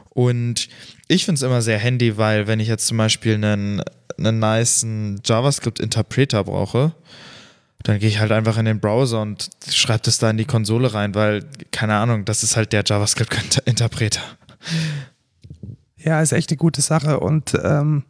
Und 0.09 0.67
ich 1.07 1.25
finde 1.25 1.37
es 1.37 1.43
immer 1.43 1.61
sehr 1.61 1.77
handy, 1.77 2.17
weil 2.17 2.47
wenn 2.47 2.59
ich 2.59 2.67
jetzt 2.67 2.87
zum 2.87 2.97
Beispiel 2.97 3.35
einen, 3.35 3.83
einen 4.19 4.39
nicen 4.39 5.21
JavaScript-Interpreter 5.25 6.43
brauche, 6.43 6.93
dann 7.83 7.99
gehe 7.99 8.09
ich 8.09 8.19
halt 8.19 8.31
einfach 8.31 8.57
in 8.57 8.65
den 8.65 8.79
Browser 8.79 9.21
und 9.21 9.49
schreibe 9.69 10.01
das 10.03 10.19
da 10.19 10.29
in 10.29 10.37
die 10.37 10.45
Konsole 10.45 10.93
rein, 10.93 11.15
weil, 11.15 11.45
keine 11.71 11.95
Ahnung, 11.95 12.25
das 12.25 12.43
ist 12.43 12.57
halt 12.57 12.73
der 12.73 12.83
JavaScript-Interpreter. 12.85 14.21
Ja, 15.97 16.21
ist 16.21 16.33
echt 16.33 16.49
eine 16.49 16.57
gute 16.57 16.81
Sache 16.81 17.19
und 17.19 17.57
ähm, 17.63 18.03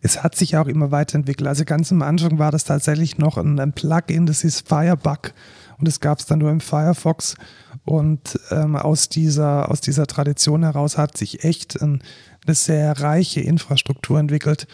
es 0.00 0.22
hat 0.22 0.34
sich 0.36 0.56
auch 0.56 0.66
immer 0.66 0.90
weiterentwickelt. 0.90 1.48
Also 1.48 1.64
ganz 1.64 1.90
am 1.90 2.02
Anfang 2.02 2.38
war 2.38 2.50
das 2.50 2.64
tatsächlich 2.64 3.18
noch 3.18 3.38
ein, 3.38 3.58
ein 3.58 3.72
Plugin, 3.72 4.26
das 4.26 4.42
hieß 4.42 4.64
Firebug 4.66 5.32
und 5.78 5.88
das 5.88 6.00
gab 6.00 6.18
es 6.18 6.26
dann 6.26 6.38
nur 6.40 6.50
im 6.50 6.60
Firefox 6.60 7.36
und 7.84 8.38
ähm, 8.50 8.76
aus, 8.76 9.08
dieser, 9.08 9.70
aus 9.70 9.80
dieser 9.80 10.06
Tradition 10.06 10.62
heraus 10.62 10.96
hat 10.96 11.16
sich 11.16 11.44
echt 11.44 11.80
ein, 11.80 12.02
eine 12.46 12.54
sehr 12.54 13.00
reiche 13.00 13.40
Infrastruktur 13.40 14.18
entwickelt, 14.18 14.66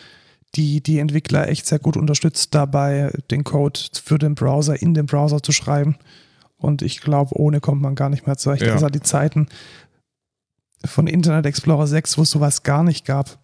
die 0.57 0.83
die 0.83 0.99
Entwickler 0.99 1.49
echt 1.49 1.67
sehr 1.67 1.79
gut 1.79 1.97
unterstützt 1.97 2.55
dabei, 2.55 3.13
den 3.31 3.45
Code 3.45 3.79
für 4.03 4.19
den 4.19 4.35
Browser 4.35 4.81
in 4.81 4.95
den 4.95 5.07
Browser 5.07 5.43
zu 5.43 5.53
schreiben. 5.53 5.97
Und 6.57 6.83
ich 6.83 7.01
glaube, 7.01 7.37
ohne 7.39 7.61
kommt 7.61 7.81
man 7.81 7.95
gar 7.95 8.09
nicht 8.09 8.27
mehr 8.27 8.37
zurecht. 8.37 8.63
Ja. 8.63 8.73
Also 8.73 8.89
die 8.89 9.01
Zeiten 9.01 9.49
von 10.85 11.07
Internet 11.07 11.47
Explorer 11.47 11.87
6, 11.87 12.19
wo 12.19 12.23
es 12.23 12.31
sowas 12.31 12.63
gar 12.63 12.83
nicht 12.83 13.05
gab. 13.07 13.39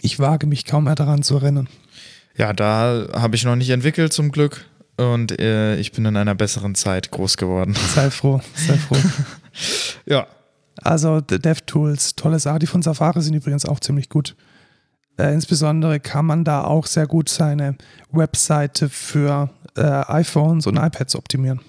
Ich 0.00 0.18
wage 0.18 0.46
mich 0.46 0.64
kaum 0.64 0.84
mehr 0.84 0.94
daran 0.94 1.22
zu 1.22 1.36
erinnern. 1.36 1.68
Ja, 2.36 2.52
da 2.52 3.06
habe 3.14 3.36
ich 3.36 3.44
noch 3.44 3.56
nicht 3.56 3.70
entwickelt 3.70 4.12
zum 4.12 4.32
Glück 4.32 4.64
und 4.96 5.38
äh, 5.40 5.76
ich 5.76 5.92
bin 5.92 6.04
in 6.04 6.16
einer 6.16 6.34
besseren 6.34 6.74
Zeit 6.74 7.10
groß 7.10 7.36
geworden. 7.36 7.74
Sei 7.94 8.10
froh, 8.10 8.40
sei 8.54 8.76
froh. 8.76 8.96
Ja, 10.06 10.26
Also 10.82 11.20
DevTools, 11.20 12.16
tolle 12.16 12.40
Sache. 12.40 12.58
Die 12.58 12.66
von 12.66 12.82
Safari 12.82 13.22
sind 13.22 13.34
übrigens 13.34 13.64
auch 13.64 13.78
ziemlich 13.78 14.08
gut. 14.08 14.34
Äh, 15.16 15.32
insbesondere 15.32 16.00
kann 16.00 16.26
man 16.26 16.44
da 16.44 16.64
auch 16.64 16.86
sehr 16.86 17.06
gut 17.06 17.28
seine 17.28 17.76
Webseite 18.10 18.88
für 18.88 19.50
äh, 19.76 19.80
iPhones 19.80 20.66
und 20.66 20.76
iPads 20.76 21.14
optimieren. 21.16 21.60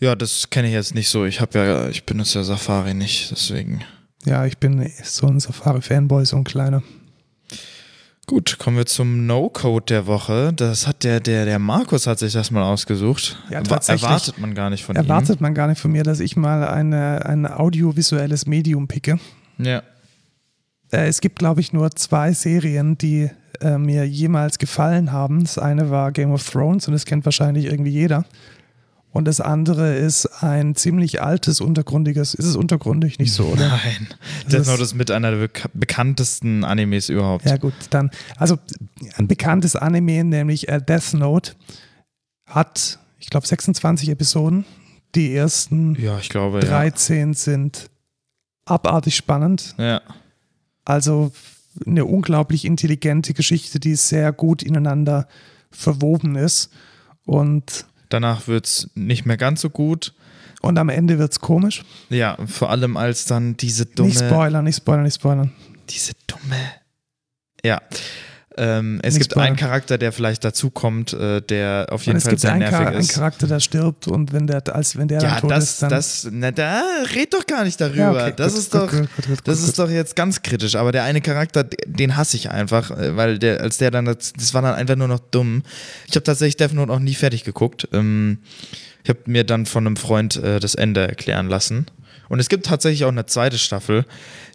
ja, 0.00 0.14
das 0.14 0.50
kenne 0.50 0.68
ich 0.68 0.74
jetzt 0.74 0.94
nicht 0.94 1.08
so. 1.08 1.24
Ich 1.24 1.40
habe 1.40 1.58
ja, 1.58 1.88
ich 1.88 2.04
benutze 2.04 2.38
ja 2.38 2.44
Safari 2.44 2.94
nicht, 2.94 3.30
deswegen. 3.30 3.82
Ja, 4.24 4.46
ich 4.46 4.58
bin 4.58 4.90
so 5.02 5.26
ein 5.26 5.38
Safari-Fanboy, 5.40 6.24
so 6.24 6.36
ein 6.36 6.44
kleiner. 6.44 6.82
Gut, 8.26 8.58
kommen 8.58 8.78
wir 8.78 8.86
zum 8.86 9.26
No-Code 9.26 9.84
der 9.86 10.06
Woche. 10.06 10.54
Das 10.54 10.86
hat 10.86 11.04
der, 11.04 11.20
der, 11.20 11.44
der 11.44 11.58
Markus 11.58 12.06
hat 12.06 12.18
sich 12.18 12.32
das 12.32 12.50
mal 12.50 12.62
ausgesucht. 12.62 13.36
Ja, 13.50 13.60
tatsächlich. 13.60 14.04
Erwartet 14.04 14.38
man 14.38 14.54
gar 14.54 14.70
nicht 14.70 14.82
von 14.82 14.96
Erwartet 14.96 15.42
man 15.42 15.52
gar 15.52 15.68
nicht 15.68 15.78
von 15.78 15.92
mir, 15.92 16.04
dass 16.04 16.20
ich 16.20 16.34
mal 16.34 16.66
eine, 16.66 17.26
ein 17.26 17.46
audiovisuelles 17.46 18.46
Medium 18.46 18.88
picke. 18.88 19.18
ihm. 19.58 19.64
Ja. 19.66 19.82
Äh, 20.94 21.08
es 21.08 21.20
gibt, 21.20 21.38
glaube 21.38 21.60
ich, 21.60 21.72
nur 21.72 21.90
zwei 21.92 22.32
Serien, 22.32 22.96
die 22.98 23.30
äh, 23.60 23.78
mir 23.78 24.06
jemals 24.06 24.58
gefallen 24.58 25.12
haben. 25.12 25.40
Das 25.44 25.58
eine 25.58 25.90
war 25.90 26.12
Game 26.12 26.32
of 26.32 26.48
Thrones 26.48 26.86
und 26.88 26.92
das 26.92 27.04
kennt 27.04 27.24
wahrscheinlich 27.24 27.66
irgendwie 27.66 27.90
jeder. 27.90 28.24
Und 29.10 29.26
das 29.26 29.40
andere 29.40 29.94
ist 29.94 30.26
ein 30.42 30.74
ziemlich 30.74 31.22
altes, 31.22 31.60
untergrundiges. 31.60 32.34
Ist 32.34 32.46
es 32.46 32.56
untergrundig? 32.56 33.20
Nicht 33.20 33.32
so, 33.32 33.44
oder? 33.44 33.68
Nein. 33.68 34.08
Das 34.48 34.52
Death 34.52 34.66
Note 34.66 34.82
ist 34.82 34.94
mit 34.94 35.10
einer 35.12 35.30
der 35.30 35.38
bek 35.38 35.68
bekanntesten 35.72 36.64
Animes 36.64 37.08
überhaupt. 37.10 37.44
Ja, 37.46 37.56
gut, 37.56 37.74
dann. 37.90 38.10
Also 38.36 38.58
ein 39.16 39.28
bekanntes 39.28 39.76
Anime, 39.76 40.24
nämlich 40.24 40.68
äh, 40.68 40.80
Death 40.80 41.14
Note, 41.14 41.52
hat, 42.46 42.98
ich 43.20 43.30
glaube, 43.30 43.46
26 43.46 44.08
Episoden. 44.08 44.64
Die 45.14 45.32
ersten 45.32 45.94
Ja, 45.94 46.18
ich 46.18 46.28
glaube, 46.28 46.58
13 46.58 47.34
sind 47.34 47.88
abartig 48.64 49.14
spannend. 49.14 49.74
ja. 49.78 50.00
Also 50.84 51.32
eine 51.86 52.04
unglaublich 52.04 52.64
intelligente 52.64 53.34
Geschichte, 53.34 53.80
die 53.80 53.96
sehr 53.96 54.32
gut 54.32 54.62
ineinander 54.62 55.26
verwoben 55.70 56.36
ist. 56.36 56.70
Und, 57.24 57.86
Danach 58.10 58.46
wird 58.46 58.66
es 58.66 58.90
nicht 58.94 59.26
mehr 59.26 59.36
ganz 59.36 59.60
so 59.60 59.70
gut. 59.70 60.14
und 60.62 60.78
am 60.78 60.88
Ende 60.88 61.18
wird 61.18 61.32
es 61.32 61.40
komisch. 61.40 61.84
Ja, 62.10 62.38
vor 62.46 62.70
allem 62.70 62.96
als 62.96 63.24
dann 63.26 63.56
diese 63.56 63.86
dumme. 63.86 64.08
Nicht 64.10 64.20
spoilern, 64.20 64.64
nicht 64.64 64.76
spoilern, 64.76 65.02
nicht 65.04 65.16
spoilern. 65.16 65.52
Diese 65.90 66.12
dumme. 66.26 66.56
Ja. 67.64 67.80
Ähm, 68.56 69.00
es 69.02 69.14
Nicht 69.14 69.22
gibt 69.22 69.32
spoilern. 69.32 69.48
einen 69.48 69.56
Charakter, 69.56 69.98
der 69.98 70.12
vielleicht 70.12 70.44
dazukommt, 70.44 71.12
äh, 71.12 71.40
der 71.40 71.86
auf 71.90 72.02
Und 72.02 72.06
jeden 72.06 72.16
es 72.18 72.22
Fall 72.24 72.30
gibt 72.32 72.40
sehr 72.42 72.52
einen, 72.52 72.60
nervig 72.60 72.78
Char 72.78 72.86
einen 72.88 73.00
ist. 73.00 73.12
Charakter, 73.12 73.46
der 73.48 73.60
stirbt 73.60 74.06
und 74.06 74.32
wenn 74.32 74.46
der, 74.46 74.62
als 74.74 74.96
wenn 74.96 75.08
der 75.08 75.20
ja, 75.22 75.40
tot 75.40 75.50
das, 75.50 75.64
ist, 75.64 75.82
dann. 75.82 75.90
das, 75.90 76.28
na, 76.30 76.50
da 76.52 76.82
red 77.14 77.34
doch 77.34 77.46
gar 77.46 77.64
nicht 77.64 77.80
darüber. 77.80 77.98
Ja, 77.98 78.12
okay, 78.12 78.34
das 78.36 78.52
gut, 78.52 78.60
ist 78.62 78.70
gut, 78.70 78.80
doch, 78.80 78.90
gut, 78.90 79.38
das 79.44 79.60
ist 79.60 79.78
doch 79.78 79.90
jetzt 79.90 80.14
ganz 80.14 80.42
kritisch. 80.42 80.76
Aber 80.76 80.92
der 80.92 81.02
eine 81.02 81.20
Charakter, 81.20 81.64
den 81.64 82.16
hasse 82.16 82.36
ich 82.36 82.50
einfach, 82.50 82.90
äh, 82.92 83.16
weil 83.16 83.38
der, 83.40 83.60
als 83.60 83.78
der 83.78 83.90
dann, 83.90 84.04
das, 84.04 84.32
das 84.32 84.54
war 84.54 84.62
dann 84.62 84.74
einfach 84.74 84.96
nur 84.96 85.08
noch 85.08 85.18
dumm. 85.18 85.62
Ich 86.08 86.14
habe 86.14 86.22
tatsächlich 86.22 86.56
Death 86.56 86.74
Note 86.74 86.92
auch 86.92 87.00
nie 87.00 87.14
fertig 87.14 87.42
geguckt. 87.42 87.88
Ähm, 87.92 88.38
ich 89.02 89.10
habe 89.10 89.20
mir 89.26 89.44
dann 89.44 89.66
von 89.66 89.86
einem 89.86 89.96
Freund 89.96 90.36
äh, 90.36 90.60
das 90.60 90.74
Ende 90.76 91.06
erklären 91.06 91.48
lassen. 91.48 91.86
Und 92.28 92.40
es 92.40 92.48
gibt 92.48 92.66
tatsächlich 92.66 93.04
auch 93.04 93.10
eine 93.10 93.26
zweite 93.26 93.58
Staffel, 93.58 94.06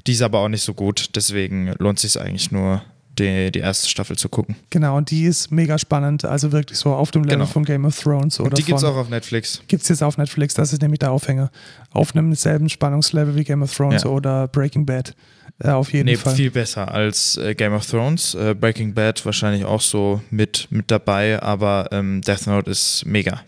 die 0.07 0.13
ist 0.13 0.21
aber 0.21 0.39
auch 0.39 0.47
nicht 0.47 0.63
so 0.63 0.73
gut. 0.73 1.09
Deswegen 1.15 1.73
lohnt 1.77 1.99
sich 1.99 2.19
eigentlich 2.19 2.51
nur, 2.51 2.81
die, 3.19 3.51
die 3.51 3.59
erste 3.59 3.87
Staffel 3.89 4.17
zu 4.17 4.29
gucken. 4.29 4.55
Genau, 4.69 4.97
und 4.97 5.11
die 5.11 5.25
ist 5.25 5.51
mega 5.51 5.77
spannend, 5.77 6.25
also 6.25 6.51
wirklich 6.51 6.79
so 6.79 6.93
auf 6.93 7.11
dem 7.11 7.23
Level 7.23 7.37
Genau. 7.39 7.45
von 7.49 7.65
Game 7.65 7.85
of 7.85 7.99
Thrones 7.99 8.39
oder 8.39 8.49
Und 8.51 8.57
die 8.57 8.63
gibt's 8.63 8.81
von, 8.81 8.91
auch 8.93 8.97
auf 8.97 9.09
Netflix. 9.09 9.61
Gibt 9.67 9.83
es 9.83 9.89
jetzt 9.89 10.01
auf 10.01 10.17
Netflix, 10.17 10.53
das 10.55 10.73
ist 10.73 10.81
nämlich 10.81 10.99
der 10.99 11.11
Aufhänger. 11.11 11.51
Auf 11.91 12.15
einem 12.15 12.33
selben 12.35 12.69
Spannungslevel 12.69 13.35
wie 13.35 13.43
Game 13.43 13.61
of 13.61 13.75
Thrones 13.75 14.03
Ja. 14.03 14.09
oder 14.09 14.47
Breaking 14.47 14.85
Bad. 14.85 15.13
Äh, 15.61 15.69
auf 15.71 15.91
jeden 15.91 16.05
Nee, 16.05 16.15
Fall. 16.15 16.35
viel 16.35 16.51
besser 16.51 16.89
als 16.91 17.35
äh, 17.37 17.53
Game 17.53 17.73
of 17.73 17.85
Thrones. 17.85 18.33
Äh, 18.35 18.55
Breaking 18.55 18.93
Bad 18.93 19.25
wahrscheinlich 19.25 19.65
auch 19.65 19.81
so 19.81 20.21
mit, 20.29 20.67
mit 20.69 20.89
dabei, 20.89 21.41
aber 21.43 21.89
ähm, 21.91 22.21
Death 22.21 22.47
Note 22.47 22.71
ist 22.71 23.05
mega. 23.05 23.41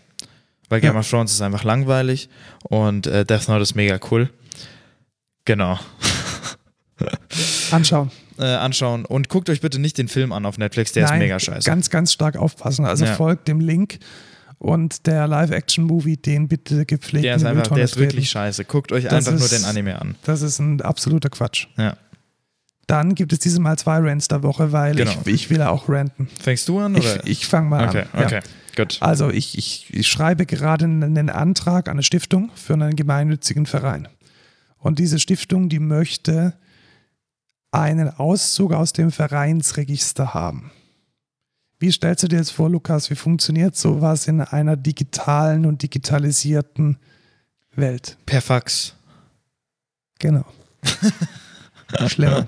Weil 0.68 0.80
Game 0.80 0.92
Ja. 0.94 1.00
of 1.00 1.08
Thrones 1.08 1.32
ist 1.32 1.40
einfach 1.42 1.64
langweilig 1.64 2.28
und 2.64 3.06
äh, 3.06 3.24
Death 3.24 3.48
Note 3.48 3.62
ist 3.62 3.74
mega 3.74 3.98
cool. 4.10 4.28
Genau. 5.46 5.78
Anschauen. 7.70 8.10
Äh, 8.38 8.44
anschauen 8.44 9.04
und 9.04 9.28
guckt 9.28 9.50
euch 9.50 9.60
bitte 9.60 9.78
nicht 9.78 9.98
den 9.98 10.08
Film 10.08 10.32
an 10.32 10.46
auf 10.46 10.56
Netflix, 10.58 10.92
der 10.92 11.04
Nein, 11.04 11.14
ist 11.14 11.18
mega 11.18 11.38
scheiße. 11.38 11.66
Ganz, 11.68 11.90
ganz 11.90 12.12
stark 12.12 12.36
aufpassen. 12.36 12.84
Also 12.86 13.04
Ja. 13.04 13.14
folgt 13.14 13.46
dem 13.48 13.60
Link 13.60 13.98
und 14.58 15.06
der 15.06 15.26
Live-Action-Movie, 15.26 16.16
den 16.16 16.48
bitte 16.48 16.86
gepflegt 16.86 17.24
der 17.24 17.36
ist 17.36 17.44
einfach, 17.44 17.66
der 17.74 17.84
ist 17.84 17.98
wirklich 17.98 18.30
scheiße. 18.30 18.64
Guckt 18.64 18.90
euch 18.92 19.04
Das 19.04 19.12
einfach 19.12 19.32
nur 19.32 19.40
ist- 19.42 19.52
den 19.52 19.64
Anime 19.64 20.00
an. 20.00 20.14
Das 20.24 20.40
ist 20.42 20.58
ein 20.60 20.80
absoluter 20.80 21.28
Quatsch. 21.30 21.66
Ja. 21.76 21.96
Dann 22.86 23.14
gibt 23.14 23.32
es 23.32 23.38
dieses 23.38 23.58
Mal 23.58 23.78
zwei 23.78 23.98
Rants 23.98 24.28
der 24.28 24.42
Woche, 24.42 24.72
weil 24.72 24.94
Genau. 24.94 25.12
ich, 25.24 25.32
ich 25.32 25.50
will 25.50 25.62
auch 25.62 25.88
ranten. 25.88 26.28
Fängst 26.40 26.68
du 26.68 26.78
an? 26.80 26.94
Ich, 26.96 27.04
Oder? 27.04 27.26
ich 27.26 27.46
fange 27.46 27.68
mal 27.68 27.88
okay, 27.88 28.04
an. 28.12 28.20
Ja. 28.20 28.26
okay, 28.26 28.40
gut. 28.76 28.98
Also 29.00 29.30
ich, 29.30 29.56
ich, 29.56 29.86
ich 29.92 30.08
schreibe 30.08 30.46
gerade 30.46 30.84
einen 30.86 31.30
Antrag 31.30 31.88
an 31.88 31.92
eine 31.92 32.02
Stiftung 32.02 32.50
für 32.54 32.74
einen 32.74 32.96
gemeinnützigen 32.96 33.66
Verein. 33.66 34.08
Und 34.78 34.98
diese 34.98 35.18
Stiftung, 35.20 35.68
die 35.68 35.78
möchte 35.78 36.54
einen 37.72 38.08
Auszug 38.10 38.72
aus 38.72 38.92
dem 38.92 39.10
Vereinsregister 39.10 40.34
haben. 40.34 40.70
Wie 41.80 41.90
stellst 41.90 42.22
du 42.22 42.28
dir 42.28 42.36
jetzt 42.36 42.52
vor, 42.52 42.70
Lukas, 42.70 43.10
wie 43.10 43.16
funktioniert 43.16 43.74
sowas 43.74 44.28
in 44.28 44.40
einer 44.40 44.76
digitalen 44.76 45.66
und 45.66 45.82
digitalisierten 45.82 46.98
Welt? 47.74 48.16
Per 48.24 48.40
Fax. 48.40 48.94
Genau. 50.20 50.44
Schlimmer. 52.06 52.46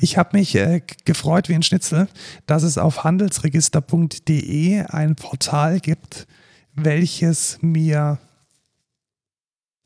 Ich 0.00 0.18
habe 0.18 0.36
mich 0.36 0.54
äh, 0.56 0.82
gefreut 1.04 1.48
wie 1.48 1.54
ein 1.54 1.62
Schnitzel, 1.62 2.08
dass 2.46 2.62
es 2.62 2.76
auf 2.76 3.04
handelsregister.de 3.04 4.80
ein 4.82 5.14
Portal 5.14 5.80
gibt, 5.80 6.26
welches 6.74 7.58
mir 7.62 8.18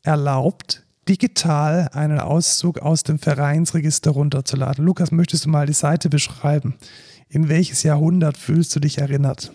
erlaubt, 0.02 0.82
digital 1.08 1.88
einen 1.92 2.20
Auszug 2.20 2.78
aus 2.78 3.02
dem 3.02 3.18
Vereinsregister 3.18 4.10
runterzuladen. 4.10 4.84
Lukas, 4.84 5.10
möchtest 5.10 5.46
du 5.46 5.48
mal 5.48 5.66
die 5.66 5.72
Seite 5.72 6.08
beschreiben? 6.08 6.74
In 7.28 7.48
welches 7.48 7.82
Jahrhundert 7.82 8.36
fühlst 8.36 8.74
du 8.74 8.80
dich 8.80 8.98
erinnert? 8.98 9.52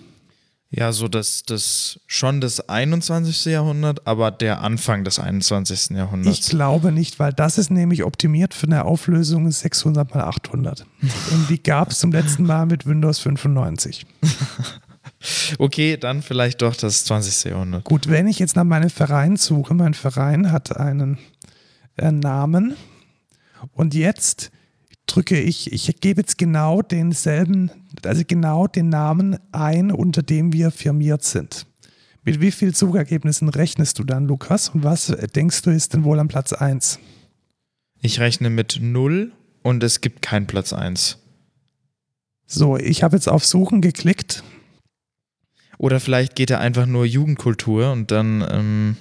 Ja, 0.71 0.91
so 0.91 1.07
das, 1.07 1.43
das 1.43 1.99
schon 2.07 2.41
das 2.41 2.67
21. 2.67 3.45
Jahrhundert, 3.45 4.05
aber 4.05 4.31
der 4.31 4.61
Anfang 4.61 5.03
des 5.03 5.19
21. 5.19 5.91
Jahrhunderts. 5.91 6.39
Ich 6.39 6.49
glaube 6.49 6.91
nicht, 6.91 7.19
weil 7.19 7.31
das 7.31 7.57
ist 7.57 7.69
nämlich 7.69 8.03
optimiert 8.03 8.53
für 8.53 8.67
eine 8.67 8.83
Auflösung 8.83 9.49
600 9.49 10.13
mal 10.13 10.23
800. 10.23 10.85
Und 11.31 11.49
die 11.49 11.61
gab 11.61 11.91
es 11.91 11.99
zum 11.99 12.11
letzten 12.11 12.43
Mal 12.43 12.65
mit 12.65 12.85
Windows 12.85 13.19
95. 13.19 14.05
okay, 15.59 15.97
dann 15.97 16.21
vielleicht 16.21 16.61
doch 16.61 16.75
das 16.75 17.05
20. 17.05 17.51
Jahrhundert. 17.51 17.85
Gut, 17.85 18.09
wenn 18.09 18.27
ich 18.27 18.39
jetzt 18.39 18.55
nach 18.55 18.63
meinem 18.63 18.89
Verein 18.89 19.37
suche, 19.37 19.73
mein 19.75 19.93
Verein 19.93 20.51
hat 20.51 20.75
einen 20.75 21.19
äh, 21.97 22.11
Namen 22.11 22.75
und 23.73 23.93
jetzt 23.93 24.51
drücke 25.07 25.39
ich, 25.39 25.71
ich 25.71 25.99
gebe 26.01 26.21
jetzt 26.21 26.37
genau 26.37 26.81
denselben, 26.81 27.71
also 28.03 28.23
genau 28.27 28.67
den 28.67 28.89
Namen 28.89 29.37
ein, 29.51 29.91
unter 29.91 30.23
dem 30.23 30.53
wir 30.53 30.71
firmiert 30.71 31.23
sind. 31.23 31.67
Mit 32.23 32.41
wie 32.41 32.51
vielen 32.51 32.73
Suchergebnissen 32.73 33.49
rechnest 33.49 33.99
du 33.99 34.03
dann, 34.03 34.25
Lukas? 34.25 34.69
Und 34.69 34.83
was 34.83 35.07
denkst 35.35 35.61
du 35.61 35.69
ist 35.69 35.93
denn 35.93 36.03
wohl 36.03 36.19
am 36.19 36.27
Platz 36.27 36.53
1? 36.53 36.99
Ich 38.01 38.19
rechne 38.19 38.49
mit 38.49 38.79
0 38.81 39.31
und 39.61 39.83
es 39.83 40.01
gibt 40.01 40.23
keinen 40.23 40.47
Platz 40.47 40.73
1. 40.73 41.19
So, 42.47 42.77
ich 42.77 43.03
habe 43.03 43.15
jetzt 43.15 43.27
auf 43.27 43.45
Suchen 43.45 43.81
geklickt. 43.81 44.43
Oder 45.77 45.99
vielleicht 45.99 46.35
geht 46.35 46.49
er 46.49 46.59
einfach 46.59 46.85
nur 46.85 47.05
Jugendkultur 47.05 47.91
und 47.91 48.11
dann. 48.11 48.45
Ähm 48.49 48.97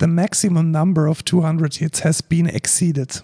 The 0.00 0.06
maximum 0.06 0.70
number 0.70 1.08
of 1.08 1.24
200 1.24 1.74
hits 1.74 2.04
has 2.04 2.22
been 2.22 2.46
exceeded. 2.46 3.22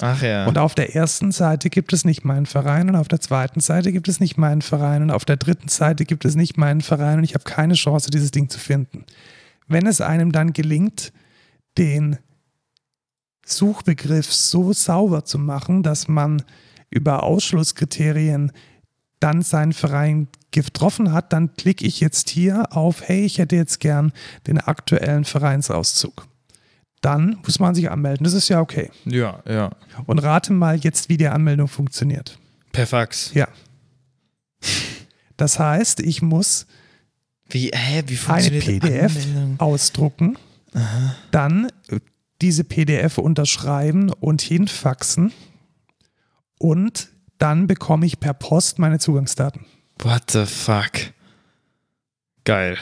Ach 0.00 0.20
ja. 0.22 0.46
Und 0.46 0.58
auf 0.58 0.74
der 0.74 0.96
ersten 0.96 1.30
Seite 1.30 1.70
gibt 1.70 1.92
es 1.92 2.04
nicht 2.04 2.24
meinen 2.24 2.46
Verein 2.46 2.88
und 2.88 2.96
auf 2.96 3.08
der 3.08 3.20
zweiten 3.20 3.60
Seite 3.60 3.92
gibt 3.92 4.08
es 4.08 4.18
nicht 4.18 4.36
meinen 4.36 4.62
Verein 4.62 5.02
und 5.02 5.10
auf 5.10 5.24
der 5.24 5.36
dritten 5.36 5.68
Seite 5.68 6.04
gibt 6.04 6.24
es 6.24 6.34
nicht 6.34 6.56
meinen 6.56 6.80
Verein 6.80 7.18
und 7.18 7.24
ich 7.24 7.34
habe 7.34 7.44
keine 7.44 7.74
Chance, 7.74 8.10
dieses 8.10 8.30
Ding 8.32 8.48
zu 8.48 8.58
finden. 8.58 9.04
Wenn 9.68 9.86
es 9.86 10.00
einem 10.00 10.32
dann 10.32 10.52
gelingt, 10.52 11.12
den 11.78 12.18
Suchbegriff 13.46 14.32
so 14.32 14.72
sauber 14.72 15.24
zu 15.24 15.38
machen, 15.38 15.82
dass 15.82 16.08
man 16.08 16.42
über 16.90 17.22
Ausschlusskriterien 17.22 18.52
dann 19.22 19.42
seinen 19.42 19.72
Verein 19.72 20.28
getroffen 20.50 21.12
hat, 21.12 21.32
dann 21.32 21.54
klicke 21.54 21.84
ich 21.84 22.00
jetzt 22.00 22.28
hier 22.28 22.76
auf, 22.76 23.08
hey, 23.08 23.24
ich 23.24 23.38
hätte 23.38 23.56
jetzt 23.56 23.80
gern 23.80 24.12
den 24.46 24.58
aktuellen 24.58 25.24
Vereinsauszug 25.24 26.26
dann 27.02 27.38
muss 27.44 27.58
man 27.58 27.74
sich 27.74 27.90
anmelden. 27.90 28.24
Das 28.24 28.32
ist 28.32 28.48
ja 28.48 28.60
okay. 28.60 28.90
Ja, 29.04 29.42
ja. 29.46 29.70
Und 30.06 30.20
rate 30.20 30.52
mal 30.52 30.78
jetzt, 30.78 31.08
wie 31.08 31.16
die 31.16 31.26
Anmeldung 31.26 31.68
funktioniert. 31.68 32.38
Per 32.70 32.86
Fax. 32.86 33.32
Ja. 33.34 33.48
Das 35.36 35.58
heißt, 35.58 36.00
ich 36.00 36.22
muss 36.22 36.66
wie, 37.48 37.70
hä, 37.74 38.04
wie 38.06 38.18
eine 38.28 38.58
PDF 38.60 39.16
Anmeldung? 39.16 39.60
ausdrucken, 39.60 40.38
Aha. 40.72 41.16
dann 41.32 41.70
diese 42.40 42.64
PDF 42.64 43.18
unterschreiben 43.18 44.10
und 44.10 44.40
hinfaxen 44.40 45.32
und 46.58 47.08
dann 47.42 47.66
bekomme 47.66 48.06
ich 48.06 48.20
per 48.20 48.34
Post 48.34 48.78
meine 48.78 48.98
Zugangsdaten. 48.98 49.66
What 49.98 50.30
the 50.30 50.46
fuck? 50.46 51.12
Geil. 52.44 52.78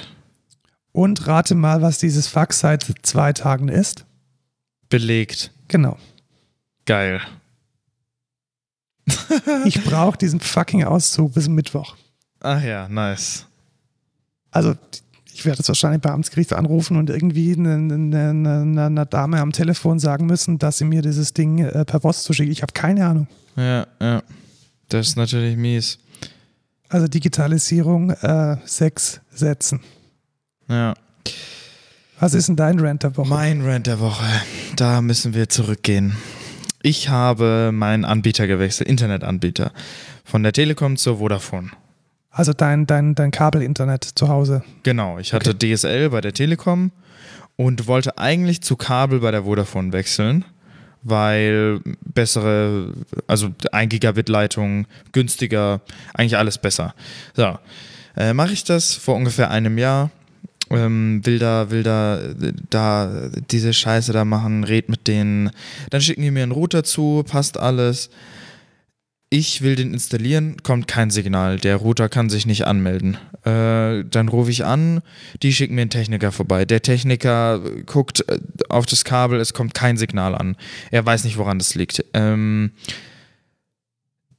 Und 0.93 1.27
rate 1.27 1.55
mal, 1.55 1.83
was 1.83 1.99
dieses 1.99 2.27
Fax 2.27 2.61
seit 2.61 2.87
zwei 3.03 3.33
Tagen 3.33 3.69
ist 3.69 4.05
belegt. 4.91 5.53
Genau. 5.69 5.97
Geil. 6.85 7.23
ich 9.65 9.83
brauche 9.83 10.19
diesen 10.19 10.41
fucking 10.41 10.85
Auszug 10.85 11.33
bis 11.33 11.49
Mittwoch. 11.49 11.97
Ach 12.41 12.63
ja, 12.63 12.89
nice. 12.89 13.47
Also, 14.51 14.75
ich 15.33 15.45
werde 15.47 15.59
jetzt 15.59 15.69
wahrscheinlich 15.69 16.03
beim 16.03 16.15
Amtsgericht 16.15 16.53
anrufen 16.53 16.97
und 16.97 17.09
irgendwie 17.09 17.55
einer 17.57 17.75
eine, 17.75 17.95
eine, 17.95 18.87
eine, 18.87 19.07
Dame 19.07 19.41
am 19.41 19.53
Telefon 19.53 19.99
sagen 19.99 20.27
müssen, 20.27 20.59
dass 20.59 20.79
sie 20.79 20.85
mir 20.85 21.03
dieses 21.03 21.33
Ding 21.33 21.59
äh, 21.59 21.85
per 21.85 22.01
Post 22.01 22.25
zuschickt. 22.25 22.51
Ich 22.51 22.63
habe 22.63 22.73
keine 22.73 23.07
Ahnung. 23.07 23.27
Ja, 23.57 23.87
ja. 24.01 24.23
Das 24.91 25.09
ist 25.09 25.16
natürlich 25.16 25.57
mies. 25.57 25.99
Also 26.88 27.07
Digitalisierung, 27.07 28.11
äh, 28.11 28.57
sechs 28.64 29.20
Sätzen. 29.32 29.80
Ja. 30.68 30.95
Was 32.18 32.34
ist 32.34 32.49
denn 32.49 32.57
dein 32.57 32.80
Rant 32.80 33.05
der 33.05 33.16
Woche? 33.16 33.28
Mein 33.28 33.62
Rant 33.62 33.86
der 33.86 34.01
Woche. 34.01 34.26
Da 34.76 35.01
müssen 35.01 35.32
wir 35.32 35.49
zurückgehen. 35.49 36.16
Ich 36.82 37.09
habe 37.09 37.70
meinen 37.72 38.05
Anbieter 38.05 38.49
gewechselt, 38.49 38.88
Internetanbieter. 38.88 39.72
Von 40.24 40.43
der 40.43 40.53
Telekom 40.53 40.97
zur 40.97 41.18
Vodafone. 41.18 41.70
Also 42.30 42.53
dein, 42.53 42.86
dein, 42.86 43.14
dein 43.14 43.30
Kabelinternet 43.30 44.05
zu 44.05 44.28
Hause. 44.28 44.64
Genau, 44.82 45.18
ich 45.18 45.32
hatte 45.32 45.51
okay. 45.51 45.74
DSL 45.74 46.11
bei 46.11 46.20
der 46.20 46.32
Telekom 46.32 46.91
und 47.55 47.86
wollte 47.86 48.18
eigentlich 48.18 48.62
zu 48.62 48.74
Kabel 48.76 49.20
bei 49.20 49.30
der 49.30 49.45
Vodafone 49.45 49.93
wechseln, 49.93 50.45
weil 51.03 51.81
bessere, 52.05 52.93
also 53.27 53.51
1 53.73 53.91
Gigabit 53.91 54.29
Leitung, 54.29 54.87
günstiger, 55.13 55.81
eigentlich 56.15 56.37
alles 56.37 56.59
besser. 56.59 56.95
So, 57.35 57.59
äh, 58.17 58.35
mache 58.35 58.53
ich 58.53 58.65
das 58.65 58.95
vor 58.95 59.15
ungefähr 59.17 59.51
einem 59.51 59.79
Jahr 59.79 60.11
ähm, 60.71 61.21
will 61.25 61.39
da, 61.39 61.71
will 61.71 61.83
da, 61.83 62.21
da 62.71 63.31
diese 63.51 63.73
Scheiße 63.73 64.13
da 64.13 64.25
machen, 64.25 64.65
red 64.65 64.89
mit 64.89 65.09
denen. 65.09 65.51
Dann 65.91 66.01
schicken 66.01 66.23
die 66.23 66.31
mir 66.31 66.45
einen 66.45 66.53
Router 66.53 66.85
zu, 66.85 67.25
passt 67.29 67.59
alles. 67.59 68.11
Ich 69.33 69.62
will 69.62 69.76
den 69.76 69.95
installieren, 69.95 70.57
kommt 70.64 70.89
kein 70.89 71.11
Signal. 71.11 71.59
Der 71.59 71.76
Router 71.76 72.09
kann 72.09 72.28
sich 72.28 72.47
nicht 72.47 72.66
anmelden. 72.66 73.16
Äh, 73.45 74.05
dann 74.05 74.28
rufe 74.28 74.51
ich 74.51 74.64
an, 74.64 75.03
die 75.41 75.53
schicken 75.53 75.76
mir 75.76 75.83
einen 75.83 75.91
Techniker 75.91 76.33
vorbei. 76.33 76.64
Der 76.64 76.83
Techniker 76.83 77.61
guckt 77.87 78.28
äh, 78.28 78.41
auf 78.68 78.87
das 78.87 79.05
Kabel, 79.05 79.39
es 79.39 79.55
kommt 79.55 79.72
kein 79.72 79.97
Signal 79.97 80.35
an. 80.35 80.57
Er 80.91 81.07
weiß 81.07 81.22
nicht, 81.22 81.39
woran 81.39 81.61
das 81.61 81.76
liegt. 81.76 82.05
Ähm, 82.12 82.72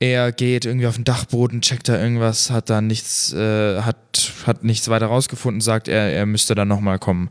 er 0.01 0.33
geht 0.33 0.65
irgendwie 0.65 0.87
auf 0.87 0.95
den 0.95 1.05
Dachboden, 1.05 1.61
checkt 1.61 1.87
da 1.87 1.97
irgendwas, 1.97 2.49
hat 2.49 2.69
da 2.69 2.81
nichts, 2.81 3.31
äh, 3.31 3.81
hat, 3.83 4.33
hat 4.45 4.65
nichts 4.65 4.89
weiter 4.89 5.05
rausgefunden, 5.05 5.61
sagt 5.61 5.87
er, 5.87 6.11
er 6.11 6.25
müsste 6.25 6.53
dann 6.53 6.67
nochmal 6.67 6.99
kommen. 6.99 7.29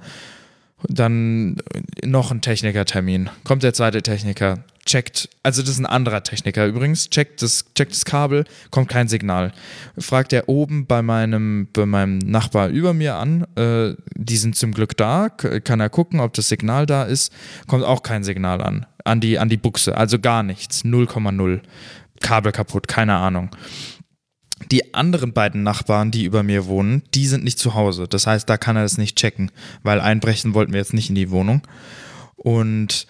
Dann 0.88 1.58
noch 2.02 2.30
ein 2.30 2.40
Technikertermin. 2.40 3.28
Kommt 3.44 3.64
der 3.64 3.74
zweite 3.74 4.02
Techniker, 4.02 4.64
checkt, 4.90 5.28
also 5.44 5.62
das 5.62 5.70
ist 5.70 5.78
ein 5.78 5.86
anderer 5.86 6.24
Techniker 6.24 6.66
übrigens, 6.66 7.10
checkt 7.10 7.42
das, 7.42 7.64
checkt 7.74 7.92
das 7.92 8.04
Kabel, 8.04 8.44
kommt 8.70 8.88
kein 8.88 9.06
Signal. 9.06 9.52
Fragt 9.96 10.32
er 10.32 10.48
oben 10.48 10.86
bei 10.86 11.00
meinem, 11.00 11.68
bei 11.72 11.86
meinem 11.86 12.18
Nachbar 12.18 12.68
über 12.68 12.92
mir 12.92 13.14
an, 13.14 13.46
äh, 13.54 13.94
die 14.16 14.36
sind 14.36 14.56
zum 14.56 14.72
Glück 14.72 14.96
da, 14.96 15.28
kann 15.28 15.78
er 15.78 15.90
gucken, 15.90 16.18
ob 16.18 16.32
das 16.34 16.48
Signal 16.48 16.86
da 16.86 17.04
ist, 17.04 17.32
kommt 17.68 17.84
auch 17.84 18.02
kein 18.02 18.24
Signal 18.24 18.60
an. 18.60 18.86
An 19.04 19.20
die, 19.20 19.38
an 19.38 19.48
die 19.48 19.56
Buchse, 19.56 19.96
also 19.96 20.18
gar 20.18 20.42
nichts, 20.42 20.84
0,0. 20.84 21.60
Kabel 22.20 22.50
kaputt, 22.50 22.88
keine 22.88 23.14
Ahnung. 23.14 23.50
Die 24.72 24.92
anderen 24.92 25.32
beiden 25.32 25.62
Nachbarn, 25.62 26.10
die 26.10 26.24
über 26.24 26.42
mir 26.42 26.66
wohnen, 26.66 27.02
die 27.14 27.26
sind 27.26 27.44
nicht 27.44 27.60
zu 27.60 27.74
Hause. 27.74 28.08
Das 28.08 28.26
heißt, 28.26 28.48
da 28.48 28.58
kann 28.58 28.76
er 28.76 28.82
das 28.82 28.98
nicht 28.98 29.16
checken, 29.16 29.52
weil 29.84 30.00
einbrechen 30.00 30.52
wollten 30.52 30.72
wir 30.72 30.80
jetzt 30.80 30.94
nicht 30.94 31.08
in 31.08 31.14
die 31.14 31.30
Wohnung. 31.30 31.62
Und 32.36 33.06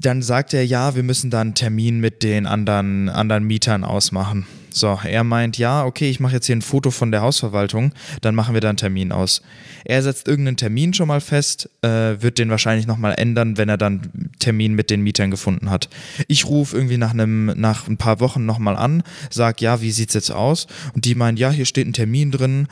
dann 0.00 0.22
sagt 0.22 0.54
er, 0.54 0.64
ja, 0.64 0.94
wir 0.94 1.02
müssen 1.02 1.30
da 1.30 1.40
einen 1.40 1.54
Termin 1.54 2.00
mit 2.00 2.22
den 2.22 2.46
anderen, 2.46 3.08
anderen 3.08 3.44
Mietern 3.44 3.84
ausmachen. 3.84 4.46
So, 4.70 4.98
er 5.04 5.22
meint, 5.22 5.56
ja, 5.56 5.84
okay, 5.84 6.10
ich 6.10 6.18
mache 6.18 6.34
jetzt 6.34 6.46
hier 6.46 6.56
ein 6.56 6.62
Foto 6.62 6.90
von 6.90 7.12
der 7.12 7.22
Hausverwaltung, 7.22 7.92
dann 8.22 8.34
machen 8.34 8.54
wir 8.54 8.60
da 8.60 8.70
einen 8.70 8.76
Termin 8.76 9.12
aus. 9.12 9.40
Er 9.84 10.02
setzt 10.02 10.26
irgendeinen 10.26 10.56
Termin 10.56 10.92
schon 10.94 11.06
mal 11.06 11.20
fest, 11.20 11.70
äh, 11.82 12.20
wird 12.20 12.38
den 12.38 12.50
wahrscheinlich 12.50 12.88
nochmal 12.88 13.14
ändern, 13.16 13.56
wenn 13.56 13.68
er 13.68 13.76
dann 13.76 14.30
Termin 14.40 14.74
mit 14.74 14.90
den 14.90 15.02
Mietern 15.02 15.30
gefunden 15.30 15.70
hat. 15.70 15.88
Ich 16.26 16.46
rufe 16.46 16.76
irgendwie 16.76 16.96
nach, 16.96 17.12
einem, 17.12 17.52
nach 17.54 17.86
ein 17.86 17.98
paar 17.98 18.18
Wochen 18.18 18.46
nochmal 18.46 18.76
an, 18.76 19.04
sag, 19.30 19.60
ja, 19.60 19.80
wie 19.80 19.92
sieht's 19.92 20.14
jetzt 20.14 20.32
aus? 20.32 20.66
Und 20.92 21.04
die 21.04 21.14
meinen, 21.14 21.36
ja, 21.36 21.50
hier 21.50 21.66
steht 21.66 21.86
ein 21.86 21.92
Termin 21.92 22.32
drin. 22.32 22.66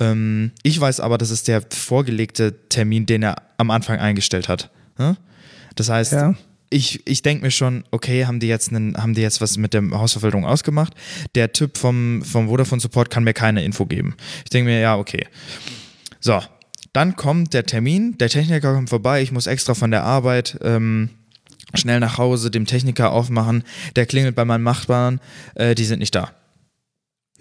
Ähm, 0.00 0.52
ich 0.62 0.80
weiß 0.80 1.00
aber, 1.00 1.18
das 1.18 1.30
ist 1.30 1.48
der 1.48 1.62
vorgelegte 1.68 2.54
Termin, 2.70 3.04
den 3.04 3.22
er 3.24 3.36
am 3.58 3.70
Anfang 3.70 3.98
eingestellt 3.98 4.48
hat. 4.48 4.70
Hm? 4.96 5.18
Das 5.76 5.88
heißt, 5.88 6.12
ja 6.12 6.34
ich, 6.72 7.06
ich 7.06 7.22
denke 7.22 7.44
mir 7.44 7.50
schon, 7.50 7.84
okay, 7.90 8.26
haben 8.26 8.40
die, 8.40 8.48
jetzt 8.48 8.70
einen, 8.70 8.96
haben 8.96 9.14
die 9.14 9.20
jetzt 9.20 9.40
was 9.40 9.56
mit 9.56 9.74
der 9.74 9.82
Hausverwaltung 9.90 10.44
ausgemacht? 10.44 10.94
Der 11.34 11.52
Typ 11.52 11.76
vom, 11.76 12.22
vom 12.24 12.48
Vodafone 12.48 12.80
Support 12.80 13.10
kann 13.10 13.24
mir 13.24 13.34
keine 13.34 13.62
Info 13.62 13.86
geben. 13.86 14.16
Ich 14.44 14.50
denke 14.50 14.70
mir, 14.70 14.80
ja, 14.80 14.96
okay. 14.96 15.26
So, 16.20 16.40
dann 16.92 17.16
kommt 17.16 17.54
der 17.54 17.66
Termin, 17.66 18.16
der 18.18 18.28
Techniker 18.28 18.74
kommt 18.74 18.88
vorbei, 18.88 19.22
ich 19.22 19.32
muss 19.32 19.46
extra 19.46 19.74
von 19.74 19.90
der 19.90 20.04
Arbeit 20.04 20.58
ähm, 20.62 21.10
schnell 21.74 22.00
nach 22.00 22.18
Hause 22.18 22.50
dem 22.50 22.66
Techniker 22.66 23.12
aufmachen, 23.12 23.64
der 23.96 24.06
klingelt 24.06 24.34
bei 24.34 24.44
meinen 24.44 24.64
Nachbarn, 24.64 25.20
äh, 25.54 25.74
die 25.74 25.84
sind 25.84 25.98
nicht 25.98 26.14
da. 26.14 26.32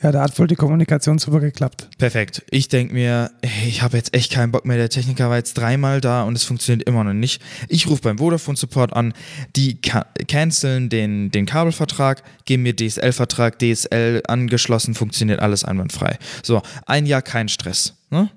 Ja, 0.02 0.12
da 0.12 0.24
hat 0.24 0.38
wohl 0.40 0.48
die 0.48 0.56
Kommunikation 0.56 1.20
super 1.20 1.40
geklappt. 1.40 1.88
Perfekt. 2.00 2.44
Ich 2.50 2.70
denke 2.70 2.94
mir, 2.94 3.30
ey, 3.42 3.68
ich 3.68 3.84
habe 3.84 3.98
jetzt 3.98 4.16
echt 4.16 4.32
keinen 4.32 4.52
Bock 4.52 4.66
mehr. 4.66 4.78
Der 4.78 4.90
Techniker 4.90 5.30
war 5.30 5.38
jetzt 5.38 5.54
dreimal 5.54 6.02
da 6.02 6.24
und 6.24 6.36
es 6.36 6.44
funktioniert 6.44 6.88
immer 6.88 7.04
noch 7.04 7.14
nicht. 7.14 7.42
Ich 7.68 7.88
rufe 7.88 8.02
beim 8.02 8.18
Vodafone 8.18 8.58
Support 8.58 8.94
an, 8.94 9.14
die 9.56 9.80
ca 9.80 10.08
canceln 10.28 10.90
den, 10.90 11.30
den 11.30 11.46
Kabelvertrag, 11.46 12.24
geben 12.46 12.64
mir 12.64 12.76
DSL-Vertrag, 12.76 13.60
DSL 13.60 14.24
angeschlossen, 14.28 14.96
funktioniert 14.96 15.40
alles 15.40 15.64
einwandfrei. 15.64 16.18
So, 16.42 16.64
ein 16.88 17.06
Jahr 17.06 17.22
kein 17.22 17.48
Stress. 17.48 17.94
Ne? 18.10 18.30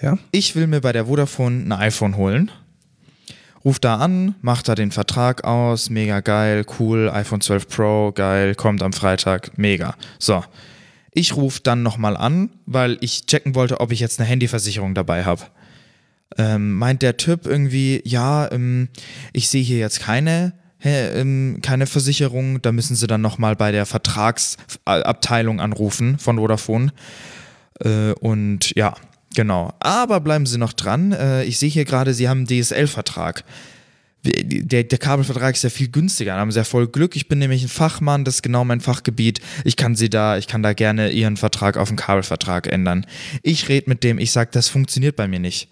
Ja. 0.00 0.18
Ich 0.30 0.54
will 0.54 0.68
mir 0.68 0.80
bei 0.80 0.92
der 0.92 1.06
Vodafone 1.06 1.64
ein 1.64 1.72
iPhone 1.72 2.16
holen. 2.16 2.52
Ruf 3.64 3.78
da 3.78 3.96
an, 3.96 4.34
macht 4.40 4.68
da 4.68 4.74
den 4.74 4.90
Vertrag 4.90 5.44
aus, 5.44 5.90
mega 5.90 6.20
geil, 6.20 6.64
cool, 6.78 7.10
iPhone 7.10 7.40
12 7.40 7.68
Pro, 7.68 8.12
geil, 8.12 8.54
kommt 8.54 8.82
am 8.82 8.92
Freitag, 8.92 9.58
mega. 9.58 9.94
So. 10.18 10.42
Ich 11.12 11.34
rufe 11.34 11.60
dann 11.62 11.82
nochmal 11.82 12.16
an, 12.16 12.50
weil 12.66 12.96
ich 13.00 13.26
checken 13.26 13.56
wollte, 13.56 13.80
ob 13.80 13.90
ich 13.90 13.98
jetzt 13.98 14.20
eine 14.20 14.28
Handyversicherung 14.28 14.94
dabei 14.94 15.24
habe. 15.24 15.42
Ähm, 16.38 16.74
meint 16.74 17.02
der 17.02 17.16
Typ 17.16 17.46
irgendwie, 17.46 18.00
ja, 18.04 18.50
ähm, 18.52 18.88
ich 19.32 19.48
sehe 19.48 19.62
hier 19.62 19.78
jetzt 19.78 20.00
keine, 20.00 20.52
hä, 20.78 21.20
ähm, 21.20 21.58
keine 21.62 21.86
Versicherung, 21.86 22.62
da 22.62 22.70
müssen 22.70 22.94
sie 22.94 23.08
dann 23.08 23.20
nochmal 23.20 23.56
bei 23.56 23.72
der 23.72 23.86
Vertragsabteilung 23.86 25.60
anrufen 25.60 26.18
von 26.18 26.36
Vodafone. 26.38 26.92
Äh, 27.80 28.12
und 28.20 28.74
ja, 28.76 28.94
Genau. 29.34 29.72
Aber 29.80 30.20
bleiben 30.20 30.46
Sie 30.46 30.58
noch 30.58 30.72
dran. 30.72 31.12
Äh, 31.12 31.44
ich 31.44 31.58
sehe 31.58 31.70
hier 31.70 31.84
gerade, 31.84 32.14
Sie 32.14 32.28
haben 32.28 32.46
einen 32.48 32.62
DSL-Vertrag. 32.62 33.44
Der, 34.22 34.84
der, 34.84 34.98
Kabelvertrag 34.98 35.54
ist 35.54 35.64
ja 35.64 35.70
viel 35.70 35.88
günstiger. 35.88 36.34
Da 36.34 36.40
haben 36.40 36.52
Sie 36.52 36.58
ja 36.58 36.64
voll 36.64 36.88
Glück. 36.88 37.16
Ich 37.16 37.28
bin 37.28 37.38
nämlich 37.38 37.62
ein 37.62 37.68
Fachmann, 37.68 38.24
das 38.24 38.36
ist 38.36 38.42
genau 38.42 38.64
mein 38.64 38.80
Fachgebiet. 38.80 39.40
Ich 39.64 39.76
kann 39.76 39.94
Sie 39.94 40.10
da, 40.10 40.36
ich 40.36 40.46
kann 40.46 40.62
da 40.62 40.74
gerne 40.74 41.10
Ihren 41.10 41.38
Vertrag 41.38 41.78
auf 41.78 41.88
einen 41.88 41.96
Kabelvertrag 41.96 42.66
ändern. 42.66 43.06
Ich 43.42 43.68
rede 43.70 43.88
mit 43.88 44.04
dem, 44.04 44.18
ich 44.18 44.32
sage, 44.32 44.50
das 44.52 44.68
funktioniert 44.68 45.16
bei 45.16 45.26
mir 45.26 45.40
nicht 45.40 45.68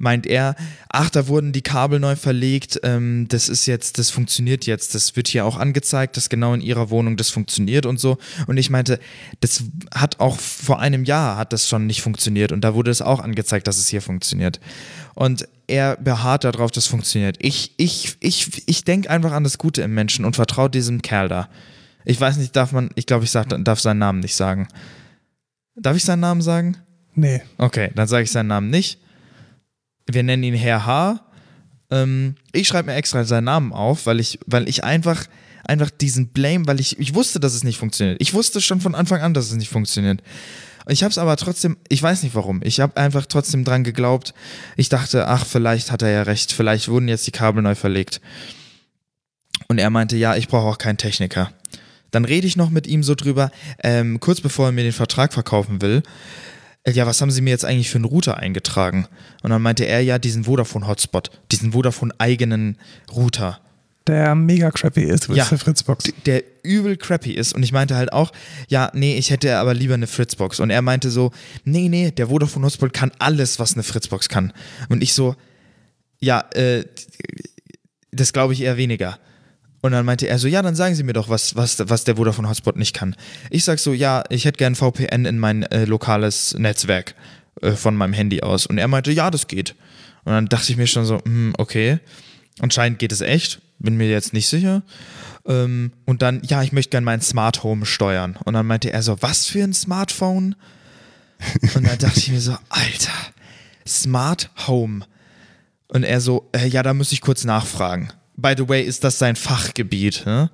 meint 0.00 0.26
er, 0.26 0.56
ach, 0.88 1.10
da 1.10 1.28
wurden 1.28 1.52
die 1.52 1.60
Kabel 1.60 2.00
neu 2.00 2.16
verlegt, 2.16 2.80
ähm, 2.82 3.26
das 3.28 3.50
ist 3.50 3.66
jetzt, 3.66 3.98
das 3.98 4.10
funktioniert 4.10 4.64
jetzt, 4.64 4.94
das 4.94 5.14
wird 5.14 5.28
hier 5.28 5.44
auch 5.44 5.58
angezeigt, 5.58 6.16
dass 6.16 6.30
genau 6.30 6.54
in 6.54 6.62
ihrer 6.62 6.88
Wohnung 6.88 7.18
das 7.18 7.28
funktioniert 7.28 7.84
und 7.84 8.00
so. 8.00 8.16
Und 8.46 8.56
ich 8.56 8.70
meinte, 8.70 8.98
das 9.40 9.62
hat 9.94 10.18
auch 10.18 10.38
vor 10.38 10.80
einem 10.80 11.04
Jahr 11.04 11.36
hat 11.36 11.52
das 11.52 11.68
schon 11.68 11.86
nicht 11.86 12.00
funktioniert 12.00 12.50
und 12.50 12.62
da 12.62 12.74
wurde 12.74 12.90
es 12.90 13.02
auch 13.02 13.20
angezeigt, 13.20 13.68
dass 13.68 13.78
es 13.78 13.88
hier 13.88 14.00
funktioniert. 14.00 14.58
Und 15.14 15.46
er 15.66 15.96
beharrt 15.96 16.44
darauf, 16.44 16.70
dass 16.70 16.84
es 16.84 16.90
funktioniert. 16.90 17.36
Ich, 17.38 17.74
ich, 17.76 18.16
ich, 18.20 18.62
ich 18.66 18.84
denke 18.84 19.10
einfach 19.10 19.32
an 19.32 19.44
das 19.44 19.58
Gute 19.58 19.82
im 19.82 19.92
Menschen 19.92 20.24
und 20.24 20.34
vertraue 20.34 20.70
diesem 20.70 21.02
Kerl 21.02 21.28
da. 21.28 21.50
Ich 22.06 22.18
weiß 22.18 22.38
nicht, 22.38 22.56
darf 22.56 22.72
man, 22.72 22.88
ich 22.94 23.04
glaube, 23.04 23.24
ich 23.24 23.30
sag, 23.30 23.48
darf 23.64 23.80
seinen 23.80 23.98
Namen 23.98 24.20
nicht 24.20 24.34
sagen. 24.34 24.66
Darf 25.76 25.94
ich 25.94 26.04
seinen 26.04 26.20
Namen 26.20 26.40
sagen? 26.40 26.78
Nee. 27.14 27.42
Okay, 27.58 27.90
dann 27.94 28.08
sage 28.08 28.24
ich 28.24 28.30
seinen 28.32 28.46
Namen 28.46 28.70
nicht 28.70 28.98
wir 30.14 30.22
nennen 30.22 30.42
ihn 30.42 30.54
Herr 30.54 30.86
H. 30.86 31.20
Ähm, 31.90 32.36
ich 32.52 32.68
schreibe 32.68 32.90
mir 32.90 32.96
extra 32.96 33.24
seinen 33.24 33.44
Namen 33.44 33.72
auf, 33.72 34.06
weil 34.06 34.20
ich, 34.20 34.38
weil 34.46 34.68
ich 34.68 34.84
einfach, 34.84 35.26
einfach 35.64 35.90
diesen 35.90 36.28
Blame, 36.28 36.66
weil 36.66 36.80
ich, 36.80 36.98
ich 36.98 37.14
wusste, 37.14 37.40
dass 37.40 37.54
es 37.54 37.64
nicht 37.64 37.78
funktioniert. 37.78 38.20
Ich 38.20 38.34
wusste 38.34 38.60
schon 38.60 38.80
von 38.80 38.94
Anfang 38.94 39.20
an, 39.20 39.34
dass 39.34 39.46
es 39.46 39.56
nicht 39.56 39.70
funktioniert. 39.70 40.22
Ich 40.88 41.02
habe 41.02 41.10
es 41.10 41.18
aber 41.18 41.36
trotzdem, 41.36 41.76
ich 41.88 42.02
weiß 42.02 42.22
nicht 42.22 42.34
warum, 42.34 42.60
ich 42.64 42.80
habe 42.80 42.96
einfach 42.96 43.26
trotzdem 43.26 43.64
dran 43.64 43.84
geglaubt. 43.84 44.34
Ich 44.76 44.88
dachte, 44.88 45.28
ach, 45.28 45.44
vielleicht 45.44 45.92
hat 45.92 46.02
er 46.02 46.10
ja 46.10 46.22
recht, 46.22 46.52
vielleicht 46.52 46.88
wurden 46.88 47.08
jetzt 47.08 47.26
die 47.26 47.32
Kabel 47.32 47.62
neu 47.62 47.74
verlegt. 47.74 48.20
Und 49.68 49.78
er 49.78 49.90
meinte, 49.90 50.16
ja, 50.16 50.36
ich 50.36 50.48
brauche 50.48 50.66
auch 50.66 50.78
keinen 50.78 50.96
Techniker. 50.96 51.52
Dann 52.10 52.24
rede 52.24 52.46
ich 52.46 52.56
noch 52.56 52.70
mit 52.70 52.86
ihm 52.86 53.04
so 53.04 53.14
drüber, 53.14 53.52
ähm, 53.84 54.18
kurz 54.18 54.40
bevor 54.40 54.66
er 54.66 54.72
mir 54.72 54.82
den 54.82 54.92
Vertrag 54.92 55.32
verkaufen 55.32 55.80
will 55.80 56.02
ja, 56.86 57.06
was 57.06 57.20
haben 57.20 57.30
Sie 57.30 57.42
mir 57.42 57.50
jetzt 57.50 57.64
eigentlich 57.64 57.90
für 57.90 57.98
einen 57.98 58.06
Router 58.06 58.38
eingetragen? 58.38 59.06
Und 59.42 59.50
dann 59.50 59.62
meinte 59.62 59.84
er 59.84 60.00
ja 60.00 60.18
diesen 60.18 60.44
Vodafone-Hotspot, 60.44 61.30
diesen 61.52 61.72
Vodafone-eigenen 61.72 62.78
Router. 63.14 63.60
Der 64.06 64.34
mega 64.34 64.70
crappy 64.70 65.02
ist, 65.02 65.28
ja, 65.28 65.44
für 65.44 65.58
Fritzbox. 65.58 66.12
Der 66.24 66.42
übel 66.62 66.96
crappy 66.96 67.32
ist. 67.32 67.54
Und 67.54 67.62
ich 67.62 67.72
meinte 67.72 67.96
halt 67.96 68.12
auch, 68.12 68.32
ja, 68.68 68.90
nee, 68.94 69.16
ich 69.18 69.30
hätte 69.30 69.58
aber 69.58 69.74
lieber 69.74 69.94
eine 69.94 70.06
Fritzbox. 70.06 70.58
Und 70.58 70.70
er 70.70 70.80
meinte 70.80 71.10
so, 71.10 71.32
nee, 71.64 71.88
nee, 71.88 72.10
der 72.10 72.28
Vodafone-Hotspot 72.28 72.92
kann 72.94 73.12
alles, 73.18 73.58
was 73.58 73.74
eine 73.74 73.82
Fritzbox 73.82 74.28
kann. 74.28 74.52
Und 74.88 75.02
ich 75.02 75.12
so, 75.12 75.36
ja, 76.18 76.40
äh, 76.54 76.84
das 78.10 78.32
glaube 78.32 78.54
ich 78.54 78.62
eher 78.62 78.76
weniger. 78.76 79.18
Und 79.82 79.92
dann 79.92 80.04
meinte 80.04 80.28
er 80.28 80.38
so, 80.38 80.46
ja, 80.46 80.60
dann 80.62 80.74
sagen 80.74 80.94
Sie 80.94 81.02
mir 81.02 81.14
doch, 81.14 81.28
was, 81.28 81.56
was, 81.56 81.78
was 81.88 82.04
der 82.04 82.16
Vodafone 82.16 82.48
Hotspot 82.48 82.76
nicht 82.76 82.94
kann. 82.94 83.16
Ich 83.48 83.64
sag 83.64 83.78
so, 83.78 83.92
ja, 83.92 84.24
ich 84.28 84.44
hätte 84.44 84.58
gern 84.58 84.74
VPN 84.74 85.24
in 85.24 85.38
mein 85.38 85.62
äh, 85.64 85.84
lokales 85.86 86.54
Netzwerk 86.58 87.14
äh, 87.62 87.72
von 87.72 87.96
meinem 87.96 88.12
Handy 88.12 88.42
aus. 88.42 88.66
Und 88.66 88.78
er 88.78 88.88
meinte, 88.88 89.10
ja, 89.10 89.30
das 89.30 89.46
geht. 89.46 89.74
Und 90.24 90.32
dann 90.32 90.46
dachte 90.46 90.70
ich 90.70 90.76
mir 90.76 90.86
schon 90.86 91.06
so, 91.06 91.18
hm, 91.24 91.54
okay, 91.56 91.98
anscheinend 92.58 92.98
geht 92.98 93.12
es 93.12 93.22
echt, 93.22 93.62
bin 93.78 93.96
mir 93.96 94.10
jetzt 94.10 94.34
nicht 94.34 94.48
sicher. 94.48 94.82
Ähm, 95.46 95.92
und 96.04 96.20
dann, 96.20 96.42
ja, 96.44 96.62
ich 96.62 96.72
möchte 96.72 96.90
gern 96.90 97.04
mein 97.04 97.22
Smart 97.22 97.62
Home 97.62 97.86
steuern. 97.86 98.36
Und 98.44 98.52
dann 98.52 98.66
meinte 98.66 98.92
er 98.92 99.02
so, 99.02 99.16
was 99.22 99.46
für 99.46 99.64
ein 99.64 99.72
Smartphone? 99.72 100.56
Und 101.74 101.86
dann 101.86 101.96
dachte 101.96 102.18
ich 102.18 102.30
mir 102.30 102.40
so, 102.40 102.54
Alter, 102.68 103.12
Smart 103.88 104.50
Home. 104.66 105.06
Und 105.88 106.02
er 106.02 106.20
so, 106.20 106.50
äh, 106.52 106.66
ja, 106.66 106.82
da 106.82 106.92
muss 106.92 107.12
ich 107.12 107.22
kurz 107.22 107.44
nachfragen 107.44 108.12
by 108.40 108.54
the 108.56 108.68
way, 108.68 108.82
ist 108.82 109.04
das 109.04 109.18
sein 109.18 109.36
Fachgebiet. 109.36 110.24
Ne? 110.26 110.50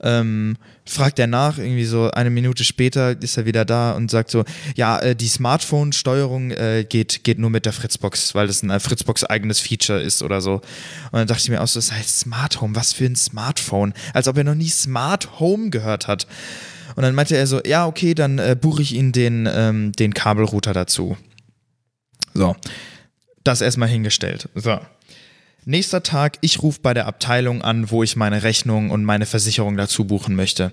Ähm, 0.00 0.56
fragt 0.84 1.18
er 1.18 1.26
nach, 1.26 1.58
irgendwie 1.58 1.84
so 1.84 2.10
eine 2.10 2.30
Minute 2.30 2.64
später 2.64 3.20
ist 3.20 3.36
er 3.36 3.46
wieder 3.46 3.64
da 3.64 3.92
und 3.92 4.10
sagt 4.10 4.30
so, 4.30 4.44
ja, 4.76 4.98
äh, 4.98 5.14
die 5.14 5.28
Smartphone-Steuerung 5.28 6.50
äh, 6.50 6.86
geht, 6.88 7.24
geht 7.24 7.38
nur 7.38 7.50
mit 7.50 7.66
der 7.66 7.72
Fritzbox, 7.72 8.34
weil 8.34 8.46
das 8.46 8.62
ein 8.62 8.70
äh, 8.70 8.80
Fritzbox-eigenes 8.80 9.60
Feature 9.60 10.00
ist 10.00 10.22
oder 10.22 10.40
so. 10.40 10.54
Und 10.54 10.62
dann 11.12 11.26
dachte 11.26 11.42
ich 11.42 11.50
mir 11.50 11.62
auch 11.62 11.68
so, 11.68 11.78
das 11.78 11.92
heißt 11.92 12.20
Smart 12.20 12.60
Home, 12.60 12.74
was 12.74 12.92
für 12.92 13.06
ein 13.06 13.16
Smartphone? 13.16 13.92
Als 14.14 14.28
ob 14.28 14.36
er 14.36 14.44
noch 14.44 14.54
nie 14.54 14.68
Smart 14.68 15.40
Home 15.40 15.70
gehört 15.70 16.06
hat. 16.06 16.26
Und 16.96 17.02
dann 17.02 17.14
meinte 17.14 17.36
er 17.36 17.46
so, 17.46 17.60
ja, 17.64 17.86
okay, 17.86 18.14
dann 18.14 18.38
äh, 18.38 18.56
buche 18.60 18.82
ich 18.82 18.94
Ihnen 18.94 19.12
den, 19.12 19.48
ähm, 19.52 19.92
den 19.92 20.14
Kabelrouter 20.14 20.72
dazu. 20.72 21.16
So, 22.34 22.56
das 23.44 23.60
erstmal 23.60 23.88
hingestellt. 23.88 24.48
So. 24.54 24.78
Nächster 25.64 26.02
Tag, 26.02 26.38
ich 26.40 26.62
rufe 26.62 26.80
bei 26.82 26.94
der 26.94 27.06
Abteilung 27.06 27.62
an, 27.62 27.90
wo 27.90 28.02
ich 28.02 28.16
meine 28.16 28.42
Rechnung 28.42 28.90
und 28.90 29.04
meine 29.04 29.26
Versicherung 29.26 29.76
dazu 29.76 30.06
buchen 30.06 30.34
möchte. 30.34 30.72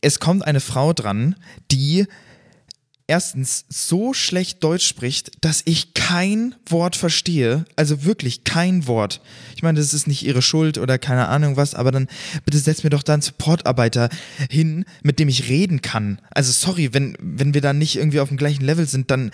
Es 0.00 0.18
kommt 0.18 0.46
eine 0.46 0.60
Frau 0.60 0.92
dran, 0.92 1.36
die 1.70 2.06
erstens 3.10 3.64
so 3.68 4.14
schlecht 4.14 4.62
Deutsch 4.62 4.86
spricht, 4.86 5.32
dass 5.40 5.62
ich 5.64 5.94
kein 5.94 6.54
Wort 6.66 6.94
verstehe. 6.94 7.64
Also 7.74 8.04
wirklich 8.04 8.44
kein 8.44 8.86
Wort. 8.86 9.20
Ich 9.56 9.64
meine, 9.64 9.80
das 9.80 9.92
ist 9.92 10.06
nicht 10.06 10.24
ihre 10.24 10.42
Schuld 10.42 10.78
oder 10.78 10.96
keine 10.96 11.26
Ahnung 11.26 11.56
was, 11.56 11.74
aber 11.74 11.90
dann 11.90 12.06
bitte 12.44 12.58
setz 12.58 12.84
mir 12.84 12.90
doch 12.90 13.02
da 13.02 13.14
einen 13.14 13.22
Supportarbeiter 13.22 14.10
hin, 14.48 14.84
mit 15.02 15.18
dem 15.18 15.28
ich 15.28 15.48
reden 15.48 15.82
kann. 15.82 16.20
Also 16.30 16.52
sorry, 16.52 16.94
wenn, 16.94 17.16
wenn 17.20 17.52
wir 17.52 17.60
da 17.60 17.72
nicht 17.72 17.96
irgendwie 17.96 18.20
auf 18.20 18.28
dem 18.28 18.36
gleichen 18.36 18.64
Level 18.64 18.86
sind, 18.86 19.10
dann. 19.10 19.32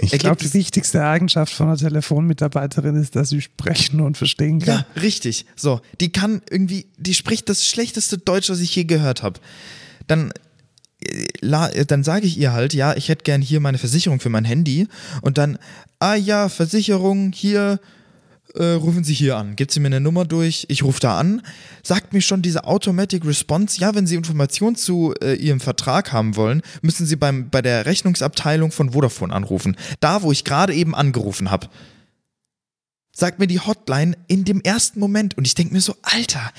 Ich 0.00 0.18
glaube, 0.18 0.42
die 0.42 0.52
wichtigste 0.52 1.04
Eigenschaft 1.04 1.54
von 1.54 1.68
einer 1.68 1.76
Telefonmitarbeiterin 1.76 2.96
ist, 2.96 3.14
dass 3.14 3.28
sie 3.28 3.40
sprechen 3.40 4.00
und 4.00 4.18
verstehen 4.18 4.58
kann. 4.58 4.84
Ja, 4.94 5.00
richtig. 5.00 5.46
So, 5.54 5.80
die 6.00 6.10
kann 6.10 6.42
irgendwie, 6.50 6.86
die 6.98 7.14
spricht 7.14 7.48
das 7.48 7.64
schlechteste 7.64 8.18
Deutsch, 8.18 8.50
was 8.50 8.58
ich 8.58 8.74
je 8.74 8.82
gehört 8.82 9.22
habe. 9.22 9.38
Dann 10.08 10.32
dann 11.42 12.04
sage 12.04 12.26
ich 12.26 12.38
ihr 12.38 12.52
halt, 12.52 12.74
ja, 12.74 12.94
ich 12.96 13.08
hätte 13.08 13.24
gern 13.24 13.42
hier 13.42 13.60
meine 13.60 13.78
Versicherung 13.78 14.20
für 14.20 14.28
mein 14.28 14.44
Handy 14.44 14.86
und 15.20 15.38
dann, 15.38 15.58
ah 15.98 16.14
ja, 16.14 16.48
Versicherung, 16.48 17.32
hier, 17.32 17.80
äh, 18.54 18.64
rufen 18.64 19.04
Sie 19.04 19.14
hier 19.14 19.36
an. 19.36 19.56
Gibt 19.56 19.72
sie 19.72 19.80
mir 19.80 19.86
eine 19.86 20.00
Nummer 20.00 20.24
durch, 20.24 20.66
ich 20.68 20.82
rufe 20.82 21.00
da 21.00 21.18
an, 21.18 21.42
sagt 21.82 22.12
mir 22.12 22.20
schon 22.20 22.42
diese 22.42 22.64
Automatic 22.64 23.24
Response, 23.24 23.80
ja, 23.80 23.94
wenn 23.94 24.06
Sie 24.06 24.14
Informationen 24.14 24.76
zu 24.76 25.14
äh, 25.22 25.34
Ihrem 25.34 25.60
Vertrag 25.60 26.12
haben 26.12 26.36
wollen, 26.36 26.62
müssen 26.82 27.06
Sie 27.06 27.16
beim, 27.16 27.50
bei 27.50 27.62
der 27.62 27.86
Rechnungsabteilung 27.86 28.70
von 28.70 28.92
Vodafone 28.92 29.34
anrufen. 29.34 29.76
Da, 30.00 30.22
wo 30.22 30.32
ich 30.32 30.44
gerade 30.44 30.74
eben 30.74 30.94
angerufen 30.94 31.50
habe. 31.50 31.68
Sagt 33.14 33.38
mir 33.38 33.46
die 33.46 33.60
Hotline 33.60 34.16
in 34.26 34.44
dem 34.44 34.60
ersten 34.62 34.98
Moment 34.98 35.36
und 35.36 35.46
ich 35.46 35.54
denke 35.54 35.74
mir 35.74 35.80
so, 35.80 35.96
Alter, 36.02 36.50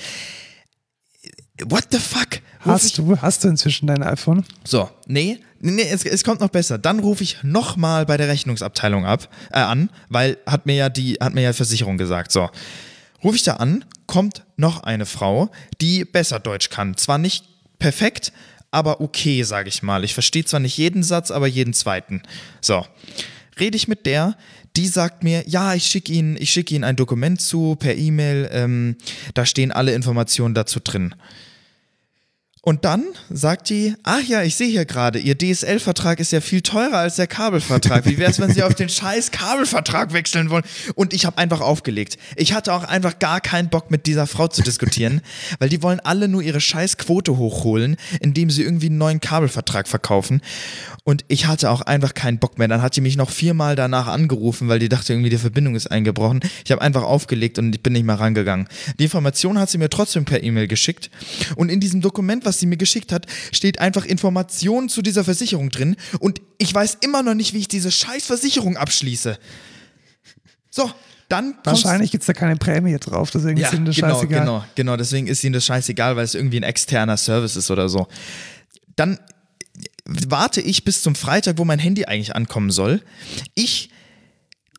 what 1.62 1.86
the 1.90 1.98
fuck? 1.98 2.40
Hast 2.60 2.98
du, 2.98 3.16
hast 3.20 3.44
du 3.44 3.48
inzwischen 3.48 3.86
dein 3.86 4.02
iPhone? 4.02 4.44
So, 4.64 4.90
nee, 5.06 5.38
nee, 5.60 5.82
es, 5.82 6.04
es 6.04 6.24
kommt 6.24 6.40
noch 6.40 6.48
besser. 6.48 6.78
Dann 6.78 6.98
rufe 6.98 7.22
ich 7.22 7.42
nochmal 7.42 8.06
bei 8.06 8.16
der 8.16 8.28
Rechnungsabteilung 8.28 9.04
ab, 9.04 9.28
äh, 9.52 9.58
an, 9.58 9.90
weil 10.08 10.38
hat 10.46 10.66
mir 10.66 10.74
ja 10.74 10.88
die, 10.88 11.14
hat 11.14 11.34
mir 11.34 11.42
ja 11.42 11.52
Versicherung 11.52 11.98
gesagt. 11.98 12.32
So. 12.32 12.50
Rufe 13.22 13.36
ich 13.36 13.42
da 13.42 13.54
an, 13.54 13.84
kommt 14.06 14.44
noch 14.56 14.82
eine 14.82 15.06
Frau, 15.06 15.50
die 15.80 16.04
besser 16.04 16.40
Deutsch 16.40 16.70
kann. 16.70 16.96
Zwar 16.96 17.18
nicht 17.18 17.44
perfekt, 17.78 18.32
aber 18.70 19.00
okay, 19.00 19.42
sage 19.42 19.68
ich 19.68 19.82
mal. 19.82 20.04
Ich 20.04 20.14
verstehe 20.14 20.44
zwar 20.44 20.60
nicht 20.60 20.76
jeden 20.76 21.02
Satz, 21.02 21.30
aber 21.30 21.46
jeden 21.46 21.74
zweiten. 21.74 22.22
So. 22.60 22.84
Rede 23.58 23.76
ich 23.76 23.86
mit 23.86 24.04
der, 24.06 24.36
die 24.76 24.88
sagt 24.88 25.22
mir, 25.22 25.44
ja, 25.46 25.74
ich 25.74 25.86
schicke 25.86 26.12
Ihnen, 26.12 26.36
ich 26.38 26.50
schicke 26.50 26.74
Ihnen 26.74 26.84
ein 26.84 26.96
Dokument 26.96 27.40
zu 27.40 27.76
per 27.76 27.96
E-Mail, 27.96 28.48
ähm, 28.52 28.96
da 29.34 29.46
stehen 29.46 29.72
alle 29.72 29.94
Informationen 29.94 30.54
dazu 30.54 30.80
drin. 30.80 31.14
Und 32.64 32.86
dann 32.86 33.04
sagt 33.28 33.68
die, 33.68 33.94
ach 34.04 34.22
ja, 34.22 34.42
ich 34.42 34.56
sehe 34.56 34.68
hier 34.68 34.86
gerade, 34.86 35.18
Ihr 35.18 35.36
DSL-Vertrag 35.36 36.18
ist 36.18 36.32
ja 36.32 36.40
viel 36.40 36.62
teurer 36.62 36.96
als 36.96 37.16
der 37.16 37.26
Kabelvertrag. 37.26 38.06
Wie 38.06 38.16
wäre 38.16 38.30
es, 38.30 38.40
wenn 38.40 38.54
Sie 38.54 38.62
auf 38.62 38.74
den 38.74 38.88
scheiß 38.88 39.32
Kabelvertrag 39.32 40.14
wechseln 40.14 40.48
wollen? 40.48 40.64
Und 40.94 41.12
ich 41.12 41.26
habe 41.26 41.36
einfach 41.36 41.60
aufgelegt. 41.60 42.16
Ich 42.36 42.54
hatte 42.54 42.72
auch 42.72 42.84
einfach 42.84 43.18
gar 43.18 43.42
keinen 43.42 43.68
Bock 43.68 43.90
mit 43.90 44.06
dieser 44.06 44.26
Frau 44.26 44.48
zu 44.48 44.62
diskutieren, 44.62 45.20
weil 45.58 45.68
die 45.68 45.82
wollen 45.82 46.00
alle 46.00 46.26
nur 46.26 46.40
ihre 46.40 46.60
scheiß 46.60 46.96
Quote 46.96 47.36
hochholen, 47.36 47.96
indem 48.20 48.48
sie 48.48 48.62
irgendwie 48.62 48.86
einen 48.86 48.96
neuen 48.96 49.20
Kabelvertrag 49.20 49.86
verkaufen. 49.86 50.40
Und 51.04 51.26
ich 51.28 51.46
hatte 51.46 51.70
auch 51.70 51.82
einfach 51.82 52.14
keinen 52.14 52.38
Bock 52.38 52.58
mehr. 52.58 52.66
Dann 52.66 52.80
hat 52.80 52.96
die 52.96 53.02
mich 53.02 53.18
noch 53.18 53.28
viermal 53.28 53.76
danach 53.76 54.06
angerufen, 54.06 54.68
weil 54.68 54.78
die 54.78 54.88
dachte 54.88 55.12
irgendwie, 55.12 55.28
die 55.28 55.36
Verbindung 55.36 55.74
ist 55.74 55.88
eingebrochen. 55.88 56.40
Ich 56.64 56.72
habe 56.72 56.80
einfach 56.80 57.02
aufgelegt 57.02 57.58
und 57.58 57.74
ich 57.74 57.82
bin 57.82 57.92
nicht 57.92 58.06
mehr 58.06 58.18
rangegangen. 58.18 58.68
Die 58.98 59.04
Information 59.04 59.58
hat 59.58 59.68
sie 59.68 59.76
mir 59.76 59.90
trotzdem 59.90 60.24
per 60.24 60.42
E-Mail 60.42 60.66
geschickt. 60.66 61.10
Und 61.56 61.68
in 61.68 61.78
diesem 61.78 62.00
Dokument, 62.00 62.46
was 62.46 62.53
sie 62.58 62.66
mir 62.66 62.76
geschickt 62.76 63.12
hat, 63.12 63.26
steht 63.52 63.80
einfach 63.80 64.04
Informationen 64.04 64.88
zu 64.88 65.02
dieser 65.02 65.24
Versicherung 65.24 65.70
drin. 65.70 65.96
Und 66.18 66.40
ich 66.58 66.72
weiß 66.74 66.98
immer 67.00 67.22
noch 67.22 67.34
nicht, 67.34 67.52
wie 67.54 67.58
ich 67.58 67.68
diese 67.68 67.90
scheiß 67.90 68.26
Versicherung 68.26 68.76
abschließe. 68.76 69.38
So, 70.70 70.90
dann 71.28 71.54
Wahrscheinlich 71.64 72.10
gibt 72.10 72.22
es 72.22 72.26
da 72.26 72.32
keine 72.32 72.56
Prämie 72.56 72.96
drauf, 72.98 73.30
deswegen 73.30 73.56
ja, 73.58 73.68
ist 73.68 73.74
ihnen 73.74 73.86
das 73.86 73.96
genau, 73.96 74.14
scheißegal. 74.14 74.40
genau, 74.40 74.64
genau. 74.74 74.96
Deswegen 74.96 75.26
ist 75.26 75.42
ihnen 75.42 75.54
das 75.54 75.64
scheißegal, 75.64 76.16
weil 76.16 76.24
es 76.24 76.34
irgendwie 76.34 76.58
ein 76.58 76.64
externer 76.64 77.16
Service 77.16 77.56
ist 77.56 77.70
oder 77.70 77.88
so. 77.88 78.06
Dann 78.96 79.18
warte 80.04 80.60
ich 80.60 80.84
bis 80.84 81.02
zum 81.02 81.14
Freitag, 81.14 81.58
wo 81.58 81.64
mein 81.64 81.78
Handy 81.78 82.04
eigentlich 82.04 82.36
ankommen 82.36 82.70
soll. 82.70 83.02
Ich 83.54 83.90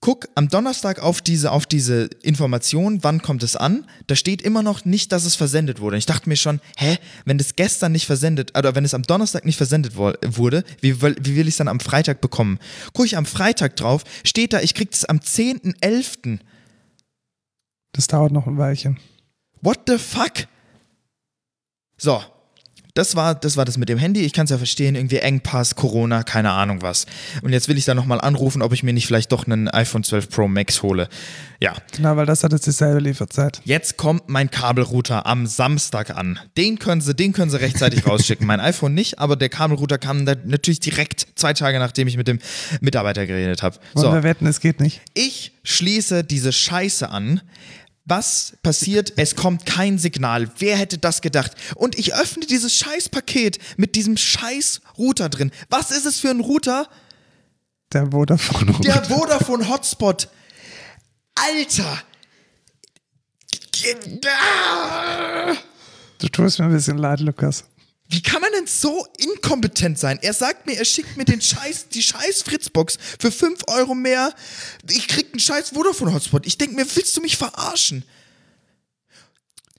guck 0.06 0.28
am 0.36 0.50
Donnerstag 0.50 1.00
auf 1.00 1.20
diese, 1.20 1.52
auf 1.52 1.66
diese 1.66 2.04
Information, 2.22 3.04
wann 3.04 3.24
kommt 3.24 3.42
es 3.42 3.56
an. 3.56 3.88
Da 4.06 4.16
steht 4.16 4.44
immer 4.44 4.62
noch 4.62 4.86
nicht, 4.86 5.12
dass 5.12 5.26
es 5.26 5.34
versendet 5.34 5.80
wurde. 5.80 5.98
Ich 5.98 6.06
dachte 6.06 6.30
mir 6.30 6.36
schon, 6.36 6.62
hä, 6.78 7.00
wenn 7.26 7.40
das 7.40 7.56
gestern 7.56 7.92
nicht 7.92 8.06
versendet, 8.06 8.56
oder 8.56 8.76
wenn 8.76 8.86
es 8.86 8.94
am 8.94 9.02
Donnerstag 9.02 9.46
nicht 9.46 9.58
versendet 9.58 9.98
wo- 9.98 10.14
wurde, 10.24 10.64
wie, 10.82 11.02
will- 11.02 11.16
wie 11.22 11.36
will 11.36 11.48
ich 11.48 11.56
es 11.56 11.58
dann 11.58 11.68
am 11.68 11.80
Freitag 11.80 12.22
bekommen? 12.22 12.60
Gucke 12.94 13.08
ich 13.08 13.18
am 13.18 13.26
Freitag 13.26 13.76
drauf, 13.78 14.04
steht 14.24 14.54
da, 14.54 14.60
ich 14.62 14.76
krieg 14.76 14.90
es 14.94 15.06
am 15.06 15.18
10.11. 15.22 16.38
Das 17.92 18.06
dauert 18.06 18.32
noch 18.32 18.46
ein 18.46 18.60
Weilchen. 18.60 19.00
What 19.62 19.80
the 19.88 19.98
fuck? 19.98 20.46
So, 21.98 22.22
das 22.96 23.16
war, 23.16 23.36
das 23.36 23.56
war 23.58 23.66
das 23.66 23.78
mit 23.78 23.90
dem 23.90 24.00
Handy. 24.00 24.22
Ich 24.22 24.34
kann 24.34 24.46
es 24.46 24.50
ja 24.50 24.58
verstehen, 24.58 24.96
irgendwie 24.96 25.18
Engpass, 25.18 25.76
Corona, 25.76 26.24
keine 26.24 26.52
Ahnung 26.52 26.82
was. 26.82 27.06
Und 27.44 27.52
jetzt 27.54 27.68
will 27.68 27.78
ich 27.78 27.86
da 27.86 27.94
nochmal 27.94 28.20
anrufen, 28.22 28.62
ob 28.62 28.74
ich 28.74 28.82
mir 28.84 28.94
nicht 28.94 29.06
vielleicht 29.06 29.32
doch 29.32 29.46
einen 29.46 29.68
iPhone 29.68 30.04
12 30.04 30.30
Pro 30.30 30.48
Max 30.48 30.82
hole. 30.82 31.08
Ja, 31.62 31.74
Genau, 31.96 32.16
weil 32.18 32.26
das 32.26 32.44
hat 32.44 32.52
jetzt 32.54 32.66
dieselbe 32.66 33.00
Lieferzeit. 33.00 33.62
jetzt 33.66 33.98
kommt 33.98 34.30
mein 34.30 34.50
Kabelrouter 34.50 35.26
am 35.26 35.46
Samstag 35.46 36.16
an. 36.16 36.40
Den 36.58 36.80
können 36.80 37.02
sie, 37.02 37.14
den 37.14 37.34
können 37.34 37.52
sie 37.52 37.60
rechtzeitig 37.60 38.08
rausschicken. 38.08 38.48
Mein 38.48 38.60
iPhone 38.60 38.94
nicht, 38.94 39.20
aber 39.20 39.36
der 39.36 39.50
Kabelrouter 39.50 39.98
kam 39.98 40.26
da 40.26 40.34
natürlich 40.46 40.80
direkt 40.80 41.28
zwei 41.36 41.54
Tage, 41.54 41.80
nachdem 41.80 42.08
ich 42.08 42.18
mit 42.18 42.28
dem 42.28 42.40
Mitarbeiter 42.82 43.26
geredet 43.28 43.62
habe. 43.62 43.78
Wollen 43.94 44.06
So. 44.08 44.14
wir 44.14 44.24
wetten, 44.24 44.48
es 44.48 44.60
geht 44.62 44.80
nicht. 44.80 45.02
Ich 45.14 45.52
schließe 45.64 46.24
diese 46.24 46.52
Scheiße 46.54 47.10
an. 47.10 47.42
Was 48.06 48.54
passiert? 48.62 49.14
Es 49.16 49.36
kommt 49.36 49.66
kein 49.66 49.98
Signal. 49.98 50.52
Wer 50.60 50.78
hätte 50.78 51.00
das 51.00 51.22
gedacht? 51.22 51.54
Und 51.76 51.98
ich 51.98 52.14
öffne 52.14 52.46
dieses 52.46 52.76
Scheißpaket 52.76 53.58
mit 53.78 53.96
diesem 53.96 54.16
scheiß 54.16 54.82
Router 54.98 55.30
drin. 55.30 55.52
Was 55.70 55.90
ist 55.90 56.06
es 56.06 56.20
für 56.20 56.30
ein 56.30 56.40
Router? 56.40 56.88
Der 57.94 58.12
Vodafone. 58.12 58.74
Der 58.84 59.04
Vodafone 59.06 59.68
Hotspot. 59.68 60.30
Alter! 61.34 62.04
Du 66.20 66.28
tust 66.30 66.60
mir 66.60 66.66
ein 66.66 66.72
bisschen 66.72 66.98
leid, 67.00 67.20
Lukas. 67.22 67.66
Wie 68.08 68.22
kann 68.22 68.42
man 68.42 68.52
denn 68.52 68.68
so 68.68 69.08
inkompetent 69.18 69.98
sein? 69.98 70.20
Er 70.22 70.34
sagt 70.34 70.68
mir, 70.68 70.78
er 70.78 70.86
schickt 70.86 71.18
mir 71.18 71.26
den 71.26 71.42
Scheiß, 71.42 71.90
die 71.90 72.04
scheiß 72.04 72.44
Fritzbox 72.44 72.98
für 73.20 73.32
5 73.32 73.62
Euro 73.68 73.96
mehr. 73.96 74.34
Ich 74.90 75.08
krieg 75.08 75.28
einen 75.32 75.40
scheiß 75.40 75.70
Vodafone 75.72 76.14
Hotspot. 76.14 76.46
Ich 76.46 76.58
denke 76.58 76.76
mir, 76.76 76.86
willst 76.96 77.18
du 77.18 77.22
mich 77.22 77.36
verarschen? 77.36 78.04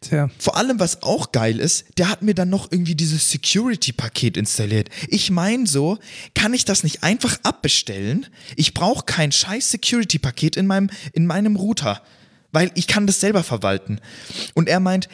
Tja, 0.01 0.29
Vor 0.39 0.57
allem, 0.57 0.79
was 0.79 1.03
auch 1.03 1.33
geil 1.33 1.59
ist, 1.59 1.87
der 1.99 2.09
hat 2.11 2.23
mir 2.23 2.35
dann 2.35 2.51
noch 2.51 2.71
irgendwie 2.71 2.95
dieses 2.95 3.31
Security-Paket 3.31 4.37
installiert. 4.37 4.91
Ich 5.09 5.31
meine 5.31 5.67
so, 5.67 5.99
kann 6.35 6.53
ich 6.53 6.65
das 6.65 6.83
nicht 6.83 7.03
einfach 7.03 7.39
abbestellen? 7.45 8.27
Ich 8.57 8.75
brauche 8.75 9.05
kein 9.05 9.33
scheiß 9.33 9.71
Security-Paket 9.71 10.57
in 10.57 10.67
meinem, 10.67 10.91
in 11.13 11.27
meinem 11.27 11.57
Router. 11.57 12.03
Weil 12.53 12.71
ich 12.75 12.87
kann 12.87 13.07
das 13.07 13.21
selber 13.21 13.43
verwalten. 13.43 14.01
Und 14.55 14.69
er 14.69 14.81
meint, 14.81 15.09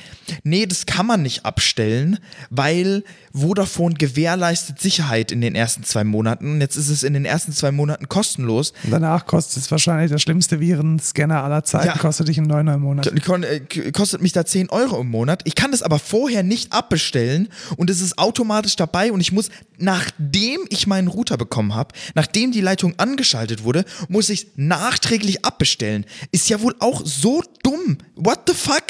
nee, 0.45 0.67
das 0.67 0.87
kann 0.87 1.07
man 1.07 1.23
nicht 1.23 1.45
abstellen, 1.45 2.19
weil 2.51 3.03
Vodafone 3.35 3.95
gewährleistet 3.95 4.79
Sicherheit 4.81 5.33
in 5.33 5.41
den 5.41 5.55
ersten 5.55 5.83
zwei 5.85 6.05
Monaten. 6.05 6.53
Und 6.53 6.61
jetzt 6.61 6.77
ist 6.77 6.89
es 6.89 7.03
in 7.03 7.15
den 7.15 7.25
ersten 7.25 7.53
zwei 7.53 7.73
Monaten 7.73 8.09
kostenlos. 8.09 8.73
und 8.85 8.91
danach 8.91 9.27
kostet 9.27 9.63
es 9.63 9.71
wahrscheinlich 9.71 10.11
der 10.11 10.19
schlimmste 10.19 10.61
Virenscanner 10.61 11.43
aller 11.43 11.65
Zeiten, 11.65 11.87
Ja. 11.87 11.97
kostet 11.99 12.29
dich 12.29 12.39
einen 12.39 12.47
Neuner 12.47 12.75
im 12.75 12.83
Monat. 12.83 13.07
Äh, 13.07 13.61
k- 13.61 13.91
kostet 13.93 14.21
mich 14.23 14.33
da 14.33 14.45
10 14.45 14.69
Euro 14.71 15.01
im 15.01 15.09
Monat. 15.11 15.41
Ich 15.45 15.55
kann 15.55 15.71
das 15.73 15.83
aber 15.83 15.99
vorher 15.99 16.43
nicht 16.43 16.73
abbestellen 16.73 17.49
und 17.77 17.91
es 17.91 18.01
ist 18.01 18.19
automatisch 18.19 18.77
dabei 18.77 19.11
und 19.13 19.21
ich 19.21 19.33
muss, 19.33 19.49
nachdem 19.79 20.61
ich 20.69 20.87
meinen 20.87 21.09
Router 21.09 21.37
bekommen 21.37 21.75
habe, 21.75 21.95
nachdem 22.15 22.53
die 22.53 22.61
Leitung 22.61 22.95
angeschaltet 22.99 23.65
wurde, 23.65 23.85
muss 24.09 24.29
ich 24.29 24.49
nachträglich 24.57 25.45
abbestellen. 25.45 26.05
Ist 26.31 26.49
ja 26.49 26.61
wohl 26.61 26.75
auch 26.79 27.03
so 27.05 27.22
dumm. 27.63 27.99
What 28.17 28.41
the 28.49 28.55
fuck? 28.55 28.83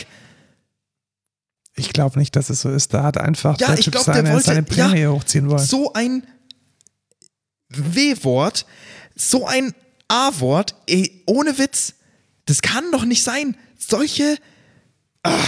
Ich 1.75 1.93
glaube 1.93 2.19
nicht, 2.19 2.37
dass 2.37 2.51
es 2.51 2.61
so 2.61 2.71
ist. 2.71 2.93
Da 2.93 3.03
hat 3.03 3.17
einfach 3.19 3.59
Ja, 3.59 3.69
der 3.69 3.79
ich 3.79 3.85
Typ 3.87 3.93
glaub, 3.93 4.05
der 4.05 4.15
seine, 4.15 4.33
wollte- 4.33 4.45
seine 4.47 4.63
Prämie 4.63 5.01
ja, 5.01 5.11
hochziehen 5.11 5.49
wollen. 5.49 5.65
So 5.65 5.93
ein 5.95 6.27
W-Wort, 7.71 8.67
so 9.15 9.47
ein 9.47 9.75
A-Wort, 10.09 10.75
ey, 10.87 11.23
ohne 11.27 11.57
Witz. 11.59 11.95
Das 12.47 12.61
kann 12.61 12.85
doch 12.93 13.05
nicht 13.05 13.23
sein. 13.23 13.57
Solche. 13.79 14.37
Ah, 15.23 15.39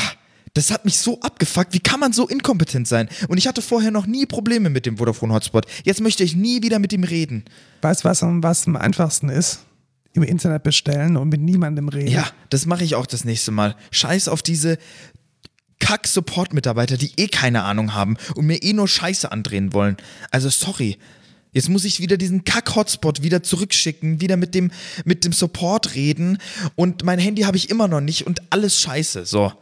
das 0.54 0.70
hat 0.70 0.84
mich 0.84 0.96
so 0.98 1.20
abgefuckt. 1.20 1.74
Wie 1.74 1.80
kann 1.80 2.00
man 2.00 2.12
so 2.12 2.26
inkompetent 2.28 2.86
sein? 2.88 3.08
Und 3.28 3.36
ich 3.38 3.46
hatte 3.48 3.60
vorher 3.60 3.90
noch 3.90 4.06
nie 4.06 4.24
Probleme 4.24 4.70
mit 4.70 4.86
dem 4.86 4.96
Vodafone 4.98 5.34
Hotspot. 5.34 5.66
Jetzt 5.82 6.00
möchte 6.00 6.22
ich 6.24 6.36
nie 6.36 6.62
wieder 6.62 6.78
mit 6.78 6.92
ihm 6.92 7.04
reden. 7.04 7.44
Weißt 7.82 8.04
du, 8.04 8.08
was, 8.08 8.22
was 8.22 8.66
am 8.66 8.76
einfachsten 8.76 9.28
ist? 9.28 9.58
Im 10.14 10.22
Internet 10.22 10.62
bestellen 10.62 11.16
und 11.16 11.28
mit 11.28 11.40
niemandem 11.40 11.88
reden. 11.88 12.10
Ja, 12.10 12.26
das 12.48 12.66
mache 12.66 12.84
ich 12.84 12.94
auch 12.94 13.06
das 13.06 13.24
nächste 13.24 13.50
Mal. 13.50 13.76
Scheiß 13.90 14.28
auf 14.28 14.42
diese 14.42 14.78
Kack-Support-Mitarbeiter, 15.80 16.96
die 16.96 17.12
eh 17.16 17.28
keine 17.28 17.64
Ahnung 17.64 17.94
haben 17.94 18.16
und 18.34 18.46
mir 18.46 18.62
eh 18.62 18.72
nur 18.72 18.88
Scheiße 18.88 19.30
andrehen 19.30 19.72
wollen. 19.72 19.96
Also 20.30 20.48
sorry. 20.48 20.98
Jetzt 21.52 21.68
muss 21.68 21.84
ich 21.84 22.00
wieder 22.00 22.16
diesen 22.16 22.42
Kack-Hotspot 22.42 23.22
wieder 23.22 23.42
zurückschicken, 23.42 24.20
wieder 24.20 24.36
mit 24.36 24.56
dem, 24.56 24.72
mit 25.04 25.24
dem 25.24 25.32
Support 25.32 25.94
reden 25.94 26.38
und 26.74 27.04
mein 27.04 27.20
Handy 27.20 27.42
habe 27.42 27.56
ich 27.56 27.70
immer 27.70 27.86
noch 27.86 28.00
nicht 28.00 28.26
und 28.26 28.42
alles 28.50 28.80
scheiße. 28.80 29.24
So, 29.24 29.52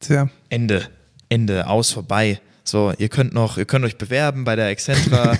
Tja, 0.00 0.28
Ende. 0.50 0.88
Ende, 1.28 1.66
aus, 1.66 1.90
vorbei. 1.90 2.40
So, 2.64 2.92
ihr 2.96 3.08
könnt 3.10 3.34
noch, 3.34 3.58
ihr 3.58 3.66
könnt 3.66 3.84
euch 3.84 3.98
bewerben 3.98 4.44
bei 4.44 4.56
der 4.56 4.68
Excentra. 4.68 5.36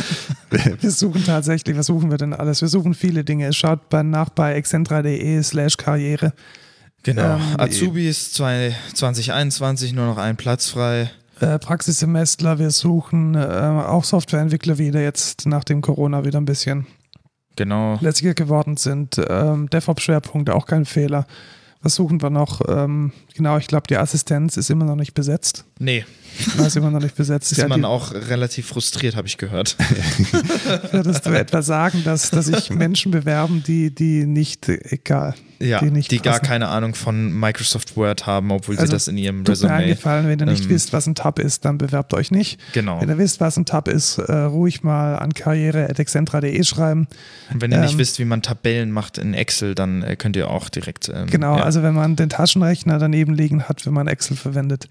wir 0.80 0.90
suchen 0.90 1.22
tatsächlich, 1.24 1.76
was 1.76 1.86
suchen 1.86 2.10
wir 2.10 2.16
denn 2.18 2.32
alles? 2.32 2.60
Wir 2.62 2.68
suchen 2.68 2.94
viele 2.94 3.24
Dinge. 3.24 3.52
Schaut 3.52 3.88
bei, 3.90 4.02
nach 4.02 4.30
bei 4.30 4.54
excentra.de 4.54 5.42
slash 5.42 5.76
karriere. 5.76 6.32
genau. 7.02 7.36
Ähm, 7.36 7.40
Azubis 7.58 8.32
zwei- 8.32 8.74
2021, 8.94 9.92
nur 9.92 10.06
noch 10.06 10.16
ein 10.18 10.36
Platz 10.36 10.70
frei. 10.70 11.10
Äh, 11.40 11.58
Praxissemestler, 11.58 12.58
wir 12.58 12.70
suchen 12.70 13.34
äh, 13.34 13.38
auch 13.38 14.04
Softwareentwickler 14.04 14.78
wieder 14.78 15.02
jetzt 15.02 15.44
nach 15.46 15.64
dem 15.64 15.80
Corona 15.82 16.24
wieder 16.24 16.40
ein 16.40 16.44
bisschen 16.46 16.86
Genau. 17.56 17.98
lässiger 18.00 18.32
geworden 18.32 18.78
sind. 18.78 19.20
Ähm, 19.28 19.68
DevOps-Schwerpunkte, 19.68 20.54
auch 20.54 20.64
kein 20.66 20.86
Fehler. 20.86 21.26
Was 21.82 21.96
suchen 21.96 22.22
wir 22.22 22.30
noch? 22.30 22.60
Ähm, 22.68 23.12
genau, 23.34 23.58
ich 23.58 23.66
glaube, 23.66 23.88
die 23.88 23.96
Assistenz 23.96 24.56
ist 24.56 24.70
immer 24.70 24.84
noch 24.84 24.94
nicht 24.94 25.14
besetzt. 25.14 25.64
Nee, 25.80 26.04
Na, 26.56 26.66
ist 26.66 26.76
immer 26.76 26.90
noch 26.90 27.00
nicht 27.00 27.14
besetzt. 27.16 27.52
ist 27.52 27.58
Ja, 27.58 27.68
man 27.68 27.80
die, 27.80 27.86
auch 27.86 28.12
relativ 28.12 28.66
frustriert, 28.68 29.16
habe 29.16 29.26
ich 29.28 29.38
gehört. 29.38 29.76
Würdest 30.92 31.26
du 31.26 31.30
etwa 31.30 31.62
sagen, 31.62 32.02
dass, 32.04 32.30
dass 32.30 32.46
sich 32.46 32.70
Menschen 32.70 33.10
bewerben, 33.12 33.62
die, 33.66 33.94
die 33.94 34.26
nicht, 34.26 34.68
egal, 34.68 35.34
Ja, 35.58 35.78
die 35.80 35.86
die, 35.86 35.90
nicht 35.92 36.22
gar 36.22 36.34
passen? 36.34 36.46
keine 36.46 36.68
Ahnung 36.68 36.94
von 36.94 37.32
Microsoft 37.38 37.96
Word 37.96 38.26
haben, 38.26 38.50
obwohl 38.50 38.76
Also, 38.76 38.86
sie 38.86 38.92
das 38.92 39.08
in 39.08 39.18
ihrem 39.18 39.38
Tut 39.38 39.48
mir 39.48 39.52
Resume. 39.52 39.72
eingefallen, 39.72 40.28
wenn 40.28 40.38
ihr 40.38 40.46
nicht 40.46 40.64
ähm, 40.64 40.70
wisst, 40.70 40.92
was 40.92 41.06
ein 41.06 41.14
Tab 41.14 41.38
ist, 41.38 41.64
dann 41.64 41.78
bewerbt 41.78 42.14
euch 42.14 42.30
nicht. 42.30 42.60
Genau. 42.72 43.00
Wenn 43.00 43.08
ihr 43.08 43.18
wisst, 43.18 43.40
was 43.40 43.56
ein 43.56 43.64
Tab 43.66 43.88
ist, 43.88 44.18
äh, 44.18 44.32
ruhig 44.32 44.82
mal 44.82 45.16
an 45.16 45.34
karriere.excentra.de 45.34 46.64
schreiben. 46.64 47.06
Und 47.52 47.60
wenn 47.60 47.72
ihr 47.72 47.78
nicht 47.80 47.92
ähm, 47.92 47.98
wisst, 47.98 48.18
wie 48.18 48.24
man 48.24 48.42
Tabellen 48.42 48.90
macht 48.90 49.18
in 49.18 49.34
Excel, 49.34 49.74
dann 49.74 50.02
äh, 50.02 50.16
könnt 50.16 50.36
ihr 50.36 50.48
auch 50.50 50.68
direkt. 50.68 51.10
Ähm, 51.12 51.26
Genau, 51.26 51.56
ja. 51.56 51.62
also 51.64 51.82
wenn 51.82 51.94
man 51.94 52.16
den 52.16 52.28
Taschenrechner 52.28 52.98
daneben 52.98 53.34
liegen 53.34 53.64
hat, 53.64 53.86
wenn 53.86 53.92
man 53.94 54.06
Excel 54.08 54.36
verwendet, 54.36 54.88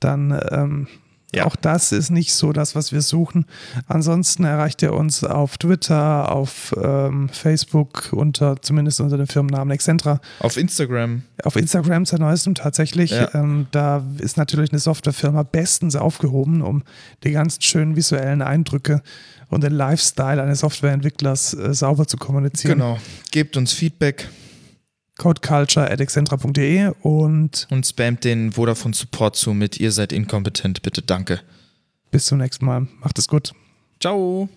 dann 0.00 0.38
ähm, 0.50 0.88
Ja. 1.34 1.44
Auch 1.44 1.56
das 1.56 1.92
ist 1.92 2.08
nicht 2.10 2.32
so 2.32 2.54
das, 2.54 2.74
was 2.74 2.90
wir 2.90 3.02
suchen. 3.02 3.44
Ansonsten 3.86 4.44
erreicht 4.44 4.80
ihr 4.80 4.94
uns 4.94 5.24
auf 5.24 5.58
Twitter, 5.58 6.32
auf 6.32 6.74
ähm, 6.82 7.28
Facebook, 7.28 8.08
unter 8.12 8.62
zumindest 8.62 9.02
unter 9.02 9.18
dem 9.18 9.26
Firmennamen 9.26 9.70
Excentra. 9.72 10.20
Auf 10.40 10.56
Instagram. 10.56 11.22
Auf 11.44 11.56
Instagram 11.56 12.06
seit 12.06 12.20
neuestem 12.20 12.54
tatsächlich. 12.54 13.10
Ja. 13.10 13.28
Ähm, 13.34 13.66
da 13.72 14.02
ist 14.18 14.38
natürlich 14.38 14.70
eine 14.72 14.78
Softwarefirma 14.78 15.42
bestens 15.42 15.96
aufgehoben, 15.96 16.62
um 16.62 16.82
die 17.24 17.32
ganzen 17.32 17.60
schönen 17.60 17.94
visuellen 17.94 18.40
Eindrücke 18.40 19.02
und 19.50 19.62
den 19.62 19.72
Lifestyle 19.72 20.42
eines 20.42 20.60
Softwareentwicklers 20.60 21.52
äh, 21.52 21.74
sauber 21.74 22.06
zu 22.06 22.16
kommunizieren. 22.16 22.78
Genau. 22.78 22.98
Gebt 23.30 23.58
uns 23.58 23.74
Feedback 23.74 24.30
codeculture.excentra.de 25.18 26.92
und 27.02 27.66
und 27.70 27.86
spamt 27.86 28.24
den 28.24 28.52
Vodafone 28.52 28.94
Support 28.94 29.36
zu 29.36 29.52
mit 29.52 29.78
ihr 29.78 29.92
seid 29.92 30.12
inkompetent, 30.12 30.82
bitte 30.82 31.02
danke. 31.02 31.40
bis 32.10 32.26
zum 32.26 32.38
nächsten 32.38 32.64
Mal. 32.64 32.86
Macht 33.00 33.18
es 33.18 33.28
gut. 33.28 33.52
Ciao. 34.00 34.48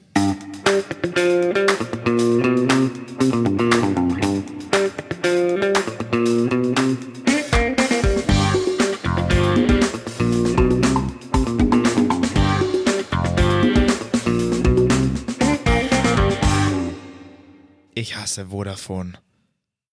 Ich 17.94 18.16
hasse 18.16 18.48
Vodafone. 18.48 19.14